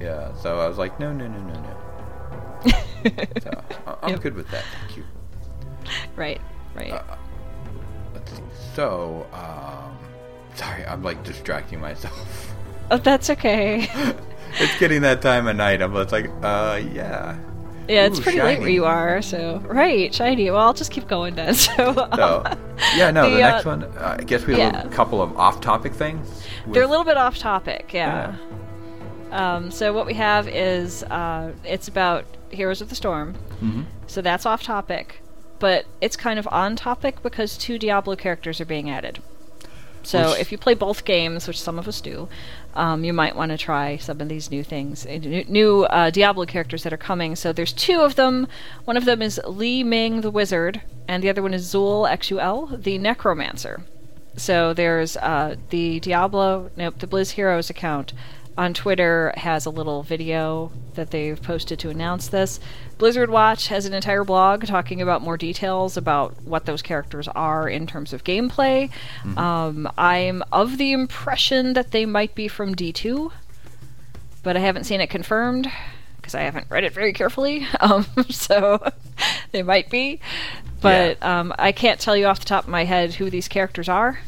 Yeah. 0.00 0.34
So 0.36 0.58
I 0.58 0.68
was 0.68 0.78
like, 0.78 0.98
no, 1.00 1.12
no, 1.12 1.26
no, 1.28 1.38
no, 1.38 1.52
no. 1.52 2.70
so 3.42 3.62
I- 3.86 3.96
I'm 4.02 4.10
Yep. 4.10 4.20
good 4.22 4.34
with 4.34 4.48
that. 4.50 4.64
Thank 4.86 4.96
you. 4.96 5.04
right. 6.16 6.40
Right. 6.74 6.92
Uh, 6.92 7.02
Let's 8.14 8.32
see. 8.32 8.42
So, 8.74 9.26
um, 9.32 9.96
sorry, 10.54 10.84
I'm 10.86 11.02
like 11.02 11.22
distracting 11.24 11.80
myself. 11.80 12.54
oh, 12.90 12.98
that's 12.98 13.30
okay. 13.30 13.88
it's 14.58 14.78
getting 14.78 15.02
that 15.02 15.22
time 15.22 15.46
of 15.46 15.56
night. 15.56 15.80
I'm 15.82 15.92
just 15.94 16.12
like, 16.12 16.30
uh, 16.42 16.80
yeah. 16.92 17.36
Yeah, 17.88 18.06
it's 18.06 18.18
Ooh, 18.18 18.22
pretty 18.22 18.40
late 18.40 18.60
where 18.60 18.68
you 18.68 18.84
are. 18.84 19.20
So 19.22 19.58
right, 19.66 20.14
shiny. 20.14 20.50
Well, 20.50 20.60
I'll 20.60 20.74
just 20.74 20.90
keep 20.90 21.06
going 21.08 21.34
then. 21.34 21.54
So, 21.64 21.94
So, 21.94 22.42
yeah, 22.96 23.10
no, 23.10 23.24
the, 23.30 23.36
The, 23.36 23.42
uh, 23.42 23.50
next 23.50 23.64
one. 23.64 23.84
Uh, 23.84 24.16
I 24.18 24.22
guess 24.22 24.46
we 24.46 24.54
have 24.54 24.72
yeah. 24.72 24.82
a 24.82 24.88
couple 24.88 25.20
of 25.22 25.36
off-topic 25.36 25.92
things. 25.92 26.44
They're 26.66 26.82
a 26.82 26.88
little 26.88 27.04
bit 27.04 27.16
off 27.16 27.38
topic, 27.38 27.92
yeah. 27.92 28.36
Um, 29.30 29.70
so 29.70 29.92
what 29.92 30.06
we 30.06 30.14
have 30.14 30.48
is 30.48 31.02
uh, 31.04 31.52
it's 31.64 31.88
about 31.88 32.24
Heroes 32.50 32.80
of 32.80 32.88
the 32.88 32.94
Storm. 32.94 33.34
Mm-hmm. 33.62 33.82
So 34.06 34.22
that's 34.22 34.46
off 34.46 34.62
topic, 34.62 35.20
but 35.58 35.86
it's 36.00 36.16
kind 36.16 36.38
of 36.38 36.46
on 36.48 36.76
topic 36.76 37.22
because 37.22 37.56
two 37.56 37.78
Diablo 37.78 38.16
characters 38.16 38.60
are 38.60 38.64
being 38.64 38.88
added. 38.88 39.20
So 40.06 40.32
if 40.32 40.52
you 40.52 40.58
play 40.58 40.74
both 40.74 41.04
games, 41.04 41.46
which 41.46 41.60
some 41.60 41.78
of 41.78 41.88
us 41.88 42.00
do, 42.00 42.28
um, 42.74 43.04
you 43.04 43.12
might 43.12 43.36
want 43.36 43.50
to 43.50 43.58
try 43.58 43.96
some 43.96 44.20
of 44.20 44.28
these 44.28 44.50
new 44.50 44.62
things, 44.64 45.06
uh, 45.06 45.18
new, 45.18 45.44
new 45.44 45.84
uh, 45.84 46.10
Diablo 46.10 46.44
characters 46.46 46.82
that 46.82 46.92
are 46.92 46.98
coming. 46.98 47.36
So 47.36 47.52
there's 47.52 47.72
two 47.72 48.00
of 48.00 48.16
them. 48.16 48.46
One 48.84 48.96
of 48.96 49.04
them 49.04 49.22
is 49.22 49.40
Li 49.46 49.82
Ming 49.82 50.20
the 50.20 50.30
Wizard, 50.30 50.82
and 51.08 51.22
the 51.22 51.28
other 51.28 51.42
one 51.42 51.54
is 51.54 51.72
Zul 51.72 52.08
Xul 52.08 52.82
the 52.82 52.98
Necromancer. 52.98 53.82
So 54.36 54.74
there's 54.74 55.16
uh, 55.18 55.56
the 55.70 56.00
Diablo, 56.00 56.70
nope, 56.76 56.98
the 56.98 57.06
Blizz 57.06 57.32
Heroes 57.32 57.70
account 57.70 58.12
on 58.56 58.74
Twitter 58.74 59.32
has 59.36 59.66
a 59.66 59.70
little 59.70 60.02
video 60.02 60.70
that 60.94 61.10
they've 61.10 61.40
posted 61.42 61.78
to 61.80 61.90
announce 61.90 62.28
this. 62.28 62.60
Blizzard 62.98 63.30
Watch 63.30 63.68
has 63.68 63.86
an 63.86 63.94
entire 63.94 64.24
blog 64.24 64.66
talking 64.66 65.02
about 65.02 65.22
more 65.22 65.36
details 65.36 65.96
about 65.96 66.40
what 66.42 66.64
those 66.64 66.82
characters 66.82 67.26
are 67.28 67.68
in 67.68 67.86
terms 67.86 68.12
of 68.12 68.24
gameplay. 68.24 68.90
Um, 69.36 69.90
I'm 69.98 70.42
of 70.52 70.78
the 70.78 70.92
impression 70.92 71.72
that 71.72 71.90
they 71.90 72.06
might 72.06 72.34
be 72.34 72.48
from 72.48 72.74
D2, 72.74 73.32
but 74.42 74.56
I 74.56 74.60
haven't 74.60 74.84
seen 74.84 75.00
it 75.00 75.10
confirmed 75.10 75.70
because 76.16 76.34
I 76.34 76.42
haven't 76.42 76.66
read 76.70 76.84
it 76.84 76.92
very 76.92 77.12
carefully. 77.12 77.66
Um, 77.80 78.06
so 78.30 78.92
they 79.52 79.62
might 79.62 79.90
be, 79.90 80.20
but 80.80 81.22
um, 81.22 81.52
I 81.58 81.72
can't 81.72 82.00
tell 82.00 82.16
you 82.16 82.26
off 82.26 82.38
the 82.38 82.46
top 82.46 82.64
of 82.64 82.70
my 82.70 82.84
head 82.84 83.14
who 83.14 83.28
these 83.28 83.48
characters 83.48 83.88
are. 83.88 84.20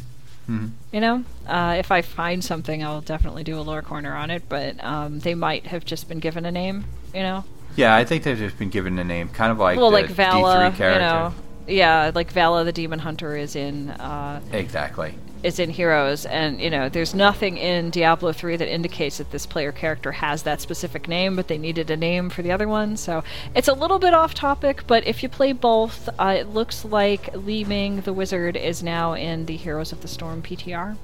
You 0.48 1.00
know, 1.00 1.24
uh, 1.46 1.76
if 1.78 1.90
I 1.90 2.02
find 2.02 2.44
something, 2.44 2.84
I'll 2.84 3.00
definitely 3.00 3.44
do 3.44 3.58
a 3.58 3.62
lore 3.62 3.82
corner 3.82 4.14
on 4.14 4.30
it. 4.30 4.44
But 4.48 4.82
um, 4.82 5.18
they 5.20 5.34
might 5.34 5.66
have 5.66 5.84
just 5.84 6.08
been 6.08 6.18
given 6.18 6.46
a 6.46 6.52
name. 6.52 6.84
You 7.14 7.22
know, 7.22 7.44
Yeah, 7.74 7.94
I 7.94 8.04
think 8.04 8.22
they've 8.22 8.38
just 8.38 8.58
been 8.58 8.70
given 8.70 8.98
a 8.98 9.04
name, 9.04 9.28
kind 9.28 9.50
of 9.50 9.58
like 9.58 9.78
well, 9.78 9.90
like 9.90 10.08
Vala. 10.08 10.70
D3 10.70 10.76
character. 10.76 10.92
You 10.92 10.98
know, 10.98 11.34
yeah, 11.68 12.12
like 12.14 12.30
Vala 12.30 12.64
the 12.64 12.72
Demon 12.72 13.00
Hunter 13.00 13.36
is 13.36 13.56
in 13.56 13.90
uh, 13.90 14.40
Exactly. 14.52 15.14
Is 15.42 15.58
in 15.58 15.70
Heroes, 15.70 16.26
and 16.26 16.60
you 16.60 16.70
know, 16.70 16.88
there's 16.88 17.14
nothing 17.14 17.56
in 17.56 17.90
Diablo 17.90 18.32
3 18.32 18.56
that 18.56 18.72
indicates 18.72 19.18
that 19.18 19.30
this 19.30 19.46
player 19.46 19.72
character 19.72 20.12
has 20.12 20.42
that 20.42 20.60
specific 20.60 21.08
name, 21.08 21.36
but 21.36 21.48
they 21.48 21.58
needed 21.58 21.90
a 21.90 21.96
name 21.96 22.30
for 22.30 22.42
the 22.42 22.52
other 22.52 22.68
one, 22.68 22.96
so 22.96 23.22
it's 23.54 23.68
a 23.68 23.74
little 23.74 23.98
bit 23.98 24.14
off 24.14 24.34
topic. 24.34 24.86
But 24.86 25.06
if 25.06 25.22
you 25.22 25.28
play 25.28 25.52
both, 25.52 26.08
uh, 26.18 26.36
it 26.38 26.48
looks 26.48 26.84
like 26.84 27.34
Li 27.34 27.64
Ming 27.64 28.00
the 28.00 28.12
Wizard 28.12 28.56
is 28.56 28.82
now 28.82 29.12
in 29.14 29.46
the 29.46 29.56
Heroes 29.56 29.92
of 29.92 30.02
the 30.02 30.08
Storm 30.08 30.42
PTR, 30.42 30.96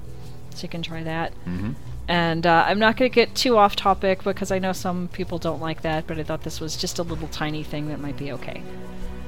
so 0.51 0.63
you 0.63 0.69
can 0.69 0.81
try 0.81 1.03
that. 1.03 1.33
Mm-hmm. 1.45 1.71
And 2.07 2.45
uh, 2.45 2.65
I'm 2.67 2.79
not 2.79 2.97
going 2.97 3.09
to 3.09 3.15
get 3.15 3.33
too 3.33 3.57
off 3.57 3.75
topic 3.75 4.23
because 4.23 4.51
I 4.51 4.59
know 4.59 4.73
some 4.73 5.07
people 5.09 5.37
don't 5.37 5.61
like 5.61 5.83
that, 5.83 6.05
but 6.05 6.19
I 6.19 6.23
thought 6.23 6.43
this 6.43 6.59
was 6.59 6.75
just 6.75 6.99
a 6.99 7.03
little 7.03 7.29
tiny 7.29 7.63
thing 7.63 7.87
that 7.87 7.99
might 7.99 8.17
be 8.17 8.31
okay. 8.33 8.61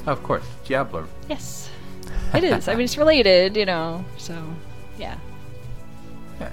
Of 0.05 0.21
course, 0.23 0.45
Diablo. 0.65 1.07
Yes, 1.29 1.69
it 2.33 2.43
is. 2.43 2.67
I 2.67 2.75
mean, 2.75 2.83
it's 2.83 2.97
related, 2.97 3.55
you 3.55 3.65
know. 3.65 4.03
So, 4.17 4.43
yeah. 4.97 5.17
Yeah. 6.39 6.51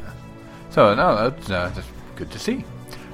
So 0.70 0.94
no, 0.94 1.30
that's, 1.30 1.50
uh, 1.50 1.70
that's 1.74 1.86
good 2.16 2.30
to 2.30 2.38
see. 2.38 2.64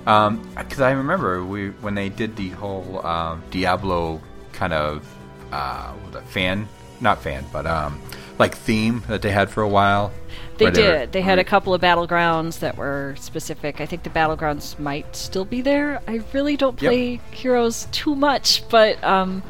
Because 0.05 0.81
I 0.81 0.93
remember 0.93 1.45
we 1.45 1.71
when 1.83 1.95
they 1.95 2.09
did 2.09 2.37
the 2.37 2.49
whole 2.51 3.05
um, 3.07 3.43
Diablo 3.51 4.21
kind 4.53 4.73
of 4.73 5.05
uh, 5.53 5.93
fan, 6.29 6.67
not 7.01 7.23
fan, 7.23 7.45
but 7.53 7.67
um, 7.67 8.01
like 8.39 8.55
theme 8.57 9.03
that 9.09 9.23
they 9.23 9.31
had 9.31 9.51
for 9.51 9.63
a 9.63 9.69
while. 9.69 10.11
They 10.57 10.67
were- 10.67 10.71
did. 10.73 11.13
They 11.13 11.21
had 11.21 11.39
a 11.39 11.45
couple 11.45 11.75
of 11.75 11.81
battlegrounds 11.81 12.61
that 12.61 12.77
were 12.77 13.15
specific. 13.19 13.81
I 13.81 13.87
think 13.87 14.03
the 14.03 14.11
battlegrounds 14.11 14.79
might 14.79 15.15
still 15.15 15.45
be 15.45 15.61
there. 15.61 16.01
I 16.09 16.23
really 16.33 16.57
don't 16.57 16.81
Yep. 16.81 16.91
play 16.91 17.21
Heroes 17.31 17.87
too 17.93 18.15
much, 18.17 18.69
but 18.69 19.03
um, 19.05 19.43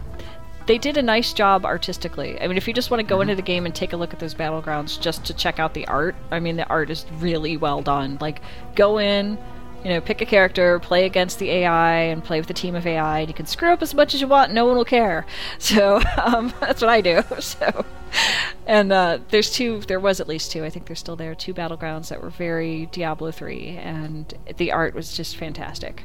they 0.68 0.78
did 0.78 0.96
a 0.96 1.02
nice 1.02 1.32
job 1.32 1.64
artistically. 1.64 2.40
I 2.40 2.46
mean, 2.46 2.56
if 2.56 2.68
you 2.68 2.74
just 2.74 2.90
want 2.90 3.00
to 3.00 3.06
go 3.06 3.20
into 3.22 3.34
the 3.34 3.42
game 3.42 3.66
and 3.66 3.74
take 3.74 3.92
a 3.92 3.96
look 3.96 4.12
at 4.12 4.20
those 4.20 4.34
battlegrounds 4.34 5.00
just 5.00 5.24
to 5.24 5.34
check 5.34 5.58
out 5.58 5.74
the 5.74 5.86
art, 5.88 6.14
I 6.30 6.38
mean, 6.40 6.56
the 6.56 6.68
art 6.68 6.90
is 6.90 7.04
really 7.18 7.56
well 7.56 7.82
done. 7.82 8.18
Like, 8.20 8.40
go 8.76 8.98
in, 8.98 9.38
you 9.82 9.90
know, 9.90 10.00
pick 10.00 10.20
a 10.20 10.26
character, 10.26 10.78
play 10.78 11.06
against 11.06 11.38
the 11.38 11.50
AI, 11.50 11.92
and 12.02 12.22
play 12.22 12.38
with 12.40 12.50
a 12.50 12.54
team 12.54 12.74
of 12.74 12.86
AI, 12.86 13.20
and 13.20 13.28
you 13.28 13.34
can 13.34 13.46
screw 13.46 13.72
up 13.72 13.82
as 13.82 13.94
much 13.94 14.14
as 14.14 14.20
you 14.20 14.28
want. 14.28 14.52
No 14.52 14.66
one 14.66 14.76
will 14.76 14.84
care. 14.84 15.26
So 15.58 16.00
um, 16.22 16.52
that's 16.60 16.82
what 16.82 16.90
I 16.90 17.00
do. 17.00 17.22
So, 17.40 17.84
and 18.66 18.92
uh, 18.92 19.18
there's 19.30 19.50
two. 19.50 19.80
There 19.80 20.00
was 20.00 20.20
at 20.20 20.28
least 20.28 20.50
two. 20.52 20.64
I 20.64 20.70
think 20.70 20.86
they're 20.86 20.96
still 20.96 21.16
there. 21.16 21.34
Two 21.34 21.52
battlegrounds 21.54 22.08
that 22.08 22.22
were 22.22 22.30
very 22.30 22.86
Diablo 22.86 23.30
three, 23.30 23.76
and 23.82 24.32
the 24.56 24.72
art 24.72 24.94
was 24.94 25.14
just 25.16 25.36
fantastic. 25.36 26.04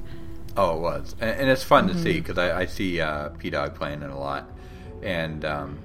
Oh, 0.55 0.77
it 0.77 0.81
was, 0.81 1.15
and, 1.19 1.41
and 1.41 1.49
it's 1.49 1.63
fun 1.63 1.87
to 1.87 1.93
Mm-hmm. 1.93 2.03
see 2.03 2.13
because 2.19 2.37
I, 2.37 2.61
I 2.61 2.65
see 2.65 3.01
uh, 3.01 3.29
P 3.29 3.49
Dog 3.49 3.73
playing 3.75 4.03
it 4.03 4.09
a 4.11 4.15
lot, 4.17 4.47
and 5.03 5.45
um, 5.45 5.79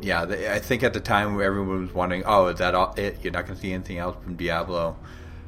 yeah, 0.00 0.24
they, 0.24 0.50
I 0.50 0.58
think 0.58 0.82
at 0.82 0.92
the 0.92 1.00
time 1.00 1.40
everyone 1.40 1.82
was 1.82 1.94
wondering, 1.94 2.24
oh, 2.26 2.48
is 2.48 2.58
that 2.58 2.74
all, 2.74 2.94
it? 2.96 3.18
You're 3.22 3.32
not 3.32 3.46
going 3.46 3.56
to 3.56 3.60
see 3.60 3.72
anything 3.72 3.98
else 3.98 4.16
from 4.22 4.36
Diablo, 4.36 4.96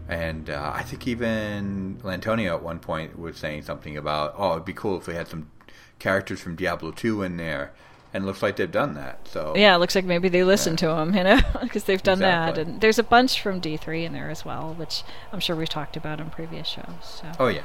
and 0.08 0.48
uh, 0.48 0.72
I 0.74 0.82
think 0.82 1.06
even 1.06 1.98
Lantonio 2.02 2.54
at 2.54 2.62
one 2.62 2.78
point 2.78 3.18
was 3.18 3.36
saying 3.36 3.62
something 3.62 3.96
about, 3.96 4.34
oh, 4.36 4.52
it'd 4.52 4.64
be 4.64 4.72
cool 4.72 4.98
if 4.98 5.06
we 5.06 5.14
had 5.14 5.28
some 5.28 5.50
characters 5.98 6.40
from 6.40 6.56
Diablo 6.56 6.92
two 6.92 7.22
in 7.22 7.36
there, 7.36 7.72
and 8.14 8.24
it 8.24 8.26
looks 8.26 8.42
like 8.42 8.56
they've 8.56 8.70
done 8.70 8.94
that. 8.94 9.26
So 9.28 9.54
Yeah, 9.56 9.74
it 9.74 9.78
looks 9.78 9.94
like 9.94 10.04
maybe 10.04 10.28
they 10.28 10.44
listened 10.44 10.78
to 10.78 10.90
him, 10.90 11.14
you 11.14 11.24
know, 11.24 11.40
because 11.60 11.84
they've 11.84 12.02
done 12.02 12.20
that. 12.20 12.56
And 12.56 12.80
there's 12.80 12.98
a 12.98 13.02
bunch 13.02 13.40
from 13.40 13.60
D 13.60 13.76
three 13.76 14.04
in 14.04 14.12
there 14.12 14.30
as 14.30 14.44
well, 14.44 14.74
which 14.74 15.02
I'm 15.32 15.40
sure 15.40 15.56
we've 15.56 15.68
talked 15.68 15.96
about 15.96 16.20
in 16.20 16.30
previous 16.30 16.66
shows. 16.68 16.94
So 17.02 17.32
oh 17.40 17.48
yeah, 17.48 17.62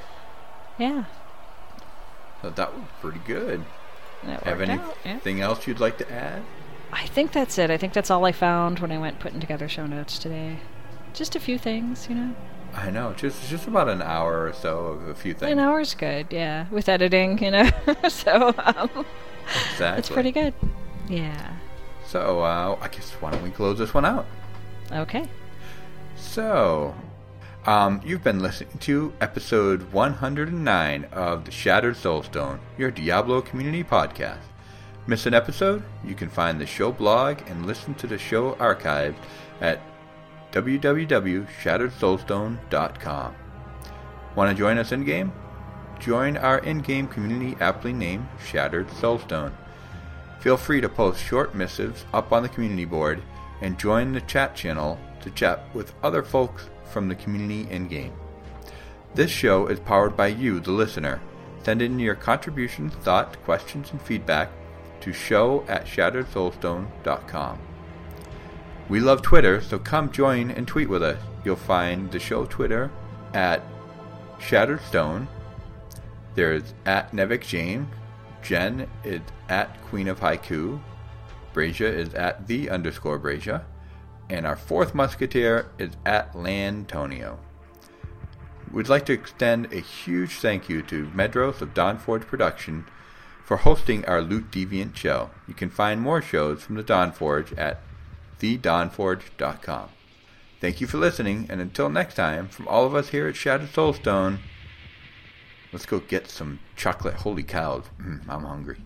yeah, 0.77 1.05
so 2.41 2.49
that 2.49 2.73
was 2.73 2.87
pretty 2.99 3.21
good. 3.25 3.63
Have 4.23 4.61
out, 4.61 4.97
yeah. 5.03 5.11
anything 5.11 5.41
else 5.41 5.67
you'd 5.67 5.79
like 5.79 5.97
to 5.97 6.11
add? 6.11 6.43
I 6.91 7.07
think 7.07 7.31
that's 7.31 7.57
it. 7.57 7.71
I 7.71 7.77
think 7.77 7.93
that's 7.93 8.11
all 8.11 8.25
I 8.25 8.31
found 8.31 8.79
when 8.79 8.91
I 8.91 8.97
went 8.97 9.19
putting 9.19 9.39
together 9.39 9.67
show 9.69 9.85
notes 9.85 10.19
today. 10.19 10.57
Just 11.13 11.35
a 11.35 11.39
few 11.39 11.57
things, 11.57 12.07
you 12.09 12.15
know. 12.15 12.35
I 12.73 12.89
know, 12.89 13.13
just 13.13 13.49
just 13.49 13.67
about 13.67 13.89
an 13.89 14.01
hour 14.01 14.47
or 14.47 14.53
so 14.53 14.77
of 14.87 15.07
a 15.07 15.15
few 15.15 15.33
things. 15.33 15.51
An 15.51 15.59
hour's 15.59 15.93
good, 15.93 16.27
yeah, 16.29 16.67
with 16.71 16.87
editing, 16.87 17.37
you 17.43 17.51
know. 17.51 17.69
so 18.09 18.53
um, 18.59 19.05
exactly. 19.71 19.99
it's 19.99 20.09
pretty 20.09 20.31
good. 20.31 20.53
Yeah. 21.09 21.55
So 22.05 22.41
uh, 22.41 22.77
I 22.81 22.87
guess 22.87 23.11
why 23.13 23.31
don't 23.31 23.43
we 23.43 23.51
close 23.51 23.77
this 23.77 23.93
one 23.93 24.05
out? 24.05 24.25
Okay. 24.91 25.27
So, 26.15 26.95
um, 27.65 28.01
you've 28.03 28.23
been 28.23 28.39
listening 28.39 28.79
to 28.79 29.13
episode 29.21 29.93
109 29.93 31.03
of 31.11 31.45
the 31.45 31.51
Shattered 31.51 31.93
Soulstone, 31.95 32.57
your 32.75 32.89
Diablo 32.89 33.39
community 33.41 33.83
podcast. 33.83 34.39
Miss 35.05 35.27
an 35.27 35.35
episode? 35.35 35.83
You 36.03 36.15
can 36.15 36.29
find 36.29 36.59
the 36.59 36.65
show 36.65 36.91
blog 36.91 37.37
and 37.47 37.67
listen 37.67 37.93
to 37.95 38.07
the 38.07 38.17
show 38.17 38.53
archived 38.53 39.17
at 39.59 39.79
www.shatteredsoulstone.com. 40.51 43.35
Want 44.35 44.49
to 44.49 44.57
join 44.57 44.77
us 44.79 44.91
in 44.91 45.03
game? 45.03 45.31
Join 45.99 46.37
our 46.37 46.57
in 46.59 46.79
game 46.79 47.07
community 47.07 47.55
aptly 47.59 47.93
named 47.93 48.27
Shattered 48.43 48.87
Soulstone. 48.87 49.53
Feel 50.39 50.57
free 50.57 50.81
to 50.81 50.89
post 50.89 51.23
short 51.23 51.53
missives 51.53 52.05
up 52.11 52.31
on 52.31 52.41
the 52.41 52.49
community 52.49 52.85
board 52.85 53.21
and 53.61 53.77
join 53.77 54.13
the 54.13 54.21
chat 54.21 54.55
channel 54.55 54.97
to 55.21 55.29
chat 55.29 55.63
with 55.75 55.93
other 56.01 56.23
folks 56.23 56.70
from 56.91 57.07
the 57.07 57.15
community 57.15 57.69
in 57.71 57.87
game. 57.87 58.13
This 59.13 59.31
show 59.31 59.67
is 59.67 59.79
powered 59.79 60.15
by 60.15 60.27
you, 60.27 60.59
the 60.59 60.71
listener. 60.71 61.21
Send 61.63 61.81
in 61.81 61.99
your 61.99 62.15
contributions, 62.15 62.93
thoughts, 62.95 63.37
questions, 63.43 63.91
and 63.91 64.01
feedback 64.01 64.49
to 65.01 65.13
show 65.13 65.65
at 65.67 65.85
shatteredsoulstone.com. 65.85 67.59
We 68.89 68.99
love 68.99 69.21
Twitter, 69.21 69.61
so 69.61 69.79
come 69.79 70.11
join 70.11 70.51
and 70.51 70.67
tweet 70.67 70.89
with 70.89 71.03
us. 71.03 71.19
You'll 71.43 71.55
find 71.55 72.11
the 72.11 72.19
show 72.19 72.45
Twitter 72.45 72.91
at 73.33 73.63
Shattered 74.39 74.81
Stone. 74.81 75.27
There's 76.35 76.73
at 76.85 77.11
Nevik 77.11 77.45
James. 77.45 77.87
Jen 78.41 78.87
is 79.03 79.21
at 79.49 79.81
Queen 79.83 80.07
of 80.07 80.19
Haiku. 80.19 80.81
Brazia 81.53 81.89
is 81.89 82.13
at 82.13 82.47
the 82.47 82.69
underscore 82.69 83.19
Brazia. 83.19 83.65
And 84.31 84.47
our 84.47 84.55
fourth 84.55 84.95
musketeer 84.95 85.67
is 85.77 85.91
at 86.05 86.31
Lantonio. 86.31 87.39
We'd 88.71 88.87
like 88.87 89.05
to 89.07 89.13
extend 89.13 89.73
a 89.73 89.81
huge 89.81 90.35
thank 90.35 90.69
you 90.69 90.81
to 90.83 91.07
Medros 91.07 91.59
of 91.59 91.73
Dawn 91.73 91.99
Forge 91.99 92.25
Production 92.25 92.85
for 93.43 93.57
hosting 93.57 94.05
our 94.05 94.21
Loot 94.21 94.49
Deviant 94.49 94.95
show. 94.95 95.31
You 95.49 95.53
can 95.53 95.69
find 95.69 95.99
more 95.99 96.21
shows 96.21 96.63
from 96.63 96.75
the 96.75 96.83
Dawn 96.83 97.11
Forge 97.11 97.51
at 97.53 97.81
thedawnforge.com. 98.39 99.89
Thank 100.61 100.79
you 100.79 100.87
for 100.87 100.97
listening, 100.97 101.47
and 101.49 101.59
until 101.59 101.89
next 101.89 102.13
time, 102.13 102.47
from 102.47 102.69
all 102.69 102.85
of 102.85 102.95
us 102.95 103.09
here 103.09 103.27
at 103.27 103.35
Shattered 103.35 103.73
Soulstone, 103.73 104.37
let's 105.73 105.85
go 105.85 105.99
get 105.99 106.29
some 106.29 106.59
chocolate 106.77 107.15
holy 107.15 107.43
cows. 107.43 107.83
Mm, 107.99 108.21
I'm 108.29 108.45
hungry. 108.45 108.77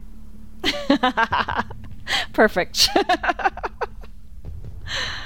Perfect. 2.33 2.89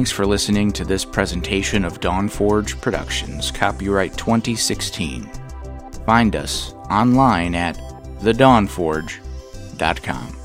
Thanks 0.00 0.10
for 0.10 0.24
listening 0.24 0.72
to 0.72 0.86
this 0.86 1.04
presentation 1.04 1.84
of 1.84 2.00
Dawnforge 2.00 2.80
Productions, 2.80 3.50
copyright 3.50 4.16
2016. 4.16 5.30
Find 6.06 6.34
us 6.34 6.72
online 6.88 7.54
at 7.54 7.76
thedawnforge.com. 8.20 10.39